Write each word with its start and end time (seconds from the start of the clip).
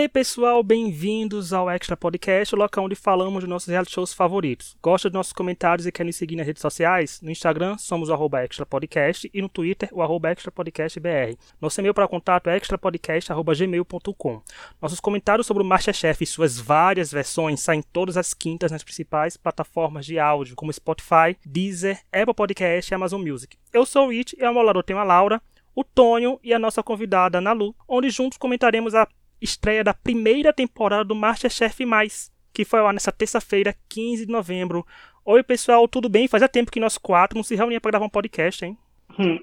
Hey 0.00 0.06
pessoal, 0.06 0.62
bem-vindos 0.62 1.52
ao 1.52 1.68
Extra 1.68 1.96
Podcast, 1.96 2.54
o 2.54 2.58
local 2.58 2.84
onde 2.84 2.94
falamos 2.94 3.42
de 3.42 3.50
nossos 3.50 3.68
reality 3.68 3.90
shows 3.90 4.14
favoritos. 4.14 4.76
Gosta 4.80 5.10
de 5.10 5.14
nossos 5.14 5.32
comentários 5.32 5.88
e 5.88 5.90
quer 5.90 6.04
nos 6.04 6.14
seguir 6.14 6.36
nas 6.36 6.46
redes 6.46 6.62
sociais? 6.62 7.20
No 7.20 7.32
Instagram 7.32 7.76
somos 7.78 8.08
o 8.08 8.12
arroba 8.12 8.44
Extra 8.44 8.64
Podcast 8.64 9.28
e 9.34 9.42
no 9.42 9.48
Twitter 9.48 9.88
o 9.90 10.00
arroba 10.00 10.30
Extra 10.30 10.52
Podcast 10.52 11.00
BR. 11.00 11.36
Nosso 11.60 11.80
e-mail 11.80 11.92
para 11.92 12.06
contato 12.06 12.48
é 12.48 12.56
extrapodcast.gmail.com. 12.56 14.42
Nossos 14.80 15.00
comentários 15.00 15.48
sobre 15.48 15.64
o 15.64 15.66
Masterchef 15.66 16.22
e 16.22 16.26
suas 16.28 16.60
várias 16.60 17.10
versões 17.10 17.58
saem 17.58 17.82
todas 17.82 18.16
as 18.16 18.32
quintas 18.32 18.70
nas 18.70 18.84
principais 18.84 19.36
plataformas 19.36 20.06
de 20.06 20.16
áudio, 20.16 20.54
como 20.54 20.72
Spotify, 20.72 21.36
Deezer, 21.44 22.00
Apple 22.12 22.34
Podcast 22.34 22.88
e 22.88 22.94
Amazon 22.94 23.20
Music. 23.20 23.58
Eu 23.72 23.84
sou 23.84 24.06
o 24.06 24.10
It 24.10 24.36
e 24.38 24.44
ao 24.44 24.54
meu 24.54 24.62
lado 24.62 24.80
tenho 24.80 25.00
a 25.00 25.02
Laura, 25.02 25.42
o 25.74 25.82
Tonho 25.82 26.38
e 26.40 26.54
a 26.54 26.58
nossa 26.60 26.84
convidada 26.84 27.40
Nalu, 27.40 27.74
onde 27.88 28.10
juntos 28.10 28.38
comentaremos 28.38 28.94
a 28.94 29.08
estreia 29.40 29.84
da 29.84 29.94
primeira 29.94 30.52
temporada 30.52 31.04
do 31.04 31.14
Masterchef 31.14 31.84
Mais, 31.84 32.32
que 32.52 32.64
foi 32.64 32.80
lá 32.80 32.92
nessa 32.92 33.12
terça-feira, 33.12 33.74
15 33.88 34.26
de 34.26 34.32
novembro. 34.32 34.86
Oi, 35.24 35.42
pessoal, 35.42 35.86
tudo 35.86 36.08
bem? 36.08 36.26
Fazia 36.26 36.48
tempo 36.48 36.70
que 36.70 36.80
nós 36.80 36.98
quatro 36.98 37.36
não 37.36 37.42
se 37.42 37.54
reuníamos 37.54 37.82
para 37.82 37.90
gravar 37.90 38.06
um 38.06 38.10
podcast, 38.10 38.64
hein? 38.64 38.76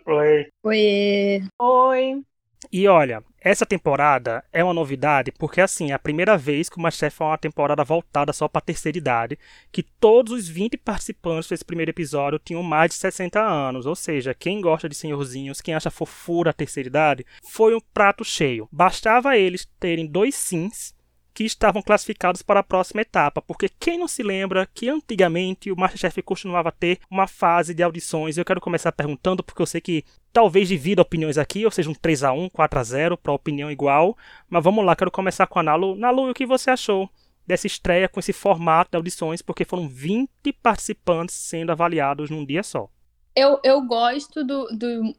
Oi. 0.06 0.48
Oi. 0.64 1.42
Oi. 1.60 2.26
E 2.72 2.88
olha, 2.88 3.24
essa 3.40 3.66
temporada 3.66 4.44
é 4.52 4.64
uma 4.64 4.74
novidade 4.74 5.32
porque, 5.32 5.62
assim, 5.62 5.92
é 5.92 5.94
a 5.94 6.00
primeira 6.00 6.38
vez 6.38 6.70
que 6.70 6.78
o 6.78 6.82
Masterchef 6.82 7.22
é 7.22 7.26
uma 7.26 7.38
temporada 7.38 7.84
voltada 7.84 8.34
só 8.34 8.48
para 8.48 8.62
terceira 8.62 8.98
idade, 8.98 9.38
que 9.72 9.84
todos 9.84 10.34
os 10.34 10.48
20 10.48 10.78
participantes 10.78 11.50
desse 11.50 11.64
primeiro 11.64 11.92
episódio 11.92 12.40
tinham 12.40 12.64
mais 12.64 12.92
de 12.92 12.98
60 12.98 13.40
anos, 13.40 13.86
ou 13.86 13.96
seja, 13.96 14.34
quem 14.34 14.62
gosta 14.62 14.90
de 14.90 14.96
senhorzinhos, 14.96 15.62
quem 15.62 15.74
acha 15.74 15.92
fofura 15.92 16.50
a 16.50 16.54
terceira 16.54 16.90
idade, 16.90 17.26
foi 17.44 17.76
um 17.76 17.82
prato 17.94 18.24
cheio. 18.24 18.68
Bastava 18.72 19.38
eles 19.38 19.68
terem 19.80 20.08
dois 20.08 20.36
sims 20.36 20.96
que 21.36 21.44
estavam 21.44 21.82
classificados 21.82 22.42
para 22.42 22.62
a 22.62 22.64
próxima 22.64 23.02
etapa, 23.02 23.42
porque 23.42 23.68
quem 23.68 24.00
não 24.00 24.08
se 24.08 24.24
lembra 24.24 24.66
que 24.74 24.88
antigamente 24.88 25.70
o 25.70 25.76
Masterchef 25.76 26.22
costumava 26.22 26.72
ter 26.72 27.00
uma 27.12 27.28
fase 27.28 27.74
de 27.74 27.84
audições. 27.84 28.38
Eu 28.38 28.46
quero 28.46 28.62
começar 28.62 28.94
perguntando, 28.94 29.44
porque 29.44 29.62
eu 29.62 29.66
sei 29.66 29.82
que 29.82 30.06
talvez 30.36 30.68
divida 30.68 31.02
opiniões 31.02 31.38
aqui, 31.38 31.64
ou 31.64 31.72
seja, 31.72 31.90
um 31.90 31.94
3 31.94 32.26
a 32.26 32.34
1 32.34 32.50
4 32.50 32.78
a 32.78 32.84
0 32.84 33.18
para 33.18 33.32
opinião 33.32 33.72
igual. 33.72 34.18
Mas 34.50 34.62
vamos 34.62 34.84
lá, 34.84 34.94
quero 34.94 35.10
começar 35.10 35.48
com 35.48 35.60
a 35.60 35.64
Nalu. 35.64 35.96
Nalu, 35.96 36.30
o 36.30 36.34
que 36.34 36.46
você 36.46 36.70
achou 36.70 37.10
dessa 37.48 37.66
estreia 37.66 38.10
com 38.10 38.20
esse 38.20 38.34
formato 38.34 38.92
de 38.92 38.98
audições, 38.98 39.42
porque 39.42 39.64
foram 39.64 39.88
20 39.88 40.52
participantes 40.62 41.36
sendo 41.36 41.72
avaliados 41.72 42.30
num 42.30 42.46
dia 42.46 42.64
só? 42.64 42.90
Eu, 43.34 43.62
eu 43.64 43.82
gosto 43.84 44.44
do, 44.44 44.66
do 44.76 45.16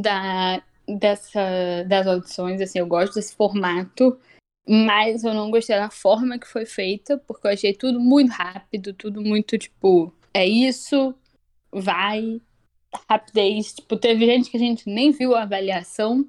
da, 0.00 0.62
dessa, 0.86 1.84
das 1.88 2.06
audições, 2.06 2.60
assim, 2.60 2.78
eu 2.78 2.86
gosto 2.86 3.14
desse 3.14 3.34
formato. 3.34 4.16
Mas 4.68 5.24
eu 5.24 5.34
não 5.34 5.50
gostei 5.50 5.74
da 5.74 5.90
forma 5.90 6.38
que 6.38 6.46
foi 6.46 6.64
feita, 6.64 7.18
porque 7.18 7.44
eu 7.44 7.50
achei 7.50 7.74
tudo 7.74 7.98
muito 7.98 8.30
rápido, 8.30 8.92
tudo 8.92 9.20
muito 9.20 9.58
tipo, 9.58 10.14
é 10.32 10.46
isso, 10.46 11.12
vai, 11.72 12.40
rapidez. 13.08 13.74
Tipo, 13.74 13.96
teve 13.96 14.26
gente 14.26 14.50
que 14.50 14.56
a 14.56 14.60
gente 14.60 14.88
nem 14.88 15.10
viu 15.10 15.34
a 15.34 15.42
avaliação, 15.42 16.26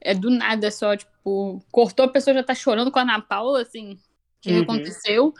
é 0.00 0.14
do 0.14 0.30
nada 0.30 0.70
só, 0.70 0.96
tipo, 0.96 1.62
cortou, 1.70 2.06
a 2.06 2.08
pessoa 2.08 2.34
já 2.34 2.42
tá 2.42 2.54
chorando 2.54 2.90
com 2.90 2.98
a 2.98 3.02
Ana 3.02 3.20
Paula, 3.20 3.62
assim, 3.62 3.92
o 3.92 3.98
que 4.40 4.52
uhum. 4.52 4.62
aconteceu? 4.62 5.34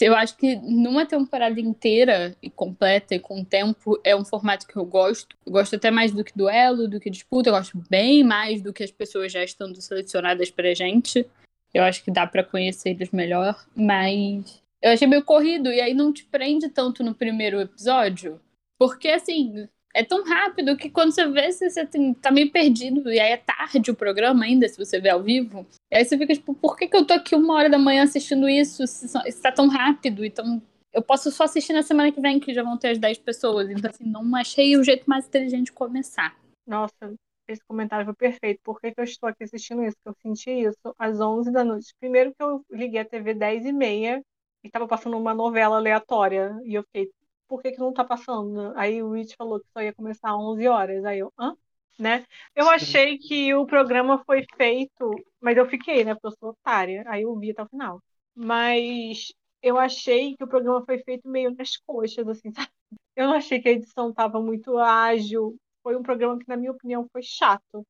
Eu 0.00 0.14
acho 0.14 0.36
que 0.36 0.54
numa 0.56 1.04
temporada 1.04 1.60
inteira 1.60 2.36
e 2.40 2.48
completa 2.48 3.16
e 3.16 3.18
com 3.18 3.42
tempo 3.42 4.00
é 4.04 4.14
um 4.14 4.24
formato 4.24 4.66
que 4.66 4.76
eu 4.76 4.84
gosto. 4.84 5.36
Eu 5.44 5.52
gosto 5.52 5.74
até 5.74 5.90
mais 5.90 6.12
do 6.12 6.22
que 6.22 6.36
duelo, 6.36 6.86
do 6.86 7.00
que 7.00 7.10
disputa. 7.10 7.48
Eu 7.48 7.54
gosto 7.54 7.76
bem 7.90 8.22
mais 8.22 8.62
do 8.62 8.72
que 8.72 8.84
as 8.84 8.92
pessoas 8.92 9.32
já 9.32 9.42
estando 9.42 9.80
selecionadas 9.80 10.52
pra 10.52 10.72
gente. 10.72 11.26
Eu 11.74 11.82
acho 11.82 12.04
que 12.04 12.12
dá 12.12 12.26
para 12.26 12.44
conhecer 12.44 12.90
eles 12.90 13.10
melhor, 13.10 13.66
mas 13.74 14.62
eu 14.80 14.92
achei 14.92 15.08
meio 15.08 15.24
corrido 15.24 15.72
e 15.72 15.80
aí 15.80 15.94
não 15.94 16.12
te 16.12 16.24
prende 16.26 16.68
tanto 16.68 17.02
no 17.02 17.14
primeiro 17.14 17.60
episódio, 17.60 18.40
porque 18.82 19.06
assim, 19.10 19.68
é 19.94 20.02
tão 20.02 20.24
rápido 20.24 20.76
que 20.76 20.90
quando 20.90 21.12
você 21.12 21.24
vê, 21.28 21.52
você, 21.52 21.86
tem, 21.86 22.12
tá 22.14 22.32
meio 22.32 22.50
perdido. 22.50 23.12
E 23.12 23.20
aí 23.20 23.30
é 23.30 23.36
tarde 23.36 23.92
o 23.92 23.94
programa 23.94 24.44
ainda, 24.44 24.68
se 24.68 24.76
você 24.76 25.00
vê 25.00 25.08
ao 25.08 25.22
vivo. 25.22 25.64
E 25.88 25.96
aí 25.96 26.04
você 26.04 26.18
fica 26.18 26.34
tipo, 26.34 26.52
por 26.52 26.76
que, 26.76 26.88
que 26.88 26.96
eu 26.96 27.06
tô 27.06 27.14
aqui 27.14 27.36
uma 27.36 27.54
hora 27.54 27.70
da 27.70 27.78
manhã 27.78 28.02
assistindo 28.02 28.48
isso 28.48 28.84
se, 28.88 29.06
se 29.06 29.40
tá 29.40 29.52
tão 29.52 29.68
rápido? 29.68 30.24
Então, 30.24 30.60
eu 30.92 31.00
posso 31.00 31.30
só 31.30 31.44
assistir 31.44 31.72
na 31.72 31.84
semana 31.84 32.10
que 32.10 32.20
vem, 32.20 32.40
que 32.40 32.52
já 32.52 32.64
vão 32.64 32.76
ter 32.76 32.88
as 32.88 32.98
10 32.98 33.18
pessoas. 33.18 33.70
Então, 33.70 33.88
assim, 33.88 34.04
não 34.04 34.34
achei 34.34 34.76
o 34.76 34.82
jeito 34.82 35.04
mais 35.06 35.28
inteligente 35.28 35.66
de 35.66 35.72
começar. 35.72 36.36
Nossa, 36.66 37.14
esse 37.46 37.62
comentário 37.64 38.04
foi 38.04 38.14
perfeito. 38.14 38.58
Por 38.64 38.80
que, 38.80 38.90
que 38.90 39.00
eu 39.00 39.04
estou 39.04 39.28
aqui 39.28 39.44
assistindo 39.44 39.84
isso? 39.84 39.94
Porque 40.02 40.26
eu 40.26 40.34
senti 40.34 40.50
isso 40.50 40.92
às 40.98 41.20
11 41.20 41.52
da 41.52 41.62
noite. 41.62 41.94
Primeiro 42.00 42.34
que 42.34 42.42
eu 42.42 42.64
liguei 42.68 43.00
a 43.00 43.04
TV 43.04 43.32
10 43.32 43.66
e 43.66 43.72
meia 43.72 44.20
e 44.64 44.68
tava 44.68 44.88
passando 44.88 45.16
uma 45.16 45.32
novela 45.32 45.76
aleatória. 45.76 46.58
E 46.64 46.74
eu 46.74 46.82
fiquei, 46.82 47.08
por 47.52 47.60
que, 47.60 47.72
que 47.72 47.78
não 47.80 47.92
tá 47.92 48.02
passando? 48.02 48.72
Aí 48.76 49.02
o 49.02 49.12
Rich 49.12 49.36
falou 49.36 49.60
que 49.60 49.66
só 49.74 49.82
ia 49.82 49.92
começar 49.92 50.30
às 50.30 50.36
11 50.36 50.66
horas. 50.66 51.04
Aí 51.04 51.18
eu, 51.18 51.30
hã? 51.38 51.54
Né? 51.98 52.24
Eu 52.56 52.66
achei 52.70 53.18
que 53.18 53.52
o 53.54 53.66
programa 53.66 54.24
foi 54.24 54.42
feito, 54.56 55.10
mas 55.38 55.58
eu 55.58 55.68
fiquei, 55.68 56.02
né? 56.02 56.14
Porque 56.14 56.28
eu 56.28 56.38
sou 56.40 56.48
otária. 56.50 57.04
Aí 57.06 57.22
eu 57.22 57.38
vi 57.38 57.50
até 57.50 57.62
o 57.62 57.68
final. 57.68 58.02
Mas 58.34 59.34
eu 59.62 59.76
achei 59.78 60.34
que 60.34 60.42
o 60.42 60.48
programa 60.48 60.82
foi 60.86 61.00
feito 61.00 61.28
meio 61.28 61.54
nas 61.54 61.76
coxas, 61.76 62.26
assim, 62.26 62.50
sabe? 62.54 62.70
Eu 63.14 63.26
não 63.26 63.34
achei 63.34 63.60
que 63.60 63.68
a 63.68 63.72
edição 63.72 64.14
tava 64.14 64.40
muito 64.40 64.78
ágil. 64.78 65.54
Foi 65.82 65.94
um 65.94 66.02
programa 66.02 66.38
que, 66.38 66.48
na 66.48 66.56
minha 66.56 66.72
opinião, 66.72 67.06
foi 67.12 67.22
chato. 67.22 67.86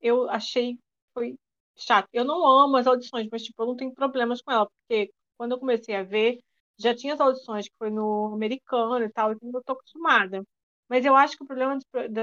Eu 0.00 0.30
achei 0.30 0.76
que 0.76 0.80
foi 1.12 1.36
chato. 1.76 2.08
Eu 2.14 2.24
não 2.24 2.46
amo 2.46 2.78
as 2.78 2.86
audições, 2.86 3.28
mas, 3.30 3.42
tipo, 3.42 3.62
eu 3.62 3.66
não 3.66 3.76
tenho 3.76 3.92
problemas 3.92 4.40
com 4.40 4.52
ela, 4.52 4.66
porque 4.66 5.12
quando 5.36 5.52
eu 5.52 5.58
comecei 5.58 5.94
a 5.96 6.02
ver, 6.02 6.38
já 6.78 6.94
tinha 6.94 7.14
as 7.14 7.20
audições 7.20 7.68
que 7.68 7.74
foi 7.78 7.90
no 7.90 8.32
americano 8.34 9.04
e 9.04 9.10
tal, 9.10 9.32
então 9.32 9.50
eu 9.52 9.62
tô 9.62 9.72
acostumada. 9.72 10.42
Mas 10.88 11.04
eu 11.06 11.16
acho 11.16 11.36
que 11.36 11.42
o 11.42 11.46
problema 11.46 11.78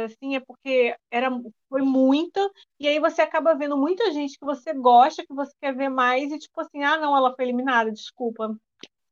assim 0.05 0.35
é 0.35 0.39
porque 0.39 0.95
era 1.09 1.29
foi 1.67 1.81
muita 1.81 2.39
e 2.79 2.87
aí 2.87 2.99
você 2.99 3.21
acaba 3.21 3.55
vendo 3.55 3.75
muita 3.75 4.11
gente 4.11 4.37
que 4.37 4.45
você 4.45 4.73
gosta, 4.73 5.25
que 5.25 5.33
você 5.33 5.51
quer 5.59 5.75
ver 5.75 5.89
mais 5.89 6.31
e 6.31 6.37
tipo 6.37 6.61
assim, 6.61 6.83
ah, 6.83 6.97
não, 6.97 7.15
ela 7.17 7.33
foi 7.35 7.45
eliminada, 7.45 7.91
desculpa. 7.91 8.55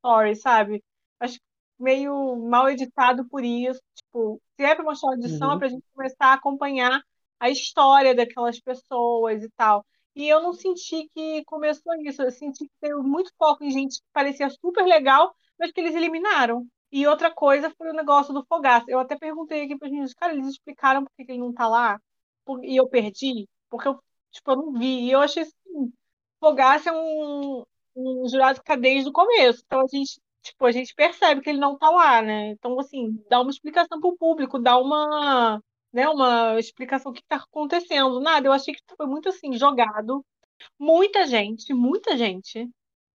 Sorry, 0.06 0.36
sabe? 0.36 0.84
Acho 1.20 1.40
meio 1.80 2.36
mal 2.36 2.70
editado 2.70 3.28
por 3.28 3.44
isso, 3.44 3.82
tipo, 3.96 4.42
se 4.56 4.64
é 4.64 4.76
para 4.76 4.84
mostrar 4.84 5.12
audição, 5.12 5.50
uhum. 5.50 5.56
é 5.56 5.60
pra 5.60 5.68
gente 5.70 5.84
começar 5.94 6.26
a 6.28 6.34
acompanhar 6.34 7.02
a 7.40 7.50
história 7.50 8.16
daquelas 8.16 8.60
pessoas 8.60 9.44
e 9.44 9.50
tal. 9.56 9.86
E 10.18 10.28
eu 10.28 10.42
não 10.42 10.52
senti 10.52 11.08
que 11.14 11.44
começou 11.46 11.94
isso. 12.02 12.24
Eu 12.24 12.32
senti 12.32 12.66
que 12.66 12.72
teve 12.82 12.96
muito 12.96 13.32
foco 13.38 13.64
em 13.64 13.70
gente 13.70 14.00
que 14.00 14.06
parecia 14.12 14.50
super 14.50 14.84
legal, 14.84 15.32
mas 15.60 15.72
que 15.72 15.80
eles 15.80 15.94
eliminaram. 15.96 16.68
E 16.92 17.06
outra 17.06 17.32
coisa 17.32 17.70
foi 17.78 17.92
o 17.92 17.94
negócio 17.94 18.34
do 18.34 18.44
Fogaça. 18.46 18.86
Eu 18.90 19.00
até 19.00 19.16
perguntei 19.16 19.64
aqui 19.64 19.78
para 19.78 19.86
os 19.86 19.92
meninos, 19.92 20.14
cara, 20.16 20.34
eles 20.34 20.48
explicaram 20.48 21.04
por 21.04 21.12
que 21.16 21.32
ele 21.32 21.38
não 21.38 21.54
tá 21.54 21.68
lá? 21.68 22.00
E 22.64 22.76
eu 22.78 22.88
perdi? 22.90 23.48
Porque 23.70 23.88
eu, 23.88 24.00
tipo, 24.32 24.52
eu 24.52 24.56
não 24.56 24.74
vi. 24.74 25.06
E 25.06 25.12
eu 25.12 25.20
achei 25.20 25.44
assim, 25.44 25.94
Fogaça 26.40 26.90
é 26.90 26.94
um, 26.94 27.64
um 27.96 28.28
jurado 28.28 28.60
que 28.60 28.66
tá 28.66 28.76
desde 28.76 29.10
o 29.10 29.14
começo. 29.14 29.62
Então 29.68 29.82
a 29.82 29.88
gente, 29.88 30.20
tipo, 30.42 30.66
a 30.66 30.72
gente 30.72 30.96
percebe 30.96 31.42
que 31.42 31.50
ele 31.52 31.60
não 31.60 31.78
tá 31.78 31.92
lá, 31.92 32.24
né? 32.24 32.50
Então, 32.50 32.80
assim, 32.80 33.24
dá 33.30 33.40
uma 33.40 33.52
explicação 33.52 34.00
pro 34.00 34.18
público, 34.18 34.58
dá 34.58 34.80
uma 34.80 35.62
né, 35.98 36.08
uma 36.08 36.60
explicação 36.60 37.12
do 37.12 37.16
que 37.16 37.24
está 37.24 37.38
acontecendo. 37.38 38.20
Nada, 38.20 38.48
eu 38.48 38.54
achei 38.54 38.72
que 38.72 38.84
foi 38.96 39.08
muito 39.08 39.30
assim, 39.30 39.58
jogado. 39.58 40.24
Muita 40.80 41.26
gente, 41.26 41.74
muita 41.74 42.16
gente, 42.16 42.70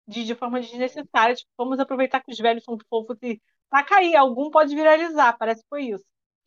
de, 0.07 0.23
de 0.23 0.33
forma 0.33 0.61
desnecessária. 0.61 1.35
Tipo, 1.35 1.51
vamos 1.57 1.77
aproveitar 1.77 2.21
que 2.21 2.31
os 2.31 2.37
velhos 2.37 2.63
são 2.63 2.77
fofos 2.89 3.17
e 3.21 3.41
tá 3.69 3.83
cair, 3.83 4.15
algum 4.15 4.49
pode 4.49 4.73
viralizar, 4.73 5.37
parece 5.37 5.61
que 5.61 5.67
foi 5.67 5.87
isso. 5.87 6.05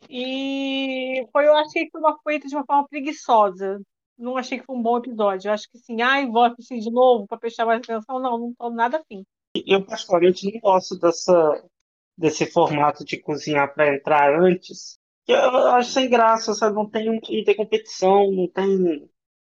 E 0.09 1.26
foi, 1.31 1.47
eu 1.47 1.54
achei 1.54 1.84
que 1.84 1.91
foi 1.91 2.00
uma 2.00 2.19
feita 2.26 2.48
de 2.48 2.56
uma 2.56 2.65
forma 2.65 2.88
preguiçosa. 2.88 3.78
Não 4.16 4.38
achei 4.38 4.59
que 4.59 4.65
foi 4.65 4.75
um 4.75 4.82
bom 4.82 4.97
episódio. 4.97 5.48
Eu 5.48 5.53
acho 5.53 5.71
que 5.71 5.78
sim, 5.78 6.00
ai, 6.00 6.26
vou 6.26 6.44
assistir 6.44 6.81
de 6.81 6.91
novo 6.91 7.26
para 7.26 7.38
prestar 7.38 7.66
mais 7.66 7.80
atenção. 7.80 8.18
Não, 8.18 8.39
não 8.39 8.54
tô 8.54 8.71
nada 8.71 8.98
afim. 8.98 9.22
Eu, 9.54 9.84
particularmente, 9.84 10.51
não 10.51 10.60
gosto 10.60 10.98
dessa, 10.98 11.62
desse 12.16 12.47
formato 12.47 13.04
de 13.04 13.18
cozinhar 13.18 13.74
para 13.74 13.95
entrar 13.95 14.41
antes, 14.41 14.98
eu 15.27 15.66
acho 15.69 15.91
sem 15.91 16.09
graça, 16.10 16.54
sabe? 16.54 16.74
Não 16.74 16.89
tem, 16.89 17.07
não 17.07 17.21
tem 17.21 17.57
competição, 17.57 18.30
não 18.30 18.48
tem 18.48 19.09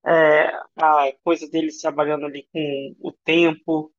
é, 0.06 0.48
a 0.78 1.12
coisa 1.24 1.50
deles 1.50 1.82
trabalhando 1.82 2.26
ali 2.26 2.48
com 2.54 2.96
o 3.02 3.12
tempo. 3.12 3.94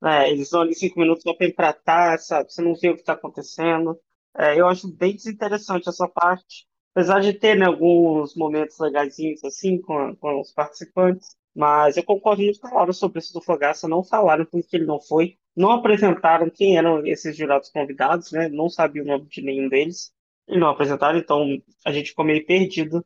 Né? 0.00 0.30
Eles 0.30 0.50
dão 0.50 0.62
ali 0.62 0.74
cinco 0.74 1.00
minutos 1.00 1.22
só 1.22 1.34
para 1.34 1.46
empratar, 1.46 2.18
sabe? 2.18 2.52
Você 2.52 2.62
não 2.62 2.74
vê 2.74 2.90
o 2.90 2.94
que 2.94 3.00
está 3.00 3.14
acontecendo. 3.14 3.98
É, 4.36 4.58
eu 4.58 4.66
acho 4.68 4.88
bem 4.92 5.14
desinteressante 5.14 5.88
essa 5.88 6.08
parte. 6.08 6.66
Apesar 6.94 7.20
de 7.20 7.32
ter 7.34 7.56
né, 7.56 7.66
alguns 7.66 8.34
momentos 8.36 8.78
legaisinhos 8.78 9.42
assim 9.44 9.80
com, 9.80 10.14
com 10.16 10.40
os 10.40 10.52
participantes. 10.52 11.36
Mas 11.54 11.96
eu 11.96 12.04
concordo 12.04 12.42
muito 12.42 12.60
com 12.60 12.68
a 12.68 12.74
Laura 12.74 12.92
sobre 12.92 13.18
isso 13.20 13.32
do 13.32 13.42
Fogaça. 13.42 13.88
Não 13.88 14.02
falaram 14.02 14.44
por 14.46 14.62
que 14.62 14.76
ele 14.76 14.86
não 14.86 15.00
foi. 15.00 15.38
Não 15.56 15.70
apresentaram 15.70 16.50
quem 16.50 16.78
eram 16.78 17.06
esses 17.06 17.36
jurados 17.36 17.70
convidados, 17.70 18.32
né? 18.32 18.48
Não 18.48 18.68
sabia 18.68 19.02
o 19.02 19.06
nome 19.06 19.26
de 19.26 19.42
nenhum 19.42 19.68
deles 19.68 20.12
e 20.48 20.58
não 20.58 20.68
apresentaram, 20.68 21.18
então 21.18 21.46
a 21.84 21.92
gente 21.92 22.10
ficou 22.10 22.24
meio 22.24 22.44
perdido 22.44 23.04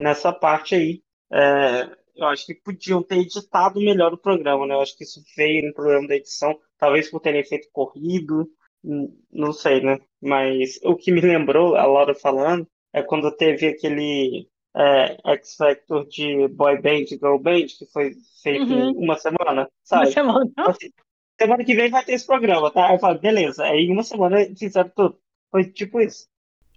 nessa 0.00 0.32
parte 0.32 0.74
aí. 0.74 1.02
É, 1.32 1.90
eu 2.14 2.26
acho 2.28 2.46
que 2.46 2.54
podiam 2.54 3.02
ter 3.02 3.18
editado 3.18 3.80
melhor 3.80 4.12
o 4.12 4.18
programa, 4.18 4.66
né? 4.66 4.74
Eu 4.74 4.80
acho 4.80 4.96
que 4.96 5.04
isso 5.04 5.22
veio 5.36 5.66
no 5.66 5.74
programa 5.74 6.08
da 6.08 6.16
edição, 6.16 6.58
talvez 6.78 7.10
por 7.10 7.20
terem 7.20 7.44
feito 7.44 7.68
corrido, 7.72 8.48
não 9.32 9.52
sei, 9.52 9.80
né? 9.80 9.98
Mas 10.20 10.78
o 10.82 10.96
que 10.96 11.10
me 11.10 11.20
lembrou, 11.20 11.76
a 11.76 11.84
Laura 11.84 12.14
falando, 12.14 12.66
é 12.92 13.02
quando 13.02 13.30
teve 13.36 13.66
aquele 13.66 14.48
é, 14.74 15.16
X 15.32 15.56
Factor 15.56 16.06
de 16.06 16.48
Boy 16.48 16.80
Band, 16.80 17.06
Girl 17.06 17.38
Band, 17.38 17.66
que 17.78 17.86
foi 17.92 18.14
feito 18.42 18.72
uhum. 18.72 18.90
em 18.90 19.04
uma 19.04 19.16
semana, 19.16 19.68
sabe? 19.82 20.06
Uma 20.06 20.12
semana. 20.12 20.52
Assim, 20.58 20.90
semana 21.38 21.64
que 21.64 21.74
vem 21.74 21.90
vai 21.90 22.04
ter 22.04 22.12
esse 22.12 22.26
programa, 22.26 22.70
tá? 22.70 22.86
Aí 22.86 22.94
eu 22.94 22.98
falo, 22.98 23.18
beleza. 23.18 23.64
Aí 23.64 23.86
em 23.86 23.92
uma 23.92 24.02
semana 24.02 24.38
fizeram 24.56 24.90
tudo. 24.94 25.18
Foi 25.50 25.64
tipo 25.64 26.00
isso. 26.00 26.28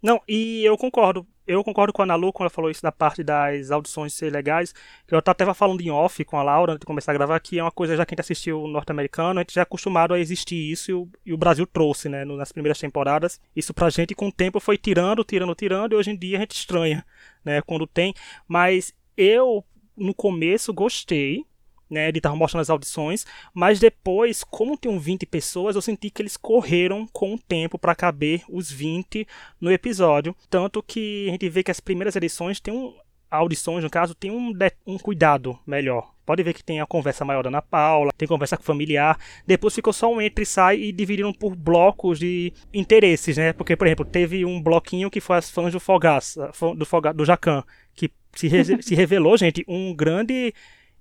Não, 0.02 0.22
e 0.28 0.64
eu 0.64 0.78
concordo. 0.78 1.28
Eu 1.46 1.64
concordo 1.64 1.92
com 1.92 2.04
a 2.04 2.06
Nalu 2.06 2.32
quando 2.32 2.44
ela 2.44 2.50
falou 2.52 2.70
isso 2.70 2.84
da 2.84 2.92
parte 2.92 3.24
das 3.24 3.72
audições 3.72 4.14
ser 4.14 4.32
legais. 4.32 4.74
Eu 5.08 5.18
até 5.18 5.52
falando 5.54 5.82
em 5.82 5.90
off 5.90 6.24
com 6.24 6.38
a 6.38 6.44
Laura 6.44 6.74
antes 6.74 6.82
de 6.82 6.86
começar 6.86 7.12
a 7.12 7.16
gravar, 7.16 7.40
que 7.40 7.58
é 7.58 7.64
uma 7.64 7.72
coisa 7.72 7.98
já 7.98 8.06
que 8.06 8.14
a 8.14 8.16
gente 8.16 8.22
assistiu 8.22 8.62
o 8.62 8.68
norte-americano, 8.68 9.40
a 9.40 9.42
gente 9.42 9.56
já 9.56 9.62
é 9.62 9.64
acostumado 9.64 10.14
a 10.14 10.20
existir 10.20 10.72
isso 10.72 10.92
e 10.92 10.94
o, 10.94 11.10
e 11.26 11.34
o 11.34 11.38
Brasil 11.38 11.66
trouxe, 11.66 12.08
né, 12.08 12.24
nas 12.24 12.52
primeiras 12.52 12.78
temporadas. 12.78 13.42
Isso 13.56 13.74
pra 13.74 13.90
gente 13.90 14.14
com 14.14 14.28
o 14.28 14.32
tempo 14.32 14.60
foi 14.60 14.78
tirando, 14.78 15.24
tirando, 15.24 15.56
tirando, 15.56 15.94
e 15.94 15.96
hoje 15.96 16.12
em 16.12 16.16
dia 16.16 16.38
a 16.38 16.42
gente 16.42 16.56
estranha, 16.56 17.04
né, 17.44 17.64
quando 17.64 17.88
tem. 17.88 18.14
Mas 18.48 18.94
eu, 19.18 19.66
no 19.98 20.14
começo, 20.14 20.72
gostei 20.72 21.44
né, 21.90 22.08
ele 22.08 22.20
estava 22.20 22.36
mostrando 22.36 22.62
as 22.62 22.70
audições, 22.70 23.26
mas 23.54 23.80
depois, 23.80 24.44
como 24.44 24.78
tinham 24.78 25.00
20 25.00 25.26
pessoas, 25.26 25.76
eu 25.76 25.82
senti 25.82 26.10
que 26.10 26.22
eles 26.22 26.38
correram 26.38 27.08
com 27.12 27.34
o 27.34 27.40
tempo 27.40 27.80
para 27.80 27.96
caber 27.96 28.44
os 28.50 28.72
20 28.72 29.28
no 29.60 29.72
episódio, 29.72 30.36
tanto 30.50 30.84
que 30.84 31.28
a 31.28 31.32
gente 31.32 31.50
vê 31.50 31.64
que 31.64 31.72
as 31.72 31.80
primeiras 31.80 32.16
edições 32.16 32.60
tem 32.60 32.74
um 32.74 32.94
audições, 33.30 33.84
no 33.84 33.90
caso, 33.90 34.16
tem 34.16 34.32
um, 34.32 34.54
um 34.86 34.98
cuidado 34.98 35.58
melhor. 35.66 36.12
Pode 36.26 36.44
ver 36.44 36.54
que 36.54 36.64
tem 36.64 36.80
a 36.80 36.86
conversa 36.86 37.26
maior 37.26 37.44
da 37.44 37.50
Ana 37.50 37.62
Paula, 37.62 38.12
tem 38.16 38.28
conversa 38.28 38.58
com 38.58 38.64
familiar. 38.64 39.18
Depois 39.46 39.74
ficou 39.74 39.94
só 39.94 40.12
um 40.12 40.22
entre 40.22 40.44
e 40.44 40.46
sai 40.46 40.78
e 40.78 40.92
dividiram 40.92 41.34
por 41.34 41.56
blocos 41.56 42.20
de 42.20 42.54
interesses, 42.74 43.38
né? 43.38 43.54
Porque, 43.54 43.76
por 43.76 43.88
exemplo, 43.88 44.06
teve 44.06 44.46
um 44.46 44.62
bloquinho 44.62 45.10
que 45.10 45.20
foi 45.20 45.38
as 45.38 45.50
fãs 45.50 45.72
do 45.72 45.80
Fogaça, 45.80 46.52
do, 46.76 46.86
Foga, 46.86 47.14
do 47.14 47.26
Jacan, 47.26 47.64
que 47.96 48.12
se, 48.36 48.50
se 48.82 48.96
revelou, 48.96 49.38
gente, 49.38 49.64
um 49.68 49.94
grande 49.94 50.54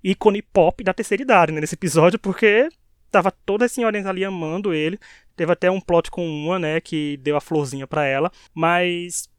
ícone 0.03 0.41
pop 0.41 0.83
da 0.83 0.93
terceira 0.93 1.23
idade 1.23 1.51
né, 1.51 1.61
nesse 1.61 1.75
episódio, 1.75 2.19
porque 2.19 2.69
tava 3.11 3.31
todas 3.31 3.67
as 3.67 3.71
senhoras 3.71 4.05
ali 4.05 4.23
amando 4.23 4.73
ele. 4.73 4.99
Teve 5.35 5.51
até 5.51 5.71
um 5.71 5.79
plot 5.79 6.11
com 6.11 6.27
uma, 6.27 6.59
né, 6.59 6.81
que 6.81 7.17
deu 7.17 7.35
a 7.35 7.41
florzinha 7.41 7.87
para 7.87 8.05
ela, 8.05 8.31
mas 8.53 9.29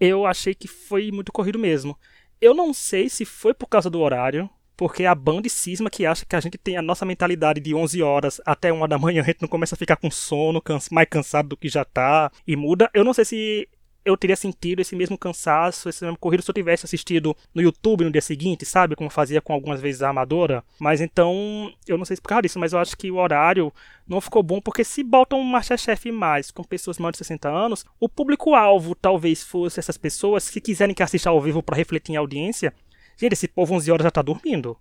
eu 0.00 0.26
achei 0.26 0.54
que 0.54 0.68
foi 0.68 1.10
muito 1.12 1.32
corrido 1.32 1.58
mesmo. 1.58 1.98
Eu 2.40 2.54
não 2.54 2.72
sei 2.74 3.08
se 3.08 3.24
foi 3.24 3.54
por 3.54 3.66
causa 3.66 3.88
do 3.88 4.00
horário, 4.00 4.48
porque 4.76 5.06
a 5.06 5.14
banda 5.14 5.48
cisma 5.48 5.88
que 5.88 6.04
acha 6.04 6.26
que 6.26 6.36
a 6.36 6.40
gente 6.40 6.58
tem 6.58 6.76
a 6.76 6.82
nossa 6.82 7.06
mentalidade 7.06 7.60
de 7.60 7.74
11 7.74 8.02
horas 8.02 8.40
até 8.44 8.72
1 8.72 8.86
da 8.86 8.98
manhã, 8.98 9.22
a 9.22 9.24
gente 9.24 9.40
não 9.40 9.48
começa 9.48 9.74
a 9.74 9.78
ficar 9.78 9.96
com 9.96 10.10
sono, 10.10 10.62
mais 10.90 11.08
cansado 11.08 11.48
do 11.48 11.56
que 11.56 11.68
já 11.68 11.84
tá, 11.84 12.30
e 12.46 12.54
muda. 12.56 12.90
Eu 12.92 13.02
não 13.02 13.14
sei 13.14 13.24
se 13.24 13.68
eu 14.06 14.16
teria 14.16 14.36
sentido 14.36 14.80
esse 14.80 14.94
mesmo 14.94 15.18
cansaço, 15.18 15.88
esse 15.88 16.04
mesmo 16.04 16.16
corrido 16.16 16.42
se 16.42 16.48
eu 16.48 16.54
tivesse 16.54 16.86
assistido 16.86 17.36
no 17.52 17.60
YouTube 17.60 18.04
no 18.04 18.10
dia 18.10 18.22
seguinte, 18.22 18.64
sabe? 18.64 18.94
Como 18.94 19.10
fazia 19.10 19.40
com 19.40 19.52
algumas 19.52 19.80
vezes 19.80 20.00
a 20.00 20.10
amadora. 20.10 20.62
Mas 20.78 21.00
então, 21.00 21.72
eu 21.88 21.98
não 21.98 22.04
sei 22.04 22.16
causa 22.22 22.42
disso, 22.42 22.58
mas 22.58 22.72
eu 22.72 22.78
acho 22.78 22.96
que 22.96 23.10
o 23.10 23.16
horário 23.16 23.72
não 24.06 24.20
ficou 24.20 24.42
bom, 24.42 24.60
porque 24.60 24.84
se 24.84 25.02
botam 25.02 25.40
um 25.40 25.44
Masterchef 25.44 26.10
mais 26.12 26.52
com 26.52 26.62
pessoas 26.62 26.98
mais 26.98 27.12
de 27.12 27.18
60 27.18 27.48
anos, 27.48 27.84
o 27.98 28.08
público-alvo 28.08 28.94
talvez 28.94 29.42
fosse 29.42 29.80
essas 29.80 29.98
pessoas 29.98 30.48
que 30.48 30.60
quiserem 30.60 30.94
que 30.94 31.02
assista 31.02 31.30
ao 31.30 31.40
vivo 31.40 31.62
para 31.62 31.76
refletir 31.76 32.12
em 32.12 32.16
audiência. 32.16 32.72
Gente, 33.16 33.32
esse 33.32 33.48
povo 33.48 33.74
11 33.74 33.90
horas 33.90 34.04
já 34.04 34.10
tá 34.10 34.22
dormindo. 34.22 34.76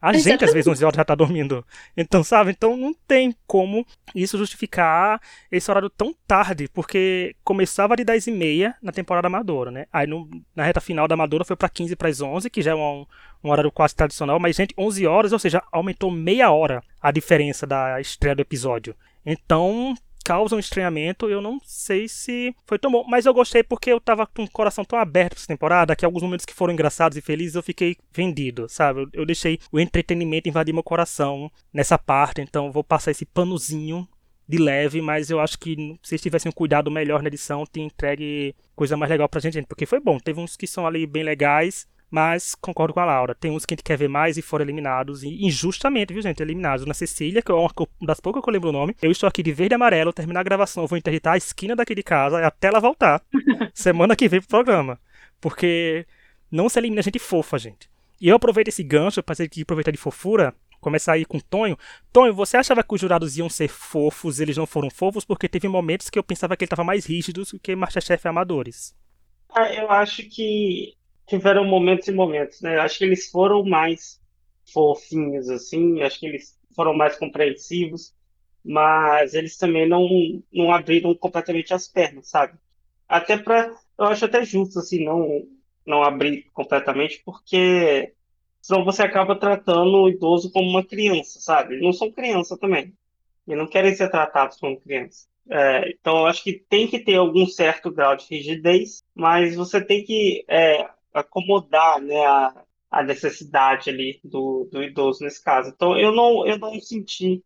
A 0.00 0.10
Exatamente. 0.10 0.22
gente, 0.24 0.44
às 0.44 0.52
vezes, 0.52 0.68
11 0.68 0.84
horas 0.84 0.96
já 0.96 1.04
tá 1.04 1.14
dormindo. 1.14 1.64
Então, 1.96 2.22
sabe? 2.22 2.52
Então, 2.52 2.76
não 2.76 2.94
tem 3.06 3.34
como 3.46 3.84
isso 4.14 4.38
justificar 4.38 5.20
esse 5.50 5.70
horário 5.70 5.90
tão 5.90 6.14
tarde, 6.26 6.68
porque 6.68 7.34
começava 7.42 7.96
de 7.96 8.04
10 8.04 8.28
e 8.28 8.30
meia 8.30 8.74
na 8.80 8.92
temporada 8.92 9.26
amadora, 9.26 9.70
né? 9.70 9.86
Aí, 9.92 10.06
no, 10.06 10.28
na 10.54 10.64
reta 10.64 10.80
final 10.80 11.08
da 11.08 11.14
amadora, 11.14 11.44
foi 11.44 11.56
para 11.56 11.68
15 11.68 11.96
para 11.96 12.08
as 12.08 12.20
11, 12.20 12.48
que 12.48 12.62
já 12.62 12.70
é 12.70 12.74
um, 12.74 13.04
um 13.42 13.50
horário 13.50 13.72
quase 13.72 13.94
tradicional. 13.96 14.38
Mas, 14.38 14.56
gente, 14.56 14.74
11 14.78 15.06
horas, 15.06 15.32
ou 15.32 15.38
seja, 15.38 15.62
aumentou 15.72 16.10
meia 16.10 16.50
hora 16.50 16.80
a 17.02 17.10
diferença 17.10 17.66
da 17.66 18.00
estreia 18.00 18.36
do 18.36 18.42
episódio. 18.42 18.94
Então, 19.26 19.94
causa 20.28 20.54
um 20.54 20.58
estranhamento. 20.58 21.30
Eu 21.30 21.40
não 21.40 21.58
sei 21.64 22.06
se 22.06 22.54
foi 22.66 22.78
tão 22.78 22.92
bom, 22.92 23.02
mas 23.08 23.24
eu 23.24 23.32
gostei 23.32 23.62
porque 23.62 23.90
eu 23.90 23.98
tava 23.98 24.26
com 24.26 24.44
o 24.44 24.50
coração 24.50 24.84
tão 24.84 24.98
aberto 24.98 25.38
essa 25.38 25.46
temporada 25.46 25.96
que 25.96 26.04
alguns 26.04 26.22
momentos 26.22 26.44
que 26.44 26.52
foram 26.52 26.74
engraçados 26.74 27.16
e 27.16 27.22
felizes 27.22 27.54
eu 27.54 27.62
fiquei 27.62 27.96
vendido, 28.12 28.68
sabe? 28.68 29.00
Eu, 29.00 29.08
eu 29.14 29.26
deixei 29.26 29.58
o 29.72 29.80
entretenimento 29.80 30.46
invadir 30.46 30.74
meu 30.74 30.82
coração 30.82 31.50
nessa 31.72 31.96
parte, 31.96 32.42
então 32.42 32.70
vou 32.70 32.84
passar 32.84 33.10
esse 33.10 33.24
panozinho 33.24 34.06
de 34.46 34.58
leve, 34.58 35.00
mas 35.00 35.30
eu 35.30 35.40
acho 35.40 35.58
que 35.58 35.74
se 36.02 36.14
eles 36.14 36.22
tivessem 36.22 36.50
um 36.50 36.52
cuidado 36.52 36.90
melhor 36.90 37.22
na 37.22 37.28
edição, 37.28 37.64
tinha 37.64 37.86
entregue 37.86 38.54
coisa 38.76 38.98
mais 38.98 39.10
legal 39.10 39.30
pra 39.30 39.40
gente, 39.40 39.62
porque 39.62 39.86
foi 39.86 39.98
bom. 39.98 40.18
Teve 40.18 40.40
uns 40.40 40.56
que 40.58 40.66
são 40.66 40.86
ali 40.86 41.06
bem 41.06 41.22
legais, 41.22 41.86
mas 42.10 42.54
concordo 42.54 42.94
com 42.94 43.00
a 43.00 43.04
Laura. 43.04 43.34
Tem 43.34 43.50
uns 43.50 43.66
que 43.66 43.74
a 43.74 43.76
gente 43.76 43.84
quer 43.84 43.96
ver 43.96 44.08
mais 44.08 44.36
e 44.36 44.42
foram 44.42 44.64
eliminados. 44.64 45.22
E 45.22 45.44
injustamente, 45.44 46.12
viu, 46.12 46.22
gente? 46.22 46.42
Eliminados. 46.42 46.86
Na 46.86 46.94
Cecília, 46.94 47.42
que 47.42 47.50
é 47.50 47.54
uma 47.54 47.70
das 48.02 48.20
poucas 48.20 48.42
que 48.42 48.48
eu 48.48 48.52
lembro 48.52 48.70
o 48.70 48.72
nome. 48.72 48.96
Eu 49.02 49.10
estou 49.10 49.28
aqui 49.28 49.42
de 49.42 49.52
verde 49.52 49.74
e 49.74 49.76
amarelo. 49.76 50.12
Terminar 50.12 50.40
a 50.40 50.44
gravação, 50.44 50.84
eu 50.84 50.88
vou 50.88 50.96
interditar 50.96 51.34
a 51.34 51.36
esquina 51.36 51.76
daquele 51.76 52.02
casa 52.02 52.46
até 52.46 52.68
ela 52.68 52.80
voltar. 52.80 53.22
semana 53.74 54.16
que 54.16 54.28
vem 54.28 54.40
pro 54.40 54.48
programa. 54.48 54.98
Porque 55.40 56.06
não 56.50 56.68
se 56.68 56.78
elimina 56.78 57.02
gente 57.02 57.18
fofa, 57.18 57.58
gente. 57.58 57.90
E 58.20 58.28
eu 58.28 58.36
aproveito 58.36 58.68
esse 58.68 58.82
gancho 58.82 59.22
para 59.22 59.46
que 59.46 59.62
aproveitar 59.62 59.90
de 59.90 59.98
fofura. 59.98 60.54
Começar 60.80 61.14
aí 61.14 61.24
com 61.24 61.40
Tonho. 61.40 61.76
Tonho, 62.12 62.32
você 62.32 62.56
achava 62.56 62.82
que 62.82 62.94
os 62.94 63.00
jurados 63.00 63.36
iam 63.36 63.48
ser 63.48 63.68
fofos, 63.68 64.38
eles 64.38 64.56
não 64.56 64.66
foram 64.66 64.88
fofos, 64.88 65.24
porque 65.24 65.48
teve 65.48 65.66
momentos 65.66 66.08
que 66.08 66.18
eu 66.18 66.22
pensava 66.22 66.56
que 66.56 66.64
ele 66.64 66.66
estava 66.66 66.84
mais 66.84 67.04
rígido 67.04 67.42
do 67.44 67.58
que 67.58 67.74
Masterchef 67.74 68.26
Amadores. 68.28 68.94
Ah, 69.50 69.72
eu 69.72 69.90
acho 69.90 70.22
que 70.28 70.94
tiveram 71.28 71.64
momentos 71.64 72.08
e 72.08 72.12
momentos, 72.12 72.60
né? 72.62 72.78
Acho 72.78 72.98
que 72.98 73.04
eles 73.04 73.30
foram 73.30 73.64
mais 73.64 74.20
fofinhos, 74.72 75.48
assim, 75.48 76.02
acho 76.02 76.18
que 76.18 76.26
eles 76.26 76.58
foram 76.74 76.94
mais 76.94 77.16
compreensivos, 77.16 78.14
mas 78.64 79.34
eles 79.34 79.56
também 79.56 79.88
não, 79.88 80.08
não 80.52 80.72
abriram 80.72 81.14
completamente 81.14 81.72
as 81.72 81.88
pernas, 81.88 82.28
sabe? 82.28 82.58
Até 83.08 83.36
para, 83.38 83.74
eu 83.98 84.04
acho 84.06 84.24
até 84.24 84.44
justo, 84.44 84.78
assim, 84.78 85.04
não, 85.04 85.46
não 85.86 86.02
abrir 86.02 86.44
completamente, 86.52 87.22
porque 87.24 88.12
senão 88.60 88.84
você 88.84 89.02
acaba 89.02 89.38
tratando 89.38 90.02
o 90.02 90.08
idoso 90.08 90.52
como 90.52 90.68
uma 90.68 90.84
criança, 90.84 91.40
sabe? 91.40 91.74
Eles 91.74 91.84
não 91.84 91.92
são 91.92 92.10
criança 92.10 92.58
também, 92.58 92.92
e 93.46 93.54
não 93.54 93.66
querem 93.66 93.94
ser 93.94 94.10
tratados 94.10 94.58
como 94.58 94.80
criança. 94.80 95.26
É, 95.50 95.90
então, 95.90 96.18
eu 96.18 96.26
acho 96.26 96.42
que 96.44 96.52
tem 96.52 96.86
que 96.86 96.98
ter 96.98 97.16
algum 97.16 97.46
certo 97.46 97.90
grau 97.90 98.14
de 98.14 98.26
rigidez, 98.30 99.02
mas 99.14 99.56
você 99.56 99.82
tem 99.82 100.04
que 100.04 100.44
é, 100.46 100.86
acomodar 101.12 102.00
né, 102.00 102.24
a, 102.26 102.64
a 102.90 103.02
necessidade 103.02 103.90
ali 103.90 104.20
do, 104.24 104.68
do 104.70 104.82
idoso 104.82 105.24
nesse 105.24 105.42
caso. 105.42 105.70
Então 105.70 105.98
eu 105.98 106.12
não, 106.12 106.46
eu 106.46 106.58
não 106.58 106.80
senti 106.80 107.44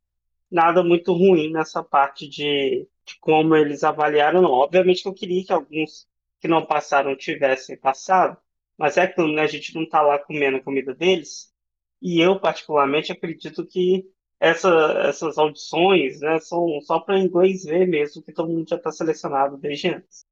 nada 0.51 0.83
muito 0.85 1.13
ruim 1.13 1.51
nessa 1.51 1.83
parte 1.83 2.29
de, 2.29 2.87
de 3.07 3.19
como 3.21 3.57
eles 3.57 3.83
avaliaram, 3.85 4.43
não. 4.43 4.51
Obviamente 4.51 5.03
que 5.03 5.09
eu 5.09 5.15
queria 5.15 5.45
que 5.45 5.53
alguns 5.53 6.07
que 6.41 6.49
não 6.49 6.67
passaram 6.67 7.17
tivessem 7.17 7.77
passado, 7.79 8.37
mas 8.77 8.97
é 8.97 9.07
que 9.07 9.23
né, 9.23 9.43
a 9.43 9.47
gente 9.47 9.75
não 9.75 9.85
está 9.85 10.03
lá 10.03 10.19
comendo 10.19 10.59
a 10.59 10.63
comida 10.63 10.95
deles. 10.95 11.53
E 12.01 12.21
eu, 12.21 12.39
particularmente, 12.41 13.13
acredito 13.13 13.65
que 13.67 14.05
essa, 14.41 14.69
essas 15.07 15.39
audições 15.39 16.21
né, 16.21 16.41
são 16.41 16.81
só 16.83 16.99
para 16.99 17.19
inglês 17.19 17.65
ver 17.65 17.87
mesmo, 17.87 18.23
que 18.23 18.33
todo 18.33 18.53
mundo 18.53 18.69
já 18.69 18.77
está 18.77 18.91
selecionado 18.91 19.57
desde 19.57 19.89
antes. 19.89 20.27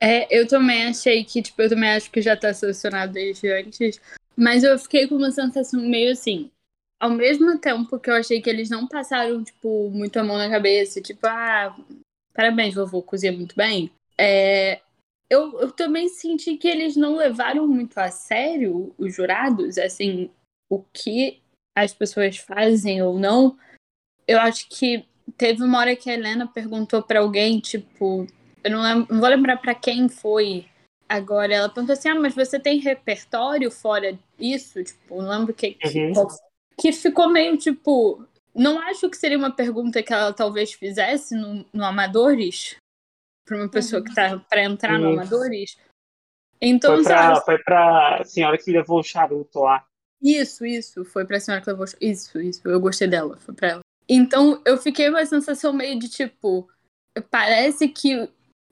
É, 0.00 0.26
eu 0.36 0.46
também 0.46 0.86
achei 0.86 1.24
que, 1.24 1.42
tipo, 1.42 1.60
eu 1.62 1.68
também 1.68 1.90
acho 1.90 2.10
que 2.10 2.20
já 2.20 2.36
tá 2.36 2.52
selecionado 2.52 3.12
desde 3.12 3.50
antes. 3.50 4.00
Mas 4.36 4.62
eu 4.62 4.78
fiquei 4.78 5.06
com 5.08 5.16
uma 5.16 5.30
sensação 5.30 5.80
meio 5.80 6.12
assim. 6.12 6.50
Ao 7.00 7.10
mesmo 7.10 7.58
tempo 7.58 7.98
que 7.98 8.10
eu 8.10 8.14
achei 8.14 8.40
que 8.40 8.48
eles 8.48 8.68
não 8.68 8.86
passaram, 8.86 9.42
tipo, 9.42 9.90
muito 9.90 10.18
a 10.18 10.24
mão 10.24 10.36
na 10.36 10.50
cabeça, 10.50 11.00
tipo, 11.00 11.26
ah, 11.26 11.76
parabéns, 12.34 12.74
vovô, 12.74 13.02
cozinha 13.02 13.32
muito 13.32 13.54
bem. 13.56 13.90
É, 14.18 14.80
eu, 15.28 15.60
eu 15.60 15.72
também 15.72 16.08
senti 16.08 16.56
que 16.56 16.68
eles 16.68 16.96
não 16.96 17.16
levaram 17.16 17.66
muito 17.66 17.98
a 17.98 18.10
sério 18.10 18.94
os 18.98 19.14
jurados, 19.14 19.78
assim, 19.78 20.30
o 20.70 20.82
que 20.92 21.40
as 21.74 21.92
pessoas 21.92 22.36
fazem 22.38 23.02
ou 23.02 23.18
não. 23.18 23.58
Eu 24.26 24.38
acho 24.40 24.68
que 24.68 25.04
teve 25.36 25.62
uma 25.62 25.78
hora 25.78 25.96
que 25.96 26.10
a 26.10 26.14
Helena 26.14 26.46
perguntou 26.46 27.02
para 27.02 27.20
alguém, 27.20 27.60
tipo, 27.60 28.26
eu 28.66 28.70
não, 28.70 28.82
lembro, 28.82 29.14
não 29.14 29.20
vou 29.20 29.28
lembrar 29.28 29.56
para 29.58 29.74
quem 29.74 30.08
foi 30.08 30.66
agora. 31.08 31.54
Ela 31.54 31.68
perguntou 31.68 31.92
assim: 31.92 32.08
ah, 32.08 32.14
mas 32.14 32.34
você 32.34 32.58
tem 32.58 32.78
repertório 32.78 33.70
fora 33.70 34.18
isso? 34.38 34.82
Tipo, 34.82 35.22
não 35.22 35.30
lembro 35.30 35.54
que. 35.54 35.78
Uhum. 35.84 36.12
Que, 36.12 36.82
que 36.82 36.92
ficou 36.92 37.28
meio 37.28 37.56
tipo. 37.56 38.24
Não 38.54 38.80
acho 38.80 39.08
que 39.10 39.16
seria 39.16 39.36
uma 39.36 39.54
pergunta 39.54 40.02
que 40.02 40.12
ela 40.12 40.32
talvez 40.32 40.72
fizesse 40.72 41.34
no, 41.34 41.64
no 41.72 41.84
Amadores, 41.84 42.76
para 43.46 43.58
uma 43.58 43.68
pessoa 43.68 44.02
que 44.02 44.14
tá 44.14 44.38
para 44.48 44.64
entrar 44.64 44.94
uhum. 44.94 45.00
no 45.00 45.12
Amadores. 45.12 45.76
Então, 46.60 46.94
foi 46.94 47.04
pra, 47.04 47.34
sabe, 47.34 47.44
foi 47.44 47.58
pra 47.58 48.24
senhora 48.24 48.58
que 48.58 48.72
levou 48.72 49.00
o 49.00 49.04
charuto 49.04 49.60
lá. 49.60 49.84
Isso, 50.22 50.64
isso. 50.64 51.04
Foi 51.04 51.26
pra 51.26 51.38
senhora 51.38 51.62
que 51.62 51.70
levou. 51.70 51.84
Isso, 52.00 52.40
isso. 52.40 52.66
Eu 52.66 52.80
gostei 52.80 53.06
dela. 53.06 53.36
Foi 53.36 53.54
pra 53.54 53.68
ela. 53.68 53.80
Então 54.08 54.62
eu 54.64 54.78
fiquei 54.78 55.10
com 55.10 55.18
a 55.18 55.26
sensação 55.26 55.72
meio 55.72 55.98
de 55.98 56.08
tipo. 56.08 56.68
Parece 57.30 57.88
que 57.88 58.28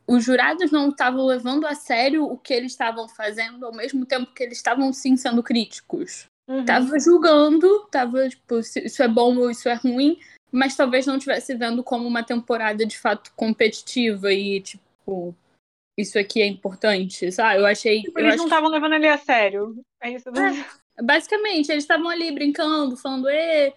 os 0.07 0.25
jurados 0.25 0.71
não 0.71 0.89
estavam 0.89 1.25
levando 1.25 1.67
a 1.67 1.75
sério 1.75 2.25
o 2.25 2.37
que 2.37 2.53
eles 2.53 2.73
estavam 2.73 3.09
fazendo, 3.09 3.65
ao 3.65 3.75
mesmo 3.75 4.05
tempo 4.05 4.33
que 4.33 4.43
eles 4.43 4.59
estavam 4.59 4.93
sim 4.93 5.17
sendo 5.17 5.43
críticos. 5.43 6.27
Uhum. 6.49 6.65
Tava 6.65 6.99
julgando, 6.99 7.87
tava 7.91 8.29
tipo, 8.29 8.59
isso 8.59 9.03
é 9.03 9.09
bom 9.09 9.37
ou 9.39 9.51
isso 9.51 9.69
é 9.69 9.75
ruim, 9.75 10.19
mas 10.53 10.77
talvez 10.77 11.07
não 11.07 11.17
estivesse 11.17 11.55
vendo 11.55 11.83
como 11.83 12.07
uma 12.07 12.23
temporada 12.23 12.85
de 12.85 12.99
fato 12.99 13.33
competitiva 13.35 14.33
e 14.33 14.61
tipo, 14.61 15.35
isso 15.97 16.19
aqui 16.19 16.43
é 16.43 16.47
importante, 16.47 17.31
sabe? 17.33 17.61
Eu 17.61 17.67
achei. 17.67 18.03
Tipo, 18.03 18.19
eu 18.19 18.25
eles 18.25 18.35
acho 18.35 18.39
não 18.39 18.47
estavam 18.47 18.69
levando 18.69 18.95
ele 18.95 19.09
a 19.09 19.17
sério. 19.17 19.81
É 20.03 20.11
isso. 20.11 20.29
É. 20.29 21.03
Basicamente, 21.03 21.71
eles 21.71 21.85
estavam 21.85 22.09
ali 22.09 22.31
brincando, 22.31 22.97
falando, 22.97 23.29
ê, 23.29 23.73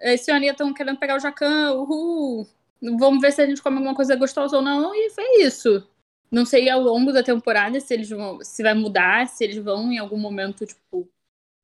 esse 0.00 0.30
e 0.30 0.46
estão 0.46 0.72
querendo 0.72 0.98
pegar 0.98 1.16
o 1.16 1.20
Jacan, 1.20 1.72
uhul. 1.72 2.46
Vamos 2.82 3.20
ver 3.20 3.32
se 3.32 3.40
a 3.40 3.46
gente 3.46 3.62
come 3.62 3.76
alguma 3.76 3.94
coisa 3.94 4.16
gostosa 4.16 4.56
ou 4.56 4.62
não, 4.62 4.92
e 4.94 5.10
foi 5.10 5.42
isso. 5.42 5.86
Não 6.30 6.44
sei 6.44 6.68
ao 6.68 6.80
longo 6.80 7.12
da 7.12 7.22
temporada 7.22 7.78
se 7.78 7.94
eles 7.94 8.08
vão, 8.08 8.42
se 8.42 8.62
vai 8.62 8.74
mudar, 8.74 9.28
se 9.28 9.44
eles 9.44 9.58
vão 9.58 9.92
em 9.92 9.98
algum 9.98 10.18
momento, 10.18 10.66
tipo, 10.66 11.08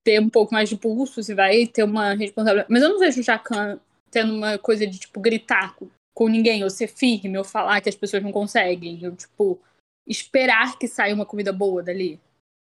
ter 0.04 0.20
um 0.20 0.28
pouco 0.28 0.54
mais 0.54 0.68
de 0.68 0.76
pulso, 0.76 1.22
se 1.22 1.34
vai 1.34 1.66
ter 1.66 1.82
uma 1.82 2.14
responsabilidade. 2.14 2.70
Mas 2.70 2.82
eu 2.82 2.90
não 2.90 2.98
vejo 2.98 3.20
o 3.20 3.22
Jacan 3.22 3.80
tendo 4.10 4.34
uma 4.34 4.58
coisa 4.58 4.86
de, 4.86 4.98
tipo, 4.98 5.18
gritar 5.20 5.74
com, 5.74 5.88
com 6.14 6.28
ninguém, 6.28 6.62
ou 6.62 6.70
ser 6.70 6.86
firme, 6.86 7.36
ou 7.36 7.44
falar 7.44 7.80
que 7.80 7.88
as 7.88 7.96
pessoas 7.96 8.22
não 8.22 8.30
conseguem. 8.30 9.02
Eu, 9.02 9.16
tipo, 9.16 9.58
esperar 10.06 10.78
que 10.78 10.86
saia 10.86 11.14
uma 11.14 11.26
comida 11.26 11.52
boa 11.52 11.82
dali. 11.82 12.20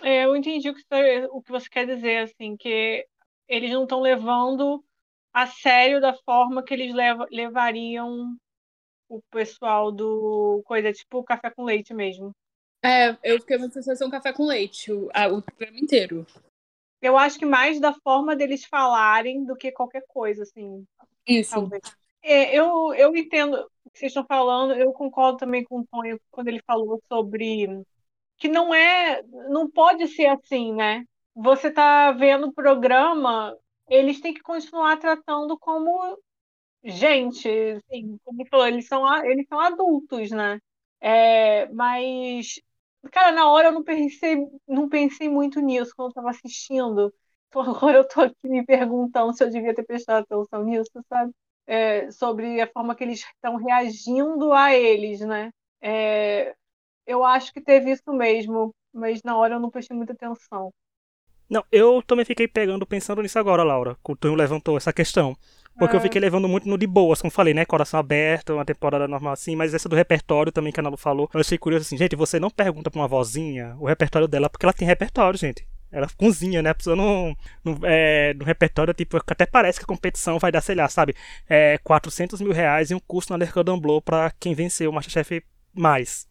É, 0.02 0.26
eu 0.26 0.36
entendi 0.36 0.70
o 0.70 0.74
que, 0.74 0.84
o 1.32 1.42
que 1.42 1.52
você 1.52 1.70
quer 1.70 1.86
dizer, 1.86 2.24
assim, 2.24 2.56
que 2.56 3.06
eles 3.48 3.72
não 3.72 3.84
estão 3.84 4.00
levando 4.00 4.84
a 5.34 5.48
sério 5.48 6.02
da 6.02 6.14
forma 6.14 6.64
que 6.64 6.74
eles 6.74 6.94
leva, 6.94 7.28
levariam 7.32 8.36
o 9.08 9.22
pessoal 9.32 9.92
do 9.92 10.62
coisa 10.66 10.94
tipo 10.94 11.24
café 11.24 11.50
com 11.50 11.64
leite 11.64 11.94
mesmo. 11.94 12.32
É, 12.84 13.18
eu 13.24 13.40
fiquei 13.40 13.58
uma 13.58 13.70
sensação 13.70 14.10
café 14.10 14.32
com 14.32 14.46
leite 14.46 14.92
o, 14.92 15.10
a, 15.14 15.28
o 15.28 15.42
programa 15.42 15.78
inteiro. 15.78 16.26
Eu 17.02 17.18
acho 17.18 17.40
que 17.40 17.46
mais 17.46 17.80
da 17.80 17.94
forma 17.94 18.36
deles 18.36 18.66
falarem 18.66 19.46
do 19.46 19.56
que 19.56 19.72
qualquer 19.72 20.04
coisa, 20.08 20.44
assim. 20.44 20.86
Isso. 21.26 21.52
Talvez. 21.52 21.82
É, 22.22 22.56
eu, 22.56 22.94
eu 22.94 23.16
entendo 23.16 23.56
o 23.86 23.90
que 23.90 24.00
vocês 24.00 24.12
estão 24.12 24.26
falando, 24.26 24.74
eu 24.74 24.92
concordo 24.92 25.38
também 25.38 25.64
com 25.64 25.80
o 25.80 25.88
Tonho 25.88 26.20
quando 26.30 26.50
ele 26.50 26.62
falou 26.66 27.02
sobre 27.08 27.82
que 28.38 28.48
não 28.48 28.74
é, 28.74 29.22
não 29.50 29.70
pode 29.70 30.08
ser 30.08 30.28
assim, 30.28 30.74
né? 30.74 31.06
Você 31.36 31.72
tá 31.72 32.12
vendo 32.12 32.48
o 32.48 32.54
programa, 32.54 33.56
eles 33.90 34.20
têm 34.22 34.34
que 34.34 34.42
continuar 34.42 34.98
tratando 34.98 35.58
como 35.60 36.18
gente, 36.84 37.48
assim, 37.50 38.18
como 38.24 38.46
falou, 38.50 38.68
eles 38.68 38.88
são, 38.88 39.26
eles 39.26 39.46
são 39.48 39.60
adultos, 39.60 40.32
né? 40.32 40.60
É, 41.02 41.68
mas, 41.74 42.56
cara, 43.12 43.32
na 43.32 43.50
hora 43.52 43.68
eu 43.70 43.72
não 43.72 43.84
pensei, 43.84 44.38
não 44.68 44.90
pensei 44.90 45.30
muito 45.30 45.60
nisso 45.60 45.94
quando 45.96 46.10
eu 46.12 46.14
tava 46.16 46.30
assistindo. 46.32 47.14
Então 47.52 47.64
agora 47.64 47.98
eu 47.98 48.08
tô 48.08 48.22
aqui 48.22 48.36
me 48.48 48.64
perguntando 48.64 49.34
se 49.36 49.44
eu 49.44 49.50
devia 49.50 49.74
ter 49.74 49.84
prestado 49.84 50.22
atenção 50.24 50.64
nisso, 50.64 50.92
sabe? 51.10 51.34
É, 51.66 52.12
sobre 52.12 52.62
a 52.62 52.68
forma 52.72 52.96
que 52.96 53.04
eles 53.04 53.22
estão 53.22 53.56
reagindo 53.56 54.54
a 54.54 54.76
eles, 54.76 55.20
né? 55.22 55.50
É, 55.82 56.56
eu 57.08 57.24
acho 57.24 57.54
que 57.54 57.62
teve 57.62 57.92
isso 57.92 58.12
mesmo, 58.14 58.76
mas 58.94 59.24
na 59.24 59.38
hora 59.38 59.56
eu 59.56 59.60
não 59.60 59.70
prestei 59.72 59.98
muita 59.98 60.14
atenção. 60.14 60.74
Não, 61.50 61.64
eu 61.72 62.04
também 62.06 62.24
fiquei 62.24 62.48
pegando, 62.48 62.86
pensando 62.86 63.22
nisso 63.22 63.40
agora, 63.40 63.64
Laura. 63.64 63.98
O 64.04 64.16
Tonho 64.16 64.36
levantou 64.36 64.78
essa 64.78 64.94
questão. 64.94 65.36
Porque 65.80 65.96
é. 65.96 65.98
eu 65.98 66.02
fiquei 66.02 66.20
levando 66.20 66.48
muito 66.48 66.68
no 66.68 66.78
de 66.78 66.86
boas, 66.86 67.22
como 67.22 67.32
falei, 67.32 67.54
né? 67.54 67.66
Coração 67.66 68.00
aberto, 68.00 68.54
uma 68.54 68.66
temporada 68.66 69.08
normal 69.08 69.34
assim, 69.34 69.56
mas 69.56 69.74
essa 69.74 69.88
do 69.88 69.96
repertório 69.96 70.52
também 70.52 70.74
que 70.74 70.80
a 70.80 70.84
Nalu 70.84 70.98
falou. 70.98 71.30
Eu 71.34 71.40
achei 71.40 71.58
curioso 71.58 71.86
assim, 71.86 71.98
gente, 71.98 72.16
você 72.16 72.40
não 72.40 72.50
pergunta 72.50 72.92
pra 72.92 73.00
uma 73.00 73.08
vozinha 73.08 73.76
o 73.80 73.88
repertório 73.88 74.28
dela, 74.28 74.50
porque 74.50 74.66
ela 74.66 74.74
tem 74.74 74.86
repertório, 74.86 75.40
gente. 75.40 75.66
Ela 75.92 76.08
cozinha, 76.18 76.62
né? 76.62 76.70
A 76.70 76.76
pessoa 76.76 76.96
não. 76.96 77.36
não 77.64 77.80
é, 77.84 78.34
no 78.36 78.46
repertório, 78.46 78.94
tipo, 78.94 79.18
até 79.18 79.46
parece 79.46 79.80
que 79.80 79.86
a 79.86 79.88
competição 79.88 80.38
vai 80.38 80.52
dar, 80.52 80.62
sei 80.62 80.76
lá, 80.76 80.88
sabe? 80.88 81.16
É, 81.50 81.80
400 81.80 82.42
mil 82.42 82.52
reais 82.52 82.92
e 82.92 82.96
um 82.96 83.00
curso 83.00 83.32
na 83.32 83.38
Lercadon 83.38 83.80
Blow 83.80 84.02
pra 84.02 84.32
quem 84.40 84.54
venceu 84.54 84.92
o 84.92 84.94
Masterchef 84.94 85.42
mais. 85.74 86.29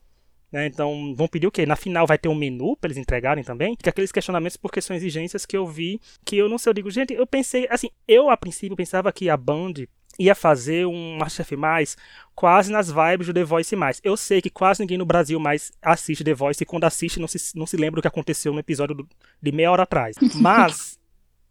Né? 0.51 0.67
Então, 0.67 1.15
vão 1.15 1.29
pedir 1.29 1.47
o 1.47 1.51
quê? 1.51 1.67
Na 1.67 1.77
final 1.77 2.07
vai 2.07 2.17
ter 2.17 2.29
um 2.29 2.35
menu 2.35 2.77
para 2.77 2.89
eles 2.89 2.97
entregarem 2.97 3.45
também? 3.45 3.77
Que 3.77 3.89
aqueles 3.89 4.11
questionamentos 4.11 4.57
porque 4.57 4.81
são 4.81 4.97
exigências 4.97 5.45
que 5.45 5.57
eu 5.57 5.67
vi, 5.67 6.01
que 6.25 6.37
eu 6.37 6.49
não 6.49 6.59
sei, 6.59 6.71
eu 6.71 6.75
digo, 6.75 6.91
gente, 6.91 7.13
eu 7.13 7.27
pensei, 7.27 7.67
assim, 7.71 7.91
eu 8.07 8.31
a 8.31 8.37
princípio 8.37 8.77
pensava 8.77 9.13
que 9.13 9.29
a 9.29 9.37
Band 9.37 9.75
ia 10.19 10.35
fazer 10.35 10.87
um 10.87 11.17
Masterchef 11.17 11.55
mais 11.55 11.97
quase 12.35 12.73
nas 12.73 12.91
vibes 12.91 13.27
do 13.27 13.35
The 13.35 13.45
Voice 13.45 13.77
mais. 13.77 14.01
Eu 14.03 14.17
sei 14.17 14.41
que 14.41 14.51
quase 14.51 14.81
ninguém 14.81 14.99
no 14.99 15.07
Brasil 15.07 15.39
mais 15.39 15.71
assiste 15.81 16.25
The 16.25 16.35
Voice 16.35 16.63
e 16.63 16.67
quando 16.67 16.85
assiste 16.85 17.21
não 17.21 17.29
se, 17.29 17.57
não 17.57 17.67
se 17.67 17.77
lembra 17.77 18.01
o 18.01 18.03
que 18.03 18.09
aconteceu 18.09 18.53
no 18.53 18.59
episódio 18.59 18.97
do, 18.97 19.09
de 19.41 19.53
meia 19.53 19.71
hora 19.71 19.85
atrás. 19.85 20.17
Mas 20.35 20.99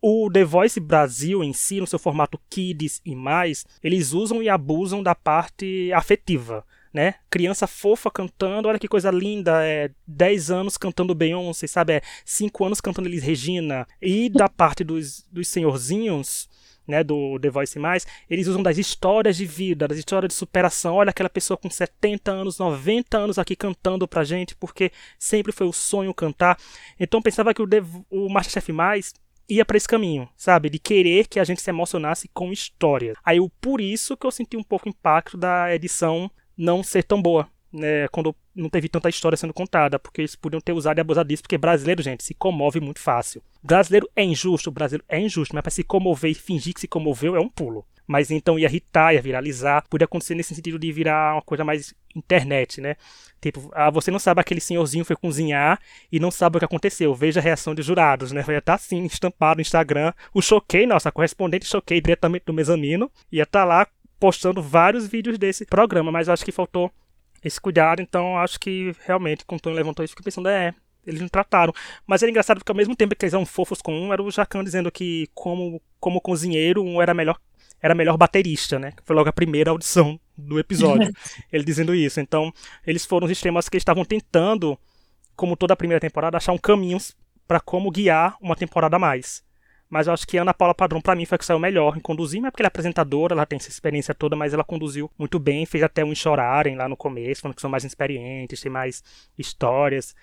o 0.01 0.29
The 0.31 0.43
Voice 0.43 0.79
Brasil 0.79 1.43
em 1.43 1.53
si, 1.53 1.79
no 1.79 1.87
seu 1.87 1.99
formato 1.99 2.39
Kids 2.49 3.01
e 3.05 3.15
mais, 3.15 3.65
eles 3.81 4.11
usam 4.11 4.43
e 4.43 4.49
abusam 4.49 5.01
da 5.01 5.15
parte 5.15 5.91
afetiva 5.93 6.65
né? 6.93 7.15
Criança 7.29 7.67
fofa 7.67 8.09
cantando, 8.09 8.67
olha 8.67 8.79
que 8.79 8.87
coisa 8.87 9.11
linda, 9.11 9.63
é 9.65 9.91
10 10.05 10.51
anos 10.51 10.77
cantando 10.77 11.15
Beyoncé, 11.15 11.67
sabe? 11.67 11.93
É 11.93 12.01
5 12.25 12.65
anos 12.65 12.81
cantando 12.81 13.07
Elis 13.07 13.23
Regina. 13.23 13.87
E 14.01 14.29
da 14.29 14.47
parte 14.49 14.83
dos, 14.83 15.25
dos 15.31 15.47
senhorzinhos, 15.47 16.49
né, 16.87 17.03
do 17.03 17.37
The 17.39 17.49
Voice 17.49 17.77
Mais, 17.77 18.07
eles 18.29 18.47
usam 18.47 18.63
das 18.63 18.77
histórias 18.77 19.35
de 19.35 19.45
vida, 19.45 19.87
das 19.87 19.97
histórias 19.97 20.29
de 20.29 20.35
superação. 20.35 20.95
Olha 20.95 21.09
aquela 21.09 21.29
pessoa 21.29 21.57
com 21.57 21.69
70 21.69 22.31
anos, 22.31 22.57
90 22.57 23.17
anos 23.17 23.37
aqui 23.37 23.55
cantando 23.55 24.07
pra 24.07 24.23
gente, 24.23 24.55
porque 24.55 24.91
sempre 25.19 25.51
foi 25.51 25.67
o 25.67 25.73
sonho 25.73 26.13
cantar. 26.13 26.57
Então 26.99 27.21
pensava 27.21 27.53
que 27.53 27.61
o, 27.61 27.67
The, 27.67 27.83
o 28.09 28.29
Masterchef 28.29 28.71
Mais 28.71 29.13
ia 29.49 29.65
para 29.65 29.77
esse 29.77 29.87
caminho, 29.87 30.27
sabe? 30.35 30.69
De 30.69 30.79
querer 30.79 31.27
que 31.27 31.39
a 31.39 31.43
gente 31.43 31.61
se 31.61 31.69
emocionasse 31.69 32.29
com 32.33 32.51
história. 32.51 33.13
Aí 33.23 33.37
por 33.61 33.79
isso 33.79 34.17
que 34.17 34.25
eu 34.25 34.31
senti 34.31 34.57
um 34.57 34.63
pouco 34.63 34.87
o 34.87 34.89
impacto 34.89 35.37
da 35.37 35.73
edição 35.73 36.29
não 36.57 36.83
ser 36.83 37.03
tão 37.03 37.21
boa. 37.21 37.47
Né, 37.71 38.07
quando 38.07 38.33
não 38.55 38.69
teve 38.69 38.87
tanta 38.87 39.09
história 39.09 39.37
sendo 39.37 39.53
contada, 39.53 39.99
porque 39.99 40.21
eles 40.21 40.35
podiam 40.35 40.61
ter 40.61 40.71
usado 40.71 40.97
e 40.97 41.01
abusado 41.01 41.27
disso, 41.27 41.43
porque 41.43 41.57
brasileiro, 41.57 42.01
gente, 42.01 42.23
se 42.23 42.33
comove 42.33 42.79
muito 42.79 42.99
fácil. 42.99 43.43
Brasileiro 43.61 44.09
é 44.15 44.23
injusto, 44.23 44.71
brasileiro 44.71 45.05
é 45.07 45.19
injusto, 45.19 45.53
mas 45.53 45.61
para 45.61 45.71
se 45.71 45.83
comover 45.83 46.31
e 46.31 46.33
fingir 46.33 46.73
que 46.73 46.79
se 46.79 46.87
comoveu 46.87 47.35
é 47.35 47.39
um 47.39 47.49
pulo. 47.49 47.85
Mas 48.07 48.31
então 48.31 48.57
ia 48.57 48.67
irritar, 48.67 49.13
ia 49.13 49.21
viralizar, 49.21 49.83
podia 49.89 50.05
acontecer 50.05 50.33
nesse 50.33 50.55
sentido 50.55 50.79
de 50.79 50.91
virar 50.93 51.35
uma 51.35 51.41
coisa 51.41 51.65
mais 51.65 51.93
internet, 52.15 52.79
né? 52.79 52.95
Tipo, 53.41 53.69
ah, 53.73 53.91
você 53.91 54.09
não 54.09 54.17
sabe 54.17 54.39
aquele 54.39 54.61
senhorzinho 54.61 55.05
foi 55.05 55.15
cozinhar 55.15 55.79
e 56.11 56.19
não 56.19 56.31
sabe 56.31 56.55
o 56.55 56.59
que 56.59 56.65
aconteceu. 56.65 57.13
Veja 57.13 57.39
a 57.39 57.43
reação 57.43 57.75
dos 57.75 57.85
jurados, 57.85 58.31
né? 58.31 58.43
Ia 58.47 58.57
estar 58.57 58.75
assim, 58.75 59.05
estampado 59.05 59.57
no 59.57 59.61
Instagram. 59.61 60.13
O 60.33 60.41
Choquei, 60.41 60.87
nossa 60.87 61.11
correspondente 61.11 61.65
Choquei 61.65 61.99
diretamente 61.99 62.45
do 62.45 62.53
mezanino, 62.53 63.11
ia 63.31 63.43
estar 63.43 63.59
tá 63.59 63.65
lá 63.65 63.87
postando 64.19 64.61
vários 64.61 65.07
vídeos 65.07 65.37
desse 65.37 65.65
programa, 65.65 66.11
mas 66.11 66.29
acho 66.29 66.45
que 66.45 66.51
faltou 66.51 66.91
esse 67.43 67.59
cuidado, 67.61 68.01
então 68.01 68.37
acho 68.37 68.59
que 68.59 68.93
realmente, 69.05 69.45
quando 69.45 69.59
o 69.59 69.61
Tony 69.63 69.75
levantou 69.75 70.03
isso, 70.03 70.13
fiquei 70.13 70.25
pensando, 70.25 70.49
é, 70.49 70.73
eles 71.05 71.21
não 71.21 71.29
trataram. 71.29 71.73
Mas 72.05 72.21
era 72.21 72.29
engraçado 72.29 72.57
porque 72.57 72.71
ao 72.71 72.75
mesmo 72.75 72.95
tempo 72.95 73.15
que 73.15 73.25
eles 73.25 73.33
eram 73.33 73.45
fofos 73.45 73.81
com 73.81 73.93
um, 73.93 74.11
era 74.11 74.21
o 74.21 74.29
Jacan 74.29 74.63
dizendo 74.63 74.91
que 74.91 75.29
como, 75.33 75.81
como 75.99 76.19
cozinheiro, 76.19 76.83
um 76.83 77.01
era 77.01 77.13
melhor 77.13 77.39
era 77.81 77.93
melhor 77.93 78.17
baterista, 78.17 78.79
né? 78.79 78.93
Foi 79.05 79.15
logo 79.15 79.29
a 79.29 79.33
primeira 79.33 79.69
audição 79.69 80.19
do 80.35 80.59
episódio. 80.59 81.11
ele 81.53 81.63
dizendo 81.63 81.93
isso. 81.93 82.19
Então, 82.19 82.51
eles 82.85 83.05
foram 83.05 83.25
os 83.25 83.31
extremos 83.31 83.69
que 83.69 83.77
estavam 83.77 84.03
tentando, 84.03 84.77
como 85.35 85.55
toda 85.55 85.73
a 85.73 85.77
primeira 85.77 85.99
temporada, 85.99 86.37
achar 86.37 86.53
um 86.53 86.57
caminho 86.57 86.97
para 87.47 87.59
como 87.59 87.91
guiar 87.91 88.35
uma 88.41 88.55
temporada 88.55 88.95
a 88.95 88.99
mais. 88.99 89.43
Mas 89.89 90.07
eu 90.07 90.13
acho 90.13 90.27
que 90.27 90.37
Ana 90.37 90.53
Paula 90.53 90.75
Padrão, 90.75 90.99
para 90.99 91.15
mim, 91.15 91.25
foi 91.25 91.37
a 91.37 91.39
que 91.39 91.45
saiu 91.45 91.59
melhor 91.59 91.95
em 91.95 92.01
conduzir, 92.01 92.41
mas 92.41 92.49
é 92.49 92.51
porque 92.51 92.61
ela 92.61 92.67
é 92.67 92.69
apresentadora, 92.69 93.33
ela 93.33 93.45
tem 93.45 93.57
essa 93.57 93.69
experiência 93.69 94.13
toda, 94.13 94.35
mas 94.35 94.53
ela 94.53 94.63
conduziu 94.63 95.09
muito 95.17 95.39
bem, 95.39 95.65
fez 95.65 95.83
até 95.83 96.03
uns 96.03 96.17
chorarem 96.17 96.75
lá 96.75 96.89
no 96.89 96.97
começo, 96.97 97.41
falando 97.41 97.55
que 97.55 97.61
são 97.61 97.69
mais 97.69 97.85
experientes, 97.85 98.59
tem 98.59 98.71
mais 98.71 99.01
histórias, 99.37 100.13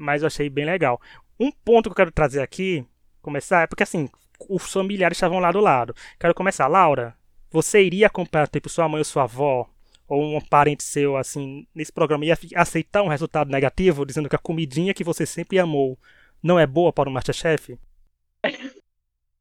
mas 0.00 0.22
eu 0.22 0.28
achei 0.28 0.48
bem 0.48 0.64
legal. 0.64 1.00
Um 1.38 1.50
ponto 1.50 1.88
que 1.88 1.92
eu 1.92 1.96
quero 1.96 2.12
trazer 2.12 2.40
aqui, 2.40 2.84
começar, 3.20 3.62
é 3.62 3.66
porque 3.66 3.82
assim, 3.82 4.08
os 4.48 4.72
familiares 4.72 5.16
estavam 5.16 5.40
lá 5.40 5.50
do 5.50 5.60
lado. 5.60 5.94
Quero 6.18 6.34
começar. 6.34 6.68
Laura, 6.68 7.14
você 7.50 7.82
iria 7.82 8.06
acompanhar, 8.06 8.48
tipo, 8.48 8.68
sua 8.68 8.88
mãe 8.88 9.00
ou 9.00 9.04
sua 9.04 9.24
avó, 9.24 9.68
ou 10.06 10.36
um 10.36 10.40
parente 10.40 10.82
seu, 10.84 11.16
assim, 11.16 11.66
nesse 11.74 11.92
programa, 11.92 12.24
ia 12.24 12.38
aceitar 12.54 13.02
um 13.02 13.08
resultado 13.08 13.50
negativo, 13.50 14.06
dizendo 14.06 14.28
que 14.28 14.36
a 14.36 14.40
comidinha 14.40 14.94
que 14.94 15.04
você 15.04 15.26
sempre 15.26 15.58
amou 15.58 15.98
não 16.42 16.58
é 16.58 16.66
boa 16.66 16.92
para 16.92 17.08
o 17.08 17.12
Masterchef? 17.12 17.78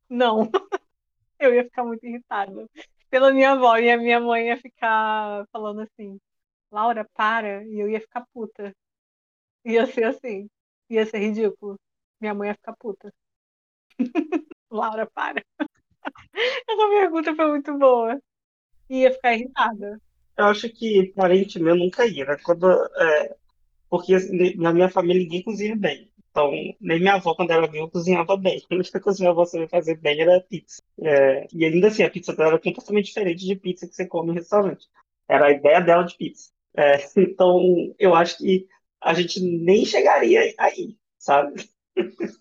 Não. 0.09 0.49
Eu 1.39 1.53
ia 1.53 1.63
ficar 1.63 1.85
muito 1.85 2.05
irritada 2.05 2.67
pela 3.09 3.31
minha 3.31 3.51
avó 3.51 3.77
e 3.77 3.89
a 3.89 3.97
minha 3.97 4.19
mãe 4.19 4.47
ia 4.47 4.57
ficar 4.57 5.45
falando 5.51 5.81
assim: 5.81 6.19
Laura, 6.71 7.07
para. 7.13 7.63
E 7.65 7.79
eu 7.79 7.89
ia 7.89 7.99
ficar 7.99 8.25
puta. 8.33 8.73
Ia 9.65 9.85
ser 9.87 10.03
assim. 10.05 10.49
Ia 10.89 11.05
ser 11.05 11.19
ridículo. 11.19 11.79
Minha 12.19 12.33
mãe 12.33 12.49
ia 12.49 12.55
ficar 12.55 12.75
puta. 12.77 13.13
Laura, 14.69 15.07
para. 15.07 15.43
Essa 16.33 16.89
pergunta 16.89 17.35
foi 17.35 17.47
muito 17.47 17.77
boa. 17.77 18.19
Ia 18.89 19.11
ficar 19.11 19.33
irritada. 19.33 19.99
Eu 20.37 20.45
acho 20.45 20.69
que 20.69 21.11
parente 21.15 21.59
meu 21.59 21.75
nunca 21.75 22.05
ia, 22.05 22.25
né? 22.25 22.37
Quando, 22.43 22.67
é, 22.71 23.35
porque 23.89 24.13
assim, 24.13 24.55
na 24.55 24.71
minha 24.71 24.89
família 24.89 25.21
ninguém 25.21 25.43
cozinha 25.43 25.75
bem. 25.75 26.08
Então, 26.29 26.51
nem 26.79 26.99
minha 26.99 27.15
avó, 27.15 27.33
quando 27.33 27.51
era 27.51 27.67
viva, 27.67 27.89
cozinhava 27.89 28.37
bem. 28.37 28.61
A 28.69 28.75
única 28.75 28.99
coisa 28.99 29.17
que 29.17 29.23
minha 29.23 29.31
avó 29.31 29.45
sabia 29.45 29.67
fazer 29.67 29.97
bem 29.97 30.21
era 30.21 30.41
pizza. 30.41 30.81
É, 31.01 31.47
e 31.53 31.65
ainda 31.65 31.87
assim, 31.87 32.03
a 32.03 32.09
pizza 32.09 32.35
dela 32.35 32.49
era 32.49 32.59
completamente 32.59 33.05
diferente 33.05 33.45
de 33.45 33.55
pizza 33.55 33.87
que 33.87 33.95
você 33.95 34.05
come 34.05 34.27
no 34.29 34.33
restaurante. 34.33 34.87
Era 35.27 35.47
a 35.47 35.51
ideia 35.51 35.79
dela 35.81 36.03
de 36.03 36.15
pizza. 36.15 36.51
É, 36.75 36.97
então, 37.17 37.59
eu 37.97 38.15
acho 38.15 38.37
que 38.37 38.67
a 39.01 39.13
gente 39.13 39.41
nem 39.41 39.85
chegaria 39.85 40.53
aí, 40.57 40.97
sabe? 41.17 41.69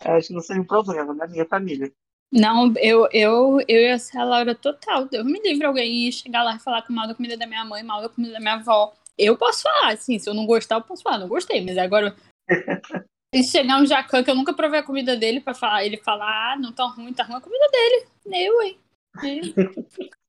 acho 0.00 0.28
que 0.28 0.34
não 0.34 0.40
seria 0.40 0.62
um 0.62 0.66
problema 0.66 1.14
na 1.14 1.26
minha 1.26 1.46
família. 1.46 1.92
Não, 2.32 2.72
eu, 2.78 3.06
eu, 3.12 3.60
eu 3.68 3.80
ia 3.82 3.98
ser 3.98 4.16
a 4.18 4.24
Laura 4.24 4.54
total. 4.54 5.04
Deus 5.04 5.24
me 5.24 5.38
livre 5.40 5.66
alguém 5.66 6.10
chegar 6.10 6.42
lá 6.42 6.56
e 6.56 6.60
falar 6.60 6.82
mal 6.88 7.06
da 7.06 7.14
comida 7.14 7.36
da 7.36 7.46
minha 7.46 7.62
mãe, 7.62 7.82
mal 7.82 8.00
da 8.00 8.08
comida 8.08 8.32
da 8.32 8.40
minha 8.40 8.54
avó. 8.54 8.94
Eu 9.18 9.36
posso 9.36 9.62
falar, 9.62 9.92
assim, 9.92 10.18
se 10.18 10.30
eu 10.30 10.32
não 10.32 10.46
gostar, 10.46 10.76
eu 10.76 10.82
posso 10.82 11.02
falar, 11.02 11.18
não 11.18 11.28
gostei, 11.28 11.62
mas 11.62 11.76
agora. 11.76 12.16
Se 13.34 13.44
chegar 13.44 13.80
um 13.80 13.86
Jacan 13.86 14.22
que 14.22 14.30
eu 14.30 14.34
nunca 14.34 14.52
provei 14.52 14.80
a 14.80 14.82
comida 14.82 15.16
dele 15.16 15.40
pra 15.40 15.54
falar, 15.54 15.84
ele 15.84 15.96
falar, 15.96 16.52
ah, 16.52 16.56
não 16.56 16.70
tá 16.70 16.84
ruim, 16.84 17.12
tá 17.14 17.24
ruim 17.24 17.36
a 17.36 17.40
comida 17.40 17.64
dele. 17.70 18.06
Eu, 18.26 18.62
hein? 18.62 18.78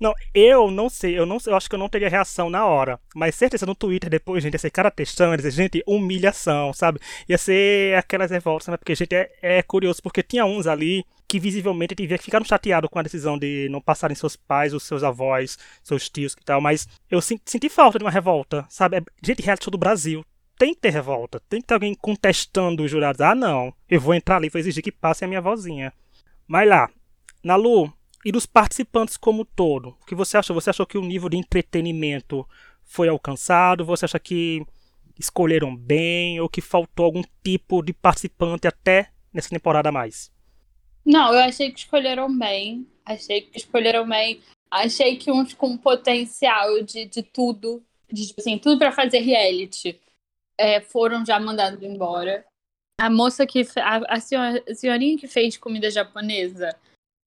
Não, 0.00 0.14
eu 0.32 0.70
não 0.70 0.88
sei, 0.88 1.18
eu 1.18 1.26
não 1.26 1.38
eu 1.44 1.56
acho 1.56 1.68
que 1.68 1.74
eu 1.74 1.78
não 1.78 1.88
teria 1.88 2.08
reação 2.08 2.48
na 2.48 2.64
hora. 2.64 3.00
Mas 3.16 3.34
certeza 3.34 3.66
no 3.66 3.74
Twitter 3.74 4.08
depois, 4.08 4.42
gente, 4.42 4.52
ia 4.52 4.58
ser 4.58 4.70
cara 4.70 4.92
testando, 4.92 5.32
ia 5.32 5.38
dizer, 5.38 5.50
gente, 5.50 5.82
humilhação, 5.88 6.72
sabe? 6.72 7.00
Ia 7.28 7.36
ser 7.36 7.96
aquelas 7.96 8.30
revoltas, 8.30 8.68
né? 8.68 8.76
Porque, 8.76 8.94
gente, 8.94 9.12
é, 9.12 9.28
é 9.42 9.60
curioso, 9.60 10.00
porque 10.00 10.22
tinha 10.22 10.44
uns 10.44 10.68
ali 10.68 11.04
que 11.26 11.40
visivelmente 11.40 11.96
devia 11.96 12.16
ficar 12.16 12.44
chateado 12.44 12.88
com 12.88 12.98
a 12.98 13.02
decisão 13.02 13.36
de 13.36 13.68
não 13.70 13.80
passarem 13.80 14.14
seus 14.14 14.36
pais, 14.36 14.72
os 14.72 14.84
seus 14.84 15.02
avós, 15.02 15.58
seus 15.82 16.08
tios 16.08 16.32
e 16.32 16.44
tal, 16.44 16.60
mas 16.60 16.86
eu 17.10 17.20
senti 17.20 17.68
falta 17.68 17.98
de 17.98 18.04
uma 18.04 18.10
revolta, 18.10 18.64
sabe? 18.68 18.98
É, 18.98 19.02
gente, 19.22 19.42
reality 19.42 19.64
show 19.64 19.70
do 19.72 19.78
Brasil. 19.78 20.24
Tem 20.58 20.74
que 20.74 20.80
ter 20.80 20.90
revolta, 20.90 21.40
tem 21.48 21.60
que 21.60 21.66
ter 21.68 21.74
alguém 21.74 21.94
contestando 21.94 22.82
os 22.82 22.90
jurados. 22.90 23.20
Ah, 23.20 23.34
não, 23.34 23.72
eu 23.88 24.00
vou 24.00 24.14
entrar 24.14 24.36
ali 24.36 24.48
vou 24.48 24.58
exigir 24.58 24.82
que 24.82 24.90
passe 24.90 25.24
a 25.24 25.28
minha 25.28 25.40
vozinha. 25.40 25.92
Mas 26.46 26.68
lá, 26.68 26.90
na 27.44 27.54
Lu, 27.54 27.92
e 28.24 28.32
dos 28.32 28.46
participantes 28.46 29.16
como 29.16 29.44
todo. 29.44 29.96
O 30.00 30.06
que 30.06 30.14
você 30.14 30.36
achou? 30.36 30.54
Você 30.54 30.70
achou 30.70 30.86
que 30.86 30.98
o 30.98 31.04
nível 31.04 31.28
de 31.28 31.36
entretenimento 31.36 32.46
foi 32.84 33.08
alcançado? 33.08 33.84
Você 33.84 34.04
acha 34.04 34.18
que 34.18 34.64
escolheram 35.18 35.74
bem 35.74 36.40
ou 36.40 36.48
que 36.48 36.60
faltou 36.60 37.04
algum 37.06 37.22
tipo 37.42 37.82
de 37.82 37.92
participante 37.92 38.66
até 38.66 39.10
nessa 39.32 39.50
temporada 39.50 39.88
a 39.88 39.92
mais? 39.92 40.32
Não, 41.04 41.32
eu 41.32 41.40
achei 41.40 41.70
que 41.70 41.78
escolheram 41.78 42.36
bem. 42.36 42.86
Achei 43.04 43.42
que 43.42 43.56
escolheram 43.56 44.06
bem. 44.08 44.40
Achei 44.70 45.16
que 45.16 45.30
uns 45.30 45.54
com 45.54 45.76
potencial 45.78 46.82
de, 46.82 47.06
de 47.06 47.22
tudo, 47.22 47.82
de 48.12 48.26
tipo 48.26 48.40
assim, 48.40 48.58
tudo 48.58 48.78
para 48.78 48.92
fazer 48.92 49.20
reality, 49.20 49.98
é, 50.58 50.80
foram 50.80 51.24
já 51.24 51.38
mandados 51.38 51.80
embora. 51.82 52.44
A 53.00 53.08
moça 53.08 53.46
que. 53.46 53.64
A, 53.76 54.16
a, 54.16 54.20
senhora, 54.20 54.62
a 54.68 54.74
senhorinha 54.74 55.16
que 55.16 55.28
fez 55.28 55.56
comida 55.56 55.88
japonesa, 55.88 56.76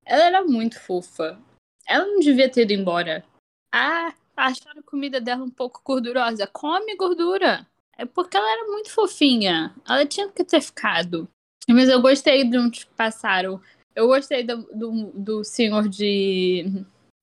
ela 0.05 0.24
era 0.24 0.43
muito 0.43 0.79
fofa. 0.79 1.38
Ela 1.86 2.05
não 2.05 2.19
devia 2.19 2.50
ter 2.50 2.62
ido 2.62 2.74
embora. 2.74 3.24
Ah, 3.72 4.13
acharam 4.36 4.79
a 4.79 4.89
comida 4.89 5.19
dela 5.19 5.43
um 5.43 5.50
pouco 5.50 5.81
gordurosa. 5.84 6.48
Come 6.48 6.96
gordura. 6.96 7.67
É 7.98 8.05
porque 8.05 8.38
ela 8.38 8.50
era 8.50 8.65
muito 8.72 8.91
fofinha. 8.91 9.75
Ela 9.88 10.05
tinha 10.05 10.29
que 10.29 10.43
ter 10.43 10.62
ficado. 10.62 11.27
Mas 11.67 11.89
eu 11.89 12.01
gostei 12.01 12.46
de 12.46 12.69
que 12.72 12.86
passaram. 12.96 13.62
Eu 13.93 14.07
gostei 14.07 14.43
do, 14.43 14.62
do, 14.74 15.12
do 15.13 15.43
senhor 15.43 15.89
de. 15.89 16.65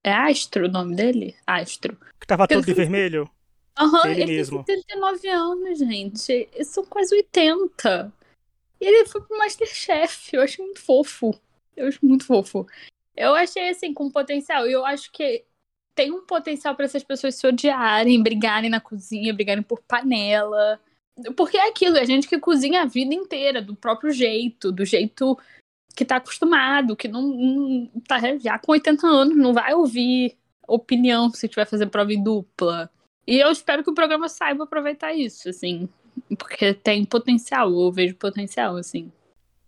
É 0.02 0.12
Astro 0.12 0.66
o 0.66 0.70
nome 0.70 0.94
dele? 0.94 1.34
Astro. 1.46 1.96
Que 2.20 2.26
tava 2.26 2.46
todo 2.46 2.66
de 2.66 2.74
vermelho? 2.74 3.30
Aham, 3.78 4.08
ele, 4.10 4.22
ele 4.22 4.36
mesmo. 4.36 4.64
tem 4.64 4.76
79 4.76 5.28
anos, 5.28 5.78
gente. 5.78 6.48
Eles 6.52 6.68
são 6.68 6.84
quase 6.84 7.14
80. 7.14 8.12
E 8.80 8.86
ele 8.86 9.06
foi 9.06 9.20
pro 9.20 9.38
Masterchef. 9.38 10.34
Eu 10.34 10.42
acho 10.42 10.62
muito 10.62 10.80
fofo. 10.80 11.38
Eu 11.76 11.88
acho 11.88 12.04
muito 12.04 12.24
fofo. 12.24 12.66
Eu 13.16 13.34
achei 13.34 13.68
assim, 13.68 13.92
com 13.92 14.10
potencial. 14.10 14.66
E 14.66 14.72
eu 14.72 14.84
acho 14.84 15.10
que 15.10 15.44
tem 15.94 16.12
um 16.12 16.24
potencial 16.24 16.74
para 16.74 16.84
essas 16.84 17.04
pessoas 17.04 17.34
se 17.34 17.46
odiarem, 17.46 18.22
brigarem 18.22 18.70
na 18.70 18.80
cozinha, 18.80 19.34
brigarem 19.34 19.62
por 19.62 19.80
panela. 19.82 20.80
Porque 21.36 21.56
é 21.56 21.68
aquilo, 21.68 21.96
é 21.96 22.04
gente 22.04 22.28
que 22.28 22.38
cozinha 22.38 22.82
a 22.82 22.86
vida 22.86 23.14
inteira, 23.14 23.62
do 23.62 23.74
próprio 23.74 24.10
jeito, 24.10 24.72
do 24.72 24.84
jeito 24.84 25.38
que 25.94 26.04
tá 26.04 26.16
acostumado, 26.16 26.96
que 26.96 27.06
não, 27.06 27.22
não 27.22 27.90
tá 28.06 28.18
já 28.38 28.58
com 28.58 28.72
80 28.72 29.06
anos, 29.06 29.36
não 29.36 29.52
vai 29.52 29.72
ouvir 29.74 30.36
opinião 30.66 31.30
se 31.30 31.48
tiver 31.48 31.66
fazer 31.66 31.86
prova 31.86 32.12
em 32.12 32.22
dupla. 32.22 32.90
E 33.26 33.38
eu 33.38 33.50
espero 33.50 33.82
que 33.82 33.90
o 33.90 33.94
programa 33.94 34.28
saiba 34.28 34.64
aproveitar 34.64 35.14
isso, 35.14 35.48
assim, 35.48 35.88
porque 36.38 36.74
tem 36.74 37.04
potencial, 37.04 37.70
eu 37.70 37.90
vejo 37.90 38.14
potencial, 38.16 38.76
assim. 38.76 39.10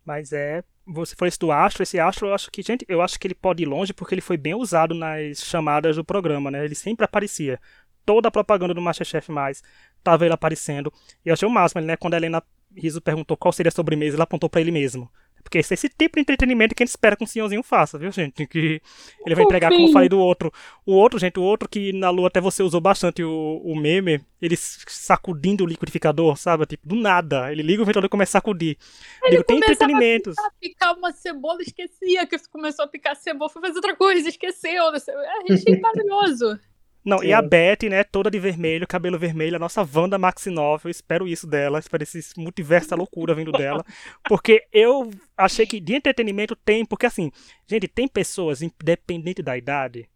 Mas 0.04 0.32
é 0.32 0.62
você 0.86 1.16
falou 1.16 1.28
isso 1.28 1.40
do 1.40 1.50
Astro, 1.50 1.82
esse 1.82 1.98
Astro 1.98 2.28
eu 2.28 2.34
acho 2.34 2.50
que, 2.50 2.62
gente, 2.62 2.84
eu 2.88 3.02
acho 3.02 3.18
que 3.18 3.26
ele 3.26 3.34
pode 3.34 3.62
ir 3.62 3.66
longe 3.66 3.92
porque 3.92 4.14
ele 4.14 4.20
foi 4.20 4.36
bem 4.36 4.54
usado 4.54 4.94
nas 4.94 5.42
chamadas 5.42 5.96
do 5.96 6.04
programa, 6.04 6.50
né? 6.50 6.64
Ele 6.64 6.76
sempre 6.76 7.04
aparecia. 7.04 7.60
Toda 8.04 8.28
a 8.28 8.30
propaganda 8.30 8.72
do 8.72 8.80
Masterchef 8.80 9.32
mais 9.32 9.62
tava 10.04 10.24
ele 10.24 10.34
aparecendo. 10.34 10.92
E 11.24 11.28
eu 11.28 11.32
achei 11.32 11.48
o 11.48 11.50
máximo, 11.50 11.80
né? 11.80 11.96
Quando 11.96 12.14
a 12.14 12.18
Helena 12.18 12.40
Riso 12.76 13.00
perguntou 13.00 13.36
qual 13.36 13.52
seria 13.52 13.68
a 13.68 13.72
sobremesa, 13.72 14.14
ele 14.14 14.22
apontou 14.22 14.48
para 14.48 14.60
ele 14.60 14.70
mesmo. 14.70 15.10
Porque 15.46 15.58
esse 15.58 15.72
é 15.72 15.76
esse 15.76 15.88
tipo 15.88 16.16
de 16.16 16.22
entretenimento 16.22 16.74
que 16.74 16.82
a 16.82 16.84
gente 16.84 16.90
espera 16.90 17.14
que 17.14 17.22
um 17.22 17.26
senhorzinho 17.26 17.62
faça, 17.62 17.96
viu, 17.96 18.10
gente? 18.10 18.44
Que 18.48 18.82
ele 19.24 19.34
vai 19.36 19.44
entregar, 19.44 19.70
como 19.70 19.86
eu 19.86 19.92
falei 19.92 20.08
do 20.08 20.18
outro. 20.18 20.52
O 20.84 20.92
outro, 20.92 21.20
gente, 21.20 21.38
o 21.38 21.42
outro 21.42 21.68
que 21.68 21.92
na 21.92 22.10
lua 22.10 22.26
até 22.26 22.40
você 22.40 22.64
usou 22.64 22.80
bastante 22.80 23.22
o, 23.22 23.62
o 23.64 23.76
meme, 23.76 24.20
ele 24.42 24.56
sacudindo 24.56 25.62
o 25.62 25.66
liquidificador, 25.68 26.36
sabe? 26.36 26.66
Tipo, 26.66 26.88
do 26.88 26.96
nada. 26.96 27.52
Ele 27.52 27.62
liga 27.62 27.80
o 27.80 27.86
ventilador 27.86 28.08
e 28.08 28.10
começa 28.10 28.30
a 28.30 28.40
sacudir. 28.40 28.76
Ele 29.22 29.36
Digo, 29.36 29.44
tem 29.44 29.58
entretenimentos. 29.58 30.36
A 30.36 30.50
picar 30.60 30.98
uma 30.98 31.12
cebola, 31.12 31.62
esquecia 31.62 32.26
que 32.26 32.36
começou 32.48 32.84
a 32.84 32.88
picar 32.88 33.14
cebola, 33.14 33.48
foi 33.48 33.62
fazer 33.62 33.76
outra 33.76 33.94
coisa, 33.94 34.28
esqueceu. 34.28 34.82
É, 34.88 35.52
achei 35.52 35.78
maravilhoso. 35.80 36.58
Não, 37.06 37.18
Sim. 37.18 37.26
e 37.26 37.32
a 37.32 37.40
Beth, 37.40 37.88
né, 37.88 38.02
toda 38.02 38.28
de 38.28 38.40
vermelho, 38.40 38.84
cabelo 38.84 39.16
vermelho, 39.16 39.54
a 39.54 39.60
nossa 39.60 39.88
Wanda 39.94 40.18
Maxinov, 40.18 40.82
eu 40.84 40.90
espero 40.90 41.28
isso 41.28 41.46
dela, 41.46 41.78
espero 41.78 42.02
esse 42.02 42.20
multiverso 42.36 42.90
da 42.90 42.96
loucura 42.96 43.32
vindo 43.32 43.52
dela, 43.52 43.84
porque 44.28 44.66
eu 44.72 45.08
achei 45.36 45.64
que 45.64 45.78
de 45.78 45.94
entretenimento 45.94 46.56
tem, 46.56 46.84
porque 46.84 47.06
assim, 47.06 47.30
gente, 47.64 47.86
tem 47.86 48.08
pessoas, 48.08 48.60
independente 48.60 49.40
da 49.40 49.56
idade, 49.56 50.08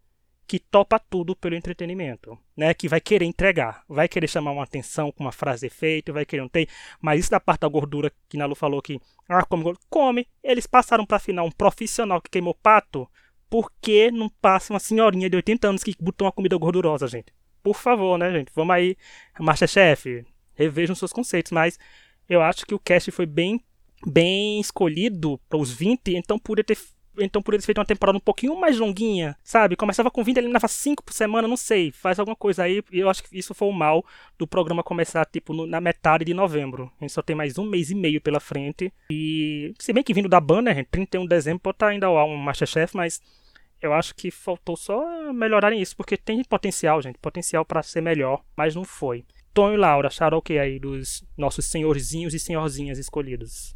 que 0.48 0.59
topa 0.59 0.98
tudo 0.98 1.37
pelo 1.37 1.55
entretenimento, 1.55 2.37
né, 2.57 2.74
que 2.74 2.88
vai 2.88 3.00
querer 3.00 3.24
entregar, 3.24 3.85
vai 3.88 4.09
querer 4.09 4.26
chamar 4.26 4.50
uma 4.50 4.64
atenção 4.64 5.12
com 5.12 5.22
uma 5.22 5.31
frase 5.31 5.68
efeito, 5.68 6.12
vai 6.12 6.26
querer 6.26 6.42
não 6.42 6.48
tem, 6.48 6.66
mas 7.00 7.20
isso 7.20 7.31
da 7.31 7.38
parte 7.38 7.61
da 7.61 7.68
gordura 7.68 8.11
que 8.29 8.37
Nalu 8.37 8.57
falou 8.57 8.83
que, 8.83 9.00
ah, 9.29 9.44
come, 9.44 9.76
come, 9.88 10.26
eles 10.42 10.66
passaram 10.66 11.07
pra 11.07 11.20
final 11.20 11.46
um 11.46 11.53
profissional 11.53 12.20
que 12.20 12.31
queimou 12.31 12.53
pato, 12.53 13.09
por 13.50 13.70
que 13.80 14.10
não 14.10 14.28
passa 14.28 14.72
uma 14.72 14.78
senhorinha 14.78 15.28
de 15.28 15.36
80 15.36 15.68
anos 15.68 15.82
que 15.82 15.94
botou 16.00 16.26
uma 16.26 16.32
comida 16.32 16.56
gordurosa, 16.56 17.08
gente? 17.08 17.34
Por 17.62 17.74
favor, 17.74 18.16
né, 18.16 18.30
gente? 18.30 18.50
Vamos 18.54 18.74
aí, 18.74 18.96
Masterchef, 19.38 20.24
revejam 20.54 20.94
seus 20.94 21.12
conceitos, 21.12 21.52
mas 21.52 21.78
eu 22.28 22.40
acho 22.40 22.64
que 22.64 22.74
o 22.74 22.78
cast 22.78 23.10
foi 23.10 23.26
bem 23.26 23.60
bem 24.06 24.58
escolhido 24.58 25.38
para 25.46 25.58
os 25.58 25.70
20, 25.70 26.16
então 26.16 26.38
poderia 26.38 26.64
ter 26.64 26.78
então 27.18 27.42
por 27.42 27.54
eles 27.54 27.66
feito 27.66 27.78
uma 27.78 27.84
temporada 27.84 28.16
um 28.16 28.20
pouquinho 28.20 28.58
mais 28.58 28.78
longuinha, 28.78 29.36
sabe? 29.42 29.76
Começava 29.76 30.10
com 30.10 30.22
20, 30.22 30.38
ele 30.38 30.52
dava 30.52 30.68
5 30.68 31.02
por 31.02 31.12
semana, 31.12 31.48
não 31.48 31.56
sei, 31.56 31.90
faz 31.90 32.18
alguma 32.18 32.36
coisa 32.36 32.62
aí. 32.62 32.82
E 32.90 33.00
eu 33.00 33.10
acho 33.10 33.22
que 33.22 33.36
isso 33.36 33.54
foi 33.54 33.68
o 33.68 33.72
mal 33.72 34.04
do 34.38 34.46
programa 34.46 34.82
começar, 34.82 35.24
tipo, 35.26 35.52
no, 35.52 35.66
na 35.66 35.80
metade 35.80 36.24
de 36.24 36.34
novembro. 36.34 36.90
A 37.00 37.04
gente 37.04 37.12
só 37.12 37.22
tem 37.22 37.36
mais 37.36 37.58
um 37.58 37.66
mês 37.66 37.90
e 37.90 37.94
meio 37.94 38.20
pela 38.20 38.40
frente. 38.40 38.92
E, 39.10 39.74
se 39.78 39.92
bem 39.92 40.02
que 40.02 40.14
vindo 40.14 40.28
da 40.28 40.40
banda, 40.40 40.74
gente, 40.74 40.86
31 40.86 41.22
de 41.22 41.28
dezembro 41.28 41.60
pode 41.60 41.76
estar 41.76 41.88
ainda 41.88 42.10
um 42.10 42.36
Masterchef, 42.36 42.96
mas 42.96 43.20
eu 43.80 43.92
acho 43.92 44.14
que 44.14 44.30
faltou 44.30 44.76
só 44.76 45.32
melhorarem 45.32 45.80
isso, 45.80 45.96
porque 45.96 46.16
tem 46.16 46.42
potencial, 46.44 47.00
gente, 47.00 47.18
potencial 47.18 47.64
para 47.64 47.82
ser 47.82 48.00
melhor, 48.00 48.44
mas 48.56 48.74
não 48.74 48.84
foi. 48.84 49.24
Tom 49.52 49.72
e 49.72 49.76
Laura, 49.76 50.08
acharam 50.08 50.38
o 50.38 50.42
que 50.42 50.58
aí 50.58 50.78
dos 50.78 51.24
nossos 51.36 51.64
senhorzinhos 51.66 52.34
e 52.34 52.38
senhorzinhas 52.38 52.98
escolhidos? 52.98 53.74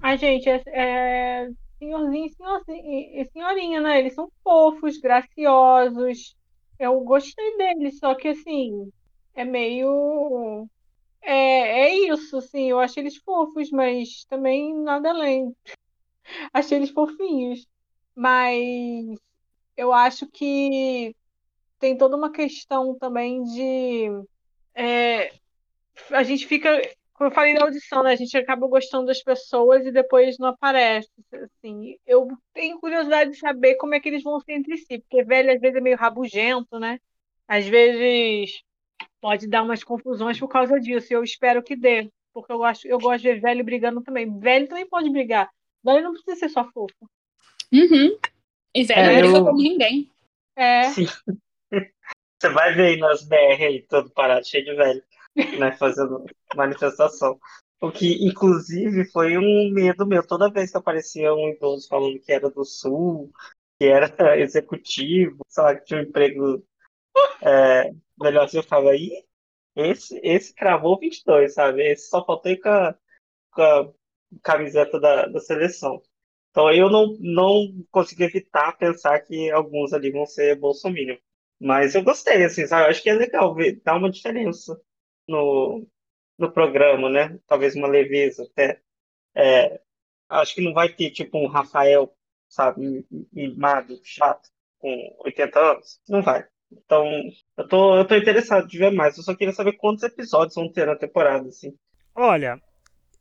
A 0.00 0.14
gente, 0.14 0.48
é, 0.48 0.62
é 0.66 1.50
senhorzinho 1.78 2.30
e 2.68 3.24
senhorinha, 3.32 3.80
né? 3.80 3.98
Eles 3.98 4.14
são 4.14 4.30
fofos, 4.44 4.98
graciosos. 4.98 6.36
Eu 6.78 7.00
gostei 7.00 7.56
deles, 7.56 7.98
só 7.98 8.14
que 8.14 8.28
assim, 8.28 8.92
é 9.34 9.44
meio. 9.44 10.68
É, 11.22 11.88
é 11.88 11.94
isso, 11.94 12.38
assim, 12.38 12.70
eu 12.70 12.78
achei 12.78 13.02
eles 13.02 13.16
fofos, 13.16 13.70
mas 13.70 14.24
também 14.26 14.74
nada 14.82 15.10
além. 15.10 15.54
achei 16.52 16.78
eles 16.78 16.90
fofinhos. 16.90 17.66
Mas 18.14 19.18
eu 19.80 19.92
acho 19.92 20.26
que 20.26 21.14
tem 21.78 21.96
toda 21.96 22.16
uma 22.16 22.30
questão 22.30 22.96
também 22.98 23.42
de. 23.44 24.08
É, 24.74 25.32
a 26.10 26.22
gente 26.22 26.46
fica 26.46 26.80
como 27.14 27.28
eu 27.28 27.34
falei 27.34 27.52
na 27.52 27.64
audição, 27.64 28.02
né? 28.02 28.12
A 28.12 28.16
gente 28.16 28.34
acaba 28.34 28.66
gostando 28.66 29.04
das 29.04 29.22
pessoas 29.22 29.84
e 29.84 29.92
depois 29.92 30.38
não 30.38 30.48
aparece. 30.48 31.10
Assim, 31.34 31.98
eu 32.06 32.26
tenho 32.54 32.80
curiosidade 32.80 33.32
de 33.32 33.38
saber 33.38 33.74
como 33.74 33.94
é 33.94 34.00
que 34.00 34.08
eles 34.08 34.22
vão 34.22 34.40
ser 34.40 34.52
entre 34.52 34.78
si, 34.78 34.98
porque 35.00 35.22
velho 35.22 35.52
às 35.52 35.60
vezes 35.60 35.76
é 35.76 35.80
meio 35.82 35.98
rabugento, 35.98 36.78
né? 36.78 36.98
Às 37.46 37.66
vezes 37.66 38.62
pode 39.20 39.46
dar 39.48 39.62
umas 39.62 39.84
confusões 39.84 40.38
por 40.38 40.48
causa 40.48 40.80
disso. 40.80 41.12
E 41.12 41.14
eu 41.14 41.22
espero 41.22 41.62
que 41.62 41.76
dê, 41.76 42.10
porque 42.32 42.52
eu 42.52 42.60
eu 42.84 42.98
gosto 42.98 43.22
de 43.22 43.34
ver 43.34 43.40
velho 43.40 43.64
brigando 43.64 44.02
também. 44.02 44.38
Velho 44.38 44.66
também 44.66 44.88
pode 44.88 45.10
brigar. 45.10 45.50
Velho 45.84 46.02
não 46.02 46.12
precisa 46.12 46.36
ser 46.36 46.48
só 46.48 46.64
fofo. 46.70 47.06
Uhum. 47.70 48.18
E 48.74 48.84
velho 48.84 49.10
É, 49.10 49.20
briga 49.20 49.38
eu- 49.38 49.44
com 49.44 49.54
ninguém. 49.56 50.10
É, 50.56 50.84
Sim. 50.90 51.06
Você 52.40 52.48
vai 52.48 52.74
ver 52.74 52.86
aí 52.86 52.96
nas 52.96 53.22
BR 53.22 53.64
aí, 53.64 53.82
todo 53.82 54.10
parado, 54.10 54.46
cheio 54.46 54.64
de 54.64 54.74
velho, 54.74 55.02
né, 55.58 55.72
fazendo 55.72 56.24
manifestação. 56.56 57.38
O 57.82 57.90
que, 57.90 58.26
inclusive, 58.26 59.10
foi 59.10 59.36
um 59.36 59.70
medo 59.70 60.06
meu. 60.06 60.26
Toda 60.26 60.50
vez 60.50 60.70
que 60.70 60.76
aparecia 60.78 61.34
um 61.34 61.50
idoso 61.50 61.86
falando 61.86 62.18
que 62.18 62.32
era 62.32 62.50
do 62.50 62.64
Sul, 62.64 63.30
que 63.78 63.86
era 63.86 64.06
executivo, 64.40 65.38
sei 65.48 65.64
lá, 65.64 65.74
que 65.74 65.84
tinha 65.84 66.00
um 66.00 66.02
emprego 66.02 66.64
é, 67.42 67.90
melhor 68.18 68.44
assim, 68.44 68.58
eu 68.58 68.62
falava, 68.62 68.90
aí, 68.90 69.24
esse, 69.76 70.18
esse 70.22 70.54
cravou 70.54 70.98
22, 70.98 71.54
sabe? 71.54 71.82
Esse 71.90 72.08
só 72.08 72.24
faltou 72.24 72.56
com 72.58 72.68
a, 72.68 72.94
com 73.52 73.62
a 73.62 73.92
camiseta 74.42 74.98
da, 74.98 75.26
da 75.26 75.40
seleção. 75.40 76.02
Então 76.50 76.72
eu 76.72 76.90
não, 76.90 77.16
não 77.20 77.68
consegui 77.90 78.24
evitar 78.24 78.76
pensar 78.76 79.20
que 79.20 79.50
alguns 79.50 79.92
ali 79.92 80.10
vão 80.10 80.26
ser 80.26 80.56
bolsominion. 80.58 81.16
Mas 81.60 81.94
eu 81.94 82.02
gostei, 82.02 82.44
assim, 82.44 82.66
sabe? 82.66 82.84
Eu 82.84 82.90
acho 82.90 83.02
que 83.02 83.10
é 83.10 83.14
legal 83.14 83.54
ver, 83.54 83.80
dar 83.84 83.96
uma 83.96 84.10
diferença 84.10 84.80
no, 85.28 85.86
no 86.38 86.50
programa, 86.50 87.10
né? 87.10 87.38
Talvez 87.46 87.76
uma 87.76 87.86
leveza 87.86 88.44
até. 88.44 88.80
É, 89.34 89.80
acho 90.28 90.54
que 90.54 90.62
não 90.62 90.72
vai 90.72 90.88
ter, 90.88 91.10
tipo, 91.10 91.38
um 91.38 91.46
Rafael, 91.46 92.12
sabe, 92.48 93.06
mimado, 93.32 94.00
chato, 94.02 94.48
com 94.78 95.16
80 95.24 95.60
anos. 95.60 96.00
Não 96.08 96.22
vai. 96.22 96.46
Então, 96.72 97.06
eu 97.56 97.68
tô, 97.68 97.96
eu 97.98 98.06
tô 98.06 98.16
interessado 98.16 98.66
de 98.66 98.78
ver 98.78 98.90
mais. 98.90 99.16
Eu 99.16 99.22
só 99.22 99.34
queria 99.34 99.52
saber 99.52 99.74
quantos 99.74 100.02
episódios 100.02 100.54
vão 100.54 100.72
ter 100.72 100.86
na 100.86 100.96
temporada, 100.96 101.48
assim. 101.48 101.76
Olha, 102.14 102.60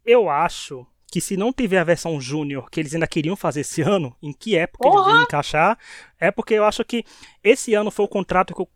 eu 0.05 0.29
acho 0.29 0.87
que 1.11 1.19
se 1.19 1.35
não 1.35 1.51
tiver 1.51 1.79
a 1.79 1.83
versão 1.83 2.19
Júnior 2.21 2.69
que 2.69 2.79
eles 2.79 2.93
ainda 2.93 3.07
queriam 3.07 3.35
fazer 3.35 3.61
esse 3.61 3.81
ano, 3.81 4.15
em 4.21 4.31
que 4.31 4.55
época 4.55 4.87
eles 4.87 4.97
Porra! 4.99 5.11
iam 5.11 5.23
encaixar, 5.23 5.77
é 6.19 6.31
porque 6.31 6.53
eu 6.53 6.63
acho 6.65 6.83
que 6.85 7.03
esse 7.43 7.73
ano 7.73 7.89
foi 7.89 8.05
o 8.05 8.09
contrato 8.09 8.53
que 8.53 8.61
eu, 8.61 8.69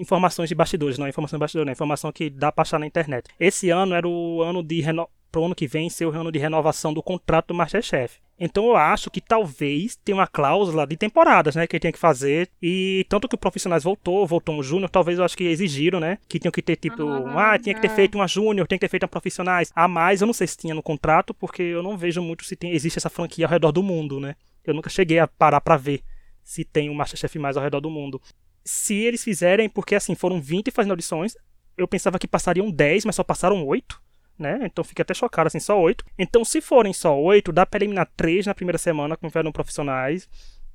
informações 0.00 0.48
de 0.48 0.54
bastidores, 0.54 0.98
não 0.98 1.08
informação 1.08 1.38
de 1.38 1.40
bastidores, 1.40 1.66
não, 1.66 1.72
informação 1.72 2.12
que 2.12 2.30
dá 2.30 2.50
pra 2.50 2.62
achar 2.62 2.78
na 2.78 2.86
internet. 2.86 3.28
Esse 3.38 3.70
ano 3.70 3.94
era 3.94 4.08
o 4.08 4.42
ano 4.42 4.62
de 4.62 4.80
reno... 4.80 5.08
pro 5.36 5.44
ano 5.44 5.54
que 5.54 5.66
vem 5.66 5.90
ser 5.90 6.06
o 6.06 6.10
ano 6.10 6.32
de 6.32 6.38
renovação 6.38 6.94
do 6.94 7.02
contrato 7.02 7.48
do 7.48 7.54
Masterchef. 7.54 8.20
Então 8.40 8.68
eu 8.68 8.76
acho 8.76 9.10
que 9.10 9.20
talvez 9.20 9.94
tenha 9.96 10.16
uma 10.16 10.26
cláusula 10.26 10.86
de 10.86 10.96
temporadas, 10.96 11.54
né, 11.54 11.66
que 11.66 11.76
ele 11.76 11.80
tinha 11.80 11.92
que 11.92 11.98
fazer. 11.98 12.48
E 12.60 13.04
tanto 13.06 13.28
que 13.28 13.34
o 13.34 13.38
Profissionais 13.38 13.84
voltou, 13.84 14.26
voltou 14.26 14.54
um 14.54 14.62
Júnior, 14.62 14.88
talvez 14.88 15.18
eu 15.18 15.24
acho 15.26 15.36
que 15.36 15.44
exigiram, 15.44 16.00
né, 16.00 16.16
que 16.26 16.38
tinham 16.38 16.50
que 16.50 16.62
ter 16.62 16.76
tipo, 16.76 17.06
Ah, 17.36 17.52
ah, 17.52 17.58
tinha 17.58 17.74
que 17.74 17.82
ter 17.82 17.88
é. 17.88 17.94
feito 17.94 18.14
uma 18.14 18.26
Júnior, 18.26 18.66
tem 18.66 18.78
que 18.78 18.86
ter 18.86 18.88
feito 18.88 19.02
uma 19.02 19.10
Profissionais. 19.10 19.70
A 19.76 19.86
mais, 19.86 20.22
eu 20.22 20.26
não 20.26 20.32
sei 20.32 20.46
se 20.46 20.56
tinha 20.56 20.74
no 20.74 20.82
contrato, 20.82 21.34
porque 21.34 21.62
eu 21.62 21.82
não 21.82 21.98
vejo 21.98 22.22
muito 22.22 22.42
se 22.42 22.56
tem, 22.56 22.70
existe 22.70 22.98
essa 22.98 23.10
franquia 23.10 23.44
ao 23.44 23.50
redor 23.50 23.72
do 23.72 23.82
mundo, 23.82 24.18
né. 24.18 24.36
Eu 24.64 24.72
nunca 24.72 24.88
cheguei 24.88 25.18
a 25.18 25.28
parar 25.28 25.60
pra 25.60 25.76
ver 25.76 26.00
se 26.42 26.64
tem 26.64 26.88
um 26.88 26.94
Masterchef 26.94 27.38
mais 27.38 27.58
ao 27.58 27.62
redor 27.62 27.80
do 27.80 27.90
mundo. 27.90 28.22
Se 28.64 28.94
eles 28.94 29.22
fizerem, 29.22 29.68
porque 29.68 29.94
assim, 29.94 30.14
foram 30.14 30.40
20 30.40 30.70
fazendo 30.70 30.92
audições, 30.92 31.36
eu 31.76 31.86
pensava 31.86 32.18
que 32.18 32.26
passariam 32.26 32.70
10, 32.70 33.04
mas 33.04 33.16
só 33.16 33.22
passaram 33.22 33.62
8 33.66 34.05
né? 34.38 34.60
Então 34.62 34.84
fiquei 34.84 35.02
até 35.02 35.14
chocado, 35.14 35.48
assim, 35.48 35.60
só 35.60 35.80
oito. 35.80 36.04
Então, 36.18 36.44
se 36.44 36.60
forem 36.60 36.92
só 36.92 37.18
oito, 37.18 37.52
dá 37.52 37.64
pra 37.64 37.78
eliminar 37.78 38.08
três 38.16 38.46
na 38.46 38.54
primeira 38.54 38.78
semana, 38.78 39.16
como 39.16 39.30
fizeram 39.30 39.52
profissionais. 39.52 40.28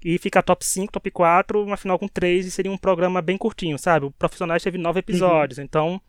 E 0.04 0.18
ficar 0.18 0.42
top 0.42 0.66
5, 0.66 0.92
top 0.92 1.12
4, 1.12 1.64
uma 1.64 1.78
final 1.78 2.00
com 2.00 2.08
três, 2.08 2.48
e 2.48 2.52
seria 2.52 2.72
um 2.72 2.78
programa 2.78 3.22
bem 3.22 3.38
curtinho, 3.38 3.78
sabe? 3.78 4.08
O 4.08 4.12
Profissionais 4.12 4.64
teve 4.64 4.78
nove 4.80 5.00
episódios, 5.00 5.60
então 5.60 6.02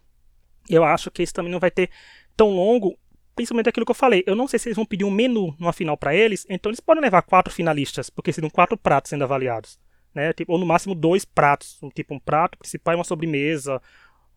eu 0.68 0.82
acho 0.82 1.10
que 1.10 1.22
esse 1.22 1.32
também 1.32 1.52
não 1.52 1.60
vai 1.60 1.70
ter 1.70 1.90
tão 2.34 2.50
longo, 2.50 2.96
principalmente 3.34 3.68
aquilo 3.68 3.84
que 3.84 3.90
eu 3.90 3.94
falei. 3.96 4.24
Eu 4.26 4.34
não 4.34 4.48
sei 4.48 4.58
se 4.58 4.68
eles 4.68 4.76
vão 4.76 4.86
pedir 4.86 5.04
um 5.04 5.10
menu 5.10 5.54
numa 5.58 5.74
final 5.74 5.94
pra 5.96 6.14
eles, 6.14 6.46
então 6.48 6.70
eles 6.70 6.80
podem 6.80 7.02
levar 7.02 7.20
quatro 7.20 7.52
finalistas, 7.52 8.08
porque 8.08 8.32
seriam 8.32 8.48
quatro 8.48 8.78
pratos 8.78 9.10
sendo 9.10 9.24
avaliados, 9.24 9.78
né? 10.14 10.32
Tipo, 10.32 10.52
ou 10.52 10.58
no 10.58 10.64
máximo 10.64 10.94
dois 10.94 11.26
pratos, 11.26 11.78
um, 11.82 11.90
tipo 11.90 12.14
um 12.14 12.18
prato 12.18 12.56
principal 12.56 12.94
e 12.94 12.96
uma 12.96 13.04
sobremesa, 13.04 13.78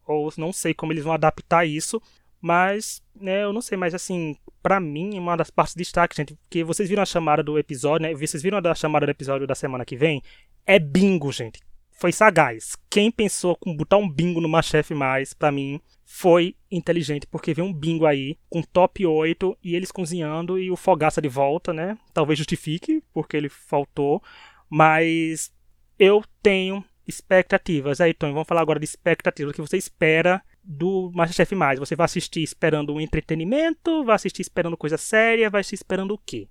ou 0.06 0.34
não 0.38 0.51
sei 0.51 0.73
como 0.73 0.91
eles 0.91 1.06
vão 1.06 1.13
adaptar 1.13 1.65
isso, 1.65 2.01
mas, 2.41 3.02
né, 3.19 3.43
eu 3.43 3.54
não 3.54 3.62
sei, 3.62 3.78
mas 3.78 3.93
assim, 3.93 4.36
pra 4.62 4.80
mim, 4.80 5.17
uma 5.17 5.36
das 5.36 5.50
partes 5.50 5.76
de 5.76 5.84
destaque, 5.84 6.15
gente, 6.15 6.36
porque 6.36 6.63
vocês 6.63 6.89
viram 6.89 7.04
a 7.04 7.06
chamada 7.06 7.43
do 7.43 7.58
episódio, 7.58 8.08
né? 8.08 8.13
Vocês 8.13 8.41
viram 8.41 8.58
a 8.58 8.76
chamada 8.76 9.06
do 9.06 9.12
episódio 9.12 9.48
da 9.48 9.56
semana 9.56 9.86
que 9.86 9.95
vem? 9.95 10.21
É 10.65 10.80
bingo, 10.80 11.32
gente. 11.32 11.60
Foi 11.91 12.12
sagaz. 12.12 12.76
Quem 12.89 13.10
pensou 13.10 13.56
com 13.56 13.76
botar 13.76 13.98
um 13.98 14.10
bingo 14.10 14.41
no 14.41 14.50
Machef 14.50 14.93
mais, 14.93 15.34
pra 15.34 15.52
mim, 15.52 15.80
foi 16.04 16.56
inteligente, 16.69 17.26
porque 17.28 17.54
veio 17.54 17.67
um 17.67 17.74
bingo 17.74 18.06
aí 18.06 18.38
com 18.50 18.62
top 18.62 19.06
8 19.06 19.58
e 19.63 19.76
eles 19.76 19.91
cozinhando 19.91 20.60
e 20.60 20.69
o 20.69 20.76
Fogaça 20.76 21.21
de 21.21 21.30
volta, 21.30 21.74
né? 21.74 21.98
Talvez 22.13 22.38
justifique, 22.38 23.04
porque 23.13 23.38
ele 23.38 23.50
faltou, 23.50 24.21
mas 24.69 25.52
eu 25.98 26.24
tenho 26.43 26.84
expectativas. 27.08 28.02
Aí, 28.02 28.13
Tony, 28.13 28.34
vamos 28.34 28.48
falar 28.48 28.62
agora 28.62 28.80
de 28.80 28.86
expectativas. 28.86 29.52
O 29.52 29.56
que 29.56 29.62
você 29.62 29.78
espera 29.78 30.43
do 30.65 31.12
Masterchef 31.13 31.54
Mais? 31.56 31.80
Você 31.80 31.95
vai 31.95 32.06
assistir 32.06 32.41
esperando 32.41 32.93
um 32.93 32.99
entretenimento? 32.99 34.04
Vai 34.04 34.15
assistir 34.15 34.41
esperando 34.41 34.75
coisa 34.75 34.97
séria? 34.97 35.49
Vai 35.49 35.62
assistir 35.62 35.75
esperando 35.75 36.13
o 36.13 36.17
quê? 36.17 36.47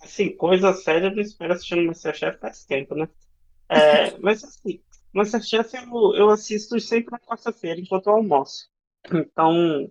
Assim, 0.00 0.34
coisa 0.34 0.72
séria 0.72 1.08
eu 1.08 1.14
não 1.14 1.22
espero 1.22 1.52
assistindo 1.52 1.84
Masterchef 1.84 2.38
faz 2.38 2.64
tempo, 2.64 2.94
né? 2.94 3.08
É, 3.68 4.16
mas 4.18 4.42
assim, 4.42 4.80
Masterchef 5.12 5.76
eu, 5.76 6.14
eu 6.14 6.30
assisto 6.30 6.80
sempre 6.80 7.12
na 7.12 7.18
quarta-feira 7.18 7.80
enquanto 7.80 8.06
eu 8.06 8.14
almoço. 8.14 8.68
Então, 9.12 9.90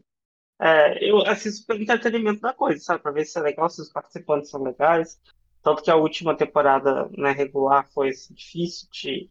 é, 0.60 1.10
eu 1.10 1.19
assisto 1.25 1.65
pelo 1.67 1.82
entretenimento 1.82 2.41
da 2.41 2.53
coisa, 2.53 2.84
sabe? 2.84 3.03
Pra 3.03 3.12
ver 3.12 3.25
se 3.25 3.38
é 3.38 3.41
legal, 3.41 3.69
se 3.69 3.82
os 3.82 3.91
participantes 3.91 4.49
são 4.49 4.63
legais. 4.63 5.19
Tanto 5.62 5.84
que 5.84 5.91
a 5.91 5.95
última 5.95 6.36
temporada, 6.36 7.10
né, 7.17 7.32
regular 7.32 7.88
foi 7.93 8.10
assim, 8.10 8.34
difícil 8.34 8.88
de 8.91 9.29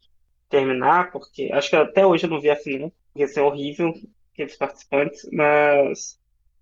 terminar, 0.48 1.10
porque 1.10 1.50
acho 1.52 1.70
que 1.70 1.76
até 1.76 2.06
hoje 2.06 2.26
eu 2.26 2.30
não 2.30 2.40
vi 2.40 2.50
a 2.50 2.56
final, 2.56 2.90
porque 2.90 3.20
ia 3.20 3.28
ser 3.28 3.40
horrível 3.40 3.92
aqueles 4.38 4.56
participantes, 4.56 5.28
mas 5.32 6.18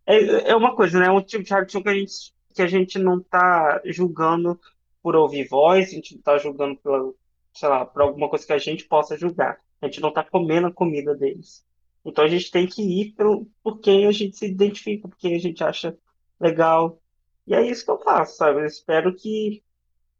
é, 0.07 0.51
é 0.51 0.57
uma 0.57 0.75
coisa, 0.75 0.99
né? 0.99 1.07
É 1.07 1.11
um 1.11 1.21
tipo 1.21 1.45
de 1.45 1.51
reality 1.51 1.73
show 1.73 1.83
que 1.83 1.89
a 1.89 1.95
gente, 1.95 2.35
que 2.55 2.63
a 2.63 2.67
gente 2.67 2.99
não 2.99 3.21
tá 3.21 3.83
julgando 3.85 4.59
por 5.03 5.15
ouvir 5.15 5.47
voz, 5.47 5.89
a 5.89 5.93
gente 5.93 6.15
não 6.15 6.23
tá 6.23 6.39
julgando 6.39 6.77
pela, 6.77 7.13
sei 7.53 7.69
lá, 7.69 7.85
por 7.85 8.03
alguma 8.03 8.29
coisa 8.29 8.47
que 8.47 8.53
a 8.53 8.59
gente 8.59 8.85
possa 8.85 9.19
julgar. 9.19 9.61
A 9.81 9.87
gente 9.87 10.01
não 10.01 10.13
tá 10.13 10.25
comendo 10.25 10.69
a 10.69 10.73
comida 10.73 11.15
deles. 11.15 11.65
Então 12.05 12.25
a 12.25 12.29
gente 12.29 12.51
tem 12.51 12.67
que 12.67 12.83
ir 12.83 13.13
pelo, 13.13 13.47
por 13.63 13.79
quem 13.79 14.07
a 14.07 14.13
gente 14.13 14.37
se 14.37 14.47
identifica, 14.47 15.09
por 15.09 15.19
quem 15.19 15.35
a 15.35 15.39
gente 15.39 15.63
acha 15.63 15.97
legal. 16.41 17.01
E 17.47 17.55
é 17.55 17.63
isso 17.63 17.85
que 17.85 17.91
eu 17.91 17.99
faço, 17.99 18.37
sabe? 18.37 18.61
Eu 18.61 18.67
espero 18.67 19.15
que 19.15 19.63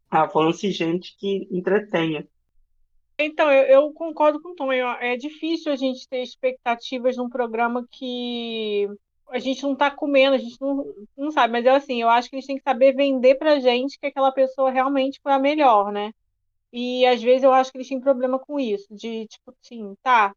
avance 0.09 0.69
gente 0.71 1.17
que 1.17 1.47
entretenha. 1.49 2.27
Então, 3.19 3.51
eu, 3.51 3.63
eu 3.65 3.93
concordo 3.93 4.41
com 4.41 4.49
o 4.49 4.55
Tom. 4.55 4.71
É 4.71 5.15
difícil 5.17 5.71
a 5.71 5.75
gente 5.75 6.07
ter 6.07 6.21
expectativas 6.21 7.17
num 7.17 7.29
programa 7.29 7.87
que 7.91 8.87
a 9.29 9.39
gente 9.39 9.63
não 9.63 9.75
tá 9.75 9.91
comendo, 9.91 10.35
a 10.35 10.39
gente 10.39 10.59
não, 10.61 10.85
não 11.17 11.31
sabe. 11.31 11.51
Mas 11.53 11.65
eu, 11.65 11.73
assim, 11.73 12.01
eu 12.01 12.09
acho 12.09 12.29
que 12.29 12.35
eles 12.35 12.45
têm 12.45 12.57
que 12.57 12.63
saber 12.63 12.93
vender 12.93 13.35
pra 13.35 13.59
gente 13.59 13.99
que 13.99 14.07
aquela 14.07 14.31
pessoa 14.31 14.71
realmente 14.71 15.19
foi 15.21 15.33
a 15.33 15.39
melhor, 15.39 15.91
né? 15.91 16.11
E 16.71 17.05
às 17.05 17.21
vezes 17.21 17.43
eu 17.43 17.53
acho 17.53 17.71
que 17.71 17.77
eles 17.77 17.89
têm 17.89 17.99
problema 17.99 18.39
com 18.39 18.59
isso, 18.59 18.87
de 18.93 19.27
tipo 19.27 19.53
assim, 19.63 19.95
tá, 20.03 20.35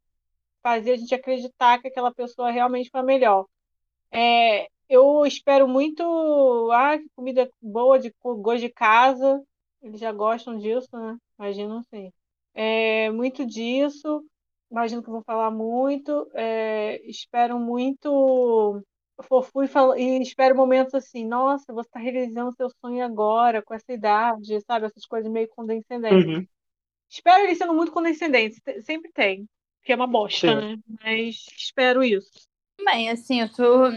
fazer 0.62 0.92
a 0.92 0.96
gente 0.96 1.14
acreditar 1.14 1.80
que 1.80 1.88
aquela 1.88 2.12
pessoa 2.14 2.50
realmente 2.50 2.90
foi 2.90 3.00
a 3.00 3.04
melhor. 3.04 3.46
É, 4.12 4.68
eu 4.88 5.24
espero 5.26 5.68
muito, 5.68 6.02
ah, 6.72 6.98
comida 7.16 7.50
boa, 7.62 7.98
de 7.98 8.14
gosto 8.22 8.60
de 8.60 8.70
casa. 8.70 9.42
Eles 9.82 10.00
já 10.00 10.12
gostam 10.12 10.58
disso, 10.58 10.88
né? 10.92 11.16
Imagino 11.38 11.78
assim. 11.78 12.12
É, 12.54 13.10
muito 13.10 13.44
disso. 13.46 14.24
Imagino 14.70 15.02
que 15.02 15.10
vão 15.10 15.22
falar 15.22 15.50
muito. 15.50 16.30
É, 16.34 17.00
espero 17.08 17.58
muito 17.58 18.82
fofo 19.28 19.62
e, 19.62 19.68
fal- 19.68 19.96
e 19.98 20.22
espero 20.22 20.56
momentos 20.56 20.94
assim, 20.94 21.26
nossa, 21.26 21.72
você 21.72 21.88
está 21.88 21.98
realizando 22.00 22.54
seu 22.56 22.70
sonho 22.80 23.04
agora, 23.04 23.62
com 23.62 23.74
essa 23.74 23.92
idade, 23.92 24.60
sabe? 24.62 24.86
Essas 24.86 25.04
coisas 25.06 25.30
meio 25.30 25.48
condescendentes. 25.48 26.32
Uhum. 26.32 26.48
Espero 27.10 27.44
eles 27.44 27.58
sendo 27.58 27.74
muito 27.74 27.92
condescendentes, 27.92 28.60
te- 28.64 28.82
sempre 28.82 29.12
tem, 29.12 29.48
que 29.84 29.92
é 29.92 29.96
uma 29.96 30.06
bosta, 30.06 30.54
Sim. 30.54 30.56
né? 30.56 30.78
Mas 31.04 31.46
espero 31.56 32.02
isso. 32.04 32.30
Bem, 32.84 33.10
assim, 33.10 33.40
eu 33.40 33.48
tô. 33.52 33.88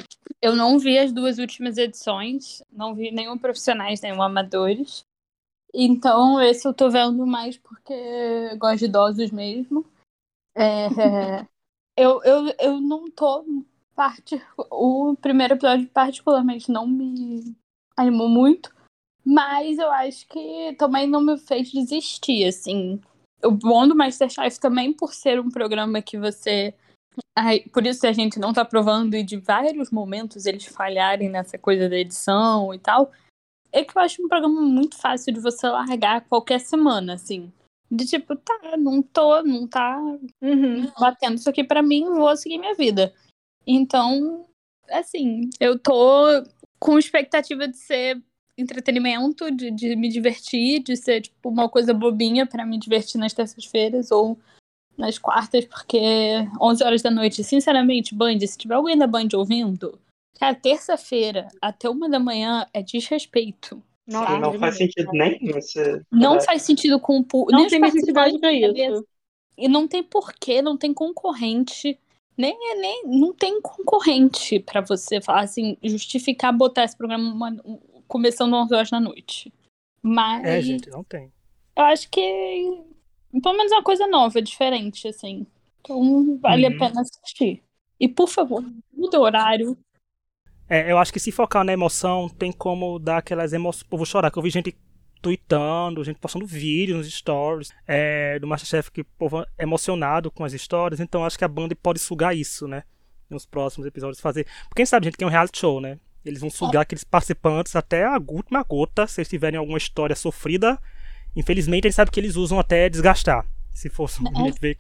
Eu 0.42 0.56
não 0.56 0.78
vi 0.78 0.98
as 0.98 1.12
duas 1.12 1.38
últimas 1.39 1.78
edições, 1.78 2.62
não 2.72 2.94
vi 2.94 3.12
nenhum 3.12 3.38
profissionais, 3.38 4.02
nenhum 4.02 4.22
amadores. 4.22 5.06
Então, 5.73 6.39
esse 6.39 6.67
eu 6.67 6.73
tô 6.73 6.89
vendo 6.89 7.25
mais 7.25 7.57
porque 7.57 7.93
eu 7.93 8.57
gosto 8.57 8.79
de 8.79 8.86
idosos 8.86 9.31
mesmo. 9.31 9.86
É, 10.55 10.88
eu, 11.97 12.21
eu, 12.23 12.55
eu 12.59 12.81
não 12.81 13.09
tô 13.09 13.43
parte, 13.95 14.41
o 14.71 15.15
primeiro 15.21 15.53
episódio 15.53 15.88
particularmente 15.89 16.71
não 16.71 16.88
me 16.88 17.55
animou 17.95 18.27
muito, 18.27 18.73
mas 19.25 19.77
eu 19.77 19.91
acho 19.91 20.27
que 20.27 20.75
também 20.77 21.07
não 21.07 21.21
me 21.21 21.38
fez 21.38 21.71
desistir, 21.71 22.45
assim. 22.45 22.99
O 23.43 23.51
bom 23.51 23.88
do 23.88 23.95
Masterchef 23.95 24.59
também 24.59 24.93
por 24.93 25.13
ser 25.13 25.39
um 25.39 25.49
programa 25.49 26.01
que 26.01 26.17
você 26.17 26.73
Ai, 27.36 27.62
por 27.71 27.86
isso 27.86 28.05
a 28.07 28.12
gente 28.12 28.39
não 28.39 28.53
tá 28.53 28.63
provando 28.63 29.15
e 29.15 29.23
de 29.23 29.38
vários 29.38 29.91
momentos 29.91 30.45
eles 30.45 30.65
falharem 30.65 31.29
nessa 31.29 31.57
coisa 31.57 31.89
da 31.89 31.97
edição 31.97 32.73
e 32.73 32.79
tal, 32.79 33.12
é 33.73 33.83
que 33.83 33.97
eu 33.97 34.01
acho 34.01 34.23
um 34.23 34.27
programa 34.27 34.62
muito 34.62 34.95
fácil 34.95 35.33
de 35.33 35.39
você 35.39 35.67
largar 35.67 36.21
qualquer 36.21 36.59
semana, 36.59 37.15
assim. 37.15 37.51
De 37.91 38.05
tipo, 38.05 38.36
tá, 38.36 38.77
não 38.77 39.01
tô, 39.01 39.41
não 39.43 39.67
tá 39.67 39.99
Uhum. 40.41 40.89
batendo 40.99 41.36
isso 41.36 41.49
aqui 41.49 41.63
pra 41.63 41.81
mim, 41.81 42.05
vou 42.05 42.36
seguir 42.38 42.59
minha 42.59 42.75
vida. 42.75 43.13
Então, 43.65 44.45
assim, 44.89 45.49
eu 45.59 45.77
tô 45.77 46.43
com 46.79 46.97
expectativa 46.99 47.67
de 47.67 47.77
ser 47.77 48.21
entretenimento, 48.57 49.49
de, 49.49 49.71
de 49.71 49.95
me 49.95 50.09
divertir, 50.09 50.83
de 50.83 50.95
ser, 50.95 51.21
tipo, 51.21 51.49
uma 51.49 51.67
coisa 51.67 51.93
bobinha 51.93 52.45
pra 52.45 52.65
me 52.65 52.77
divertir 52.77 53.17
nas 53.19 53.33
terças-feiras 53.33 54.12
ou 54.12 54.38
nas 54.95 55.17
quartas, 55.17 55.65
porque 55.65 55.99
11 56.62 56.83
horas 56.83 57.01
da 57.01 57.09
noite, 57.09 57.43
sinceramente, 57.43 58.13
Band, 58.13 58.39
se 58.41 58.57
tiver 58.57 58.75
alguém 58.75 58.95
da 58.95 59.07
Band 59.07 59.29
ouvindo, 59.33 59.99
cara, 60.39 60.56
terça-feira 60.56 61.48
até 61.62 61.89
uma 61.89 62.10
da 62.10 62.19
manhã 62.19 62.67
é 62.74 62.82
desrespeito. 62.82 63.82
Não 64.06 64.52
de 64.52 64.58
faz 64.58 64.76
sentido 64.78 65.12
nenhum 65.13 65.58
esse. 65.58 66.02
Não 66.12 66.36
é, 66.36 66.41
faz 66.41 66.62
sentido 66.63 67.00
com 67.00 67.19
o 67.19 67.24
pu- 67.24 67.48
Não 67.50 67.60
nem 67.60 67.67
tem 67.69 67.80
necessidade 67.80 68.38
pra 68.39 68.50
participantes, 68.50 68.96
isso. 68.98 69.08
E 69.58 69.67
não 69.69 69.88
tem 69.88 70.04
porquê, 70.04 70.62
não 70.62 70.76
tem 70.78 70.93
concorrente. 70.93 71.98
Nem, 72.38 72.58
nem 72.82 73.04
não 73.06 73.32
tem 73.34 73.62
concorrente 73.62 74.60
pra 74.60 74.82
você 74.82 75.22
falar 75.22 75.41
assim, 75.41 75.78
justificar 75.84 76.52
botar 76.52 76.84
esse 76.84 76.98
programa 76.98 77.32
uma- 77.32 77.62
um- 77.63 77.80
começando 78.08 78.54
11 78.56 78.74
horas 78.76 78.89
da 78.89 79.00
noite. 79.00 79.54
Mas 80.02 80.43
É, 80.43 80.62
gente, 80.62 80.89
não 80.89 81.04
tem. 81.04 81.32
eu 81.78 81.84
acho 81.86 82.10
que 82.10 82.22
pelo 83.41 83.56
menos 83.56 83.72
é 83.72 83.76
uma 83.76 83.84
coisa 83.84 84.06
nova, 84.08 84.41
diferente, 84.41 85.08
assim. 85.08 85.46
Então 85.80 86.38
vale 86.39 86.67
Uhum. 86.67 86.76
a 86.76 86.80
pena 86.80 87.02
assistir. 87.02 87.63
E 88.00 88.08
por 88.08 88.28
favor, 88.28 88.63
muda 88.91 89.19
o 89.19 89.24
horário. 89.24 89.78
É, 90.69 90.91
eu 90.91 90.97
acho 90.97 91.12
que 91.12 91.19
se 91.19 91.32
focar 91.32 91.63
na 91.63 91.73
emoção, 91.73 92.30
tem 92.30 92.52
como 92.52 92.97
dar 92.99 93.17
aquelas 93.17 93.54
emoções. 93.54 93.84
Pô, 93.84 93.97
vou 93.97 94.06
chorar, 94.06 94.32
que 94.32 94.38
eu 94.38 94.43
vi 94.43 94.49
gente 94.49 94.76
tweetando, 95.23 96.04
gente 96.04 96.19
postando 96.19 96.45
vídeos 96.45 96.97
nos 96.97 97.13
stories 97.13 97.71
é, 97.88 98.38
do 98.39 98.45
Masterchef 98.45 98.91
que 98.91 99.02
o 99.02 99.06
povo 99.17 99.41
é 99.58 99.63
emocionado 99.63 100.30
com 100.30 100.43
as 100.43 100.52
histórias, 100.52 100.99
então 100.99 101.23
acho 101.23 101.38
que 101.38 101.45
a 101.45 101.47
Band 101.47 101.69
pode 101.82 101.97
sugar 101.97 102.36
isso, 102.36 102.67
né? 102.67 102.84
Nos 103.30 103.45
próximos 103.45 103.88
episódios 103.88 104.19
fazer. 104.19 104.45
Porque 104.63 104.76
quem 104.76 104.86
sabe, 104.86 105.06
gente, 105.06 105.17
que 105.17 105.23
é 105.23 105.28
um 105.28 105.30
reality 105.30 105.58
show, 105.58 105.80
né? 105.80 105.97
Eles 106.26 106.41
vão 106.41 106.49
sugar 106.49 106.82
aqueles 106.82 107.04
participantes 107.04 107.76
até 107.76 108.06
a 108.06 108.17
última 108.28 108.63
gota, 108.63 109.08
se 109.08 109.21
eles 109.21 109.30
tiverem 109.30 109.58
alguma 109.58 109.78
história 109.78 110.15
sofrida. 110.15 110.80
Infelizmente, 111.36 111.88
a 111.88 111.89
gente 111.89 111.95
sabe 111.95 112.12
que 112.12 112.19
eles 112.19 112.36
usam 112.36 112.60
até 112.60 112.89
desgastar. 112.89 113.45
Se 113.73 113.89
fosse 113.89 114.21
um 114.21 114.28
É. 114.28 114.76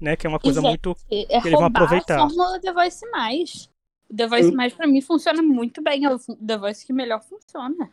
né? 0.00 0.16
Que 0.16 0.26
é 0.26 0.30
uma 0.30 0.40
coisa 0.40 0.60
Exato. 0.60 0.68
muito. 0.68 0.96
É 1.10 1.38
Eles 1.38 1.52
vão 1.52 1.64
aproveitar. 1.64 2.16
a 2.16 2.28
fórmula 2.28 2.60
The 2.60 2.72
Voice 2.72 3.10
Mais. 3.10 3.73
O 4.10 4.16
The 4.16 4.26
Voice. 4.26 4.52
Mais 4.52 4.72
pra 4.72 4.86
mim 4.86 5.00
funciona 5.00 5.42
muito 5.42 5.82
bem. 5.82 6.04
É 6.04 6.10
o 6.14 6.18
The 6.18 6.58
Voice 6.58 6.86
que 6.86 6.92
melhor 6.92 7.20
funciona. 7.22 7.90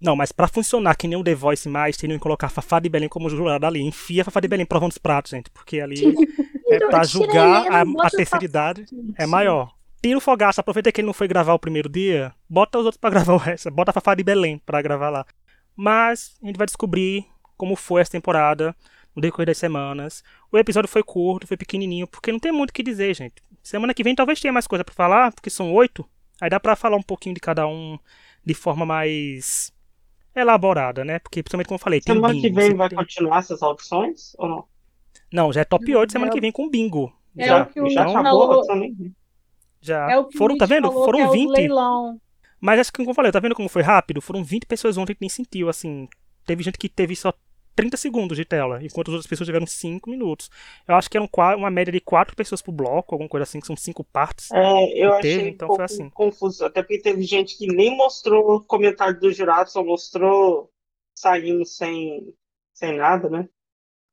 Não, 0.00 0.14
mas 0.14 0.32
pra 0.32 0.46
funcionar 0.48 0.96
que 0.96 1.08
nem 1.08 1.18
o 1.18 1.24
The 1.24 1.34
Voice 1.34 1.68
mais, 1.68 1.96
teriam 1.96 2.18
que 2.18 2.22
colocar 2.22 2.48
Fafá 2.50 2.78
de 2.78 2.88
Belém 2.88 3.08
como 3.08 3.30
jurada 3.30 3.66
ali. 3.66 3.80
Enfia 3.80 4.24
Fafá 4.24 4.40
de 4.40 4.48
Belém 4.48 4.66
provando 4.66 4.90
os 4.92 4.98
pratos, 4.98 5.30
gente. 5.30 5.50
Porque 5.50 5.80
ali 5.80 5.96
é 6.68 6.78
Tira- 6.78 6.88
pra 6.88 7.04
julgar 7.04 7.66
a, 7.72 7.80
a 7.82 8.10
terceira 8.10 8.44
idade 8.44 8.84
é 9.16 9.26
maior. 9.26 9.72
Tira 10.02 10.18
o 10.18 10.20
Fogaça, 10.20 10.60
aproveita 10.60 10.92
que 10.92 11.00
ele 11.00 11.06
não 11.06 11.14
foi 11.14 11.26
gravar 11.26 11.54
o 11.54 11.58
primeiro 11.58 11.88
dia, 11.88 12.34
bota 12.48 12.78
os 12.78 12.84
outros 12.84 13.00
pra 13.00 13.08
gravar 13.10 13.32
o 13.32 13.38
resto. 13.38 13.70
Bota 13.70 13.90
a 13.90 13.94
Fafá 13.94 14.14
de 14.14 14.22
Belém 14.22 14.58
pra 14.66 14.82
gravar 14.82 15.08
lá. 15.08 15.24
Mas 15.74 16.36
a 16.42 16.46
gente 16.46 16.58
vai 16.58 16.66
descobrir 16.66 17.24
como 17.56 17.74
foi 17.74 18.02
essa 18.02 18.10
temporada 18.12 18.76
no 19.16 19.22
decorrer 19.22 19.46
das 19.46 19.58
semanas. 19.58 20.22
O 20.52 20.58
episódio 20.58 20.88
foi 20.90 21.02
curto, 21.02 21.46
foi 21.46 21.56
pequenininho, 21.56 22.06
porque 22.06 22.30
não 22.30 22.38
tem 22.38 22.52
muito 22.52 22.70
o 22.70 22.72
que 22.74 22.82
dizer, 22.82 23.14
gente. 23.14 23.36
Semana 23.64 23.94
que 23.94 24.04
vem 24.04 24.14
talvez 24.14 24.38
tenha 24.40 24.52
mais 24.52 24.66
coisa 24.68 24.84
pra 24.84 24.94
falar, 24.94 25.32
porque 25.32 25.48
são 25.50 25.72
oito. 25.72 26.08
Aí 26.40 26.50
dá 26.50 26.60
pra 26.60 26.76
falar 26.76 26.96
um 26.98 27.02
pouquinho 27.02 27.34
de 27.34 27.40
cada 27.40 27.66
um 27.66 27.98
de 28.44 28.52
forma 28.54 28.84
mais 28.84 29.72
elaborada, 30.36 31.04
né? 31.04 31.18
Porque, 31.18 31.42
principalmente 31.42 31.68
como 31.68 31.76
eu 31.76 31.82
falei, 31.82 32.00
tem 32.00 32.14
Semana 32.14 32.34
que 32.34 32.50
vem 32.50 32.74
vai 32.74 32.88
tem- 32.88 32.98
continuar 32.98 33.38
essas 33.38 33.62
audições 33.62 34.34
ou 34.38 34.48
não? 34.48 34.64
Não, 35.32 35.52
já 35.52 35.62
é 35.62 35.64
top 35.64 35.94
8 35.96 36.12
semana 36.12 36.30
É 36.30 36.34
que 36.34 36.40
vem 36.40 36.52
com 36.52 36.68
bingo. 36.68 37.12
É 37.36 37.46
já, 37.46 37.62
o 37.62 37.66
que 37.66 37.80
o 37.80 37.88
já 37.88 38.02
então, 38.02 38.16
acabou 38.18 38.28
a 38.42 38.46
falou- 38.46 38.54
audição 38.56 38.76
nem 38.76 38.92
vi. 38.94 39.12
já. 39.80 40.10
É 40.10 40.18
o 40.18 40.24
que 40.26 40.36
Foram, 40.38 40.54
o 40.54 40.58
tá 40.58 40.66
vendo? 40.66 40.88
falou 40.88 41.04
Foram 41.04 41.18
que 41.20 41.24
é 41.24 41.28
o 41.28 41.32
20. 41.32 41.50
leilão. 41.50 42.20
Mas 42.60 42.80
acho 42.80 42.92
que, 42.92 42.98
como 42.98 43.10
eu 43.10 43.14
falei, 43.14 43.32
tá 43.32 43.40
vendo 43.40 43.54
como 43.54 43.68
foi 43.68 43.82
rápido? 43.82 44.20
Foram 44.20 44.42
20 44.44 44.66
pessoas 44.66 44.96
ontem 44.96 45.14
que 45.14 45.20
nem 45.20 45.28
sentiu, 45.28 45.68
assim. 45.68 46.08
Teve 46.46 46.62
gente 46.62 46.78
que 46.78 46.88
teve 46.88 47.14
só 47.16 47.32
30 47.74 47.96
segundos 47.96 48.36
de 48.36 48.44
tela, 48.44 48.82
enquanto 48.82 49.08
as 49.08 49.14
outras 49.14 49.26
pessoas 49.26 49.46
tiveram 49.46 49.66
5 49.66 50.10
minutos. 50.10 50.50
Eu 50.86 50.94
acho 50.94 51.10
que 51.10 51.16
eram 51.16 51.28
qua- 51.28 51.56
uma 51.56 51.70
média 51.70 51.92
de 51.92 52.00
4 52.00 52.36
pessoas 52.36 52.62
por 52.62 52.72
bloco, 52.72 53.14
alguma 53.14 53.28
coisa 53.28 53.42
assim, 53.44 53.60
que 53.60 53.66
são 53.66 53.76
5 53.76 54.04
partes. 54.04 54.52
É, 54.52 55.04
eu 55.04 55.10
Que 55.20 55.28
achei 55.28 55.38
teve, 55.38 55.44
um 55.44 55.48
então 55.48 55.68
pouco 55.68 55.84
foi 55.84 55.84
assim. 55.84 56.10
confuso, 56.10 56.64
até 56.64 56.82
porque 56.82 57.00
teve 57.00 57.22
gente 57.22 57.56
que 57.58 57.66
nem 57.66 57.96
mostrou 57.96 58.62
comentário 58.64 59.18
do 59.18 59.32
jurado, 59.32 59.70
só 59.70 59.82
mostrou 59.84 60.70
saindo 61.14 61.64
sem, 61.64 62.32
sem 62.72 62.96
nada, 62.96 63.28
né? 63.28 63.48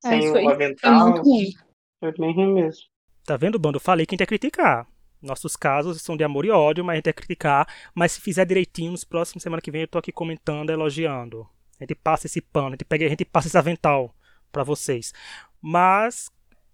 É, 0.04 0.10
Sem 0.10 0.30
o 0.30 0.32
foi, 0.32 0.45
avental. 0.47 1.21
ruim. 1.24 1.52
Foi 2.00 2.12
bem 2.13 2.34
ruim 2.34 2.54
mesmo. 2.54 2.82
Tá 3.26 3.38
vendo, 3.38 3.60
bando? 3.60 3.78
Eu 3.78 3.82
falei 3.82 4.06
que 4.06 4.13
a 4.13 4.15
gente 4.15 4.21
ia 4.21 4.28
criticar. 4.28 4.88
Nossos 5.21 5.56
casos 5.56 6.02
são 6.02 6.17
de 6.17 6.24
amor 6.24 6.45
e 6.45 6.50
ódio, 6.50 6.84
mas 6.84 6.93
a 6.93 6.97
gente 6.97 7.08
ia 7.08 7.13
criticar. 7.13 7.67
Mas 7.93 8.13
se 8.13 8.21
fizer 8.21 8.45
direitinho, 8.45 8.91
nos 8.91 9.04
próximos 9.04 9.43
semana 9.43 9.62
que 9.62 9.69
vem 9.71 9.82
eu 9.82 9.88
tô 9.88 9.97
aqui 10.00 10.12
comentando, 10.12 10.71
elogiando. 10.71 11.47
A 11.82 11.84
gente 11.86 11.96
passa 11.96 12.28
esse 12.28 12.39
pano, 12.41 12.67
a 12.70 12.72
gente, 12.72 12.86
pega, 12.86 13.06
a 13.06 13.10
gente 13.10 13.26
passa 13.26 13.48
esse 13.48 13.58
avental 13.58 14.13
pra 14.52 14.63
vocês. 14.63 15.13
Mas, 15.62 16.30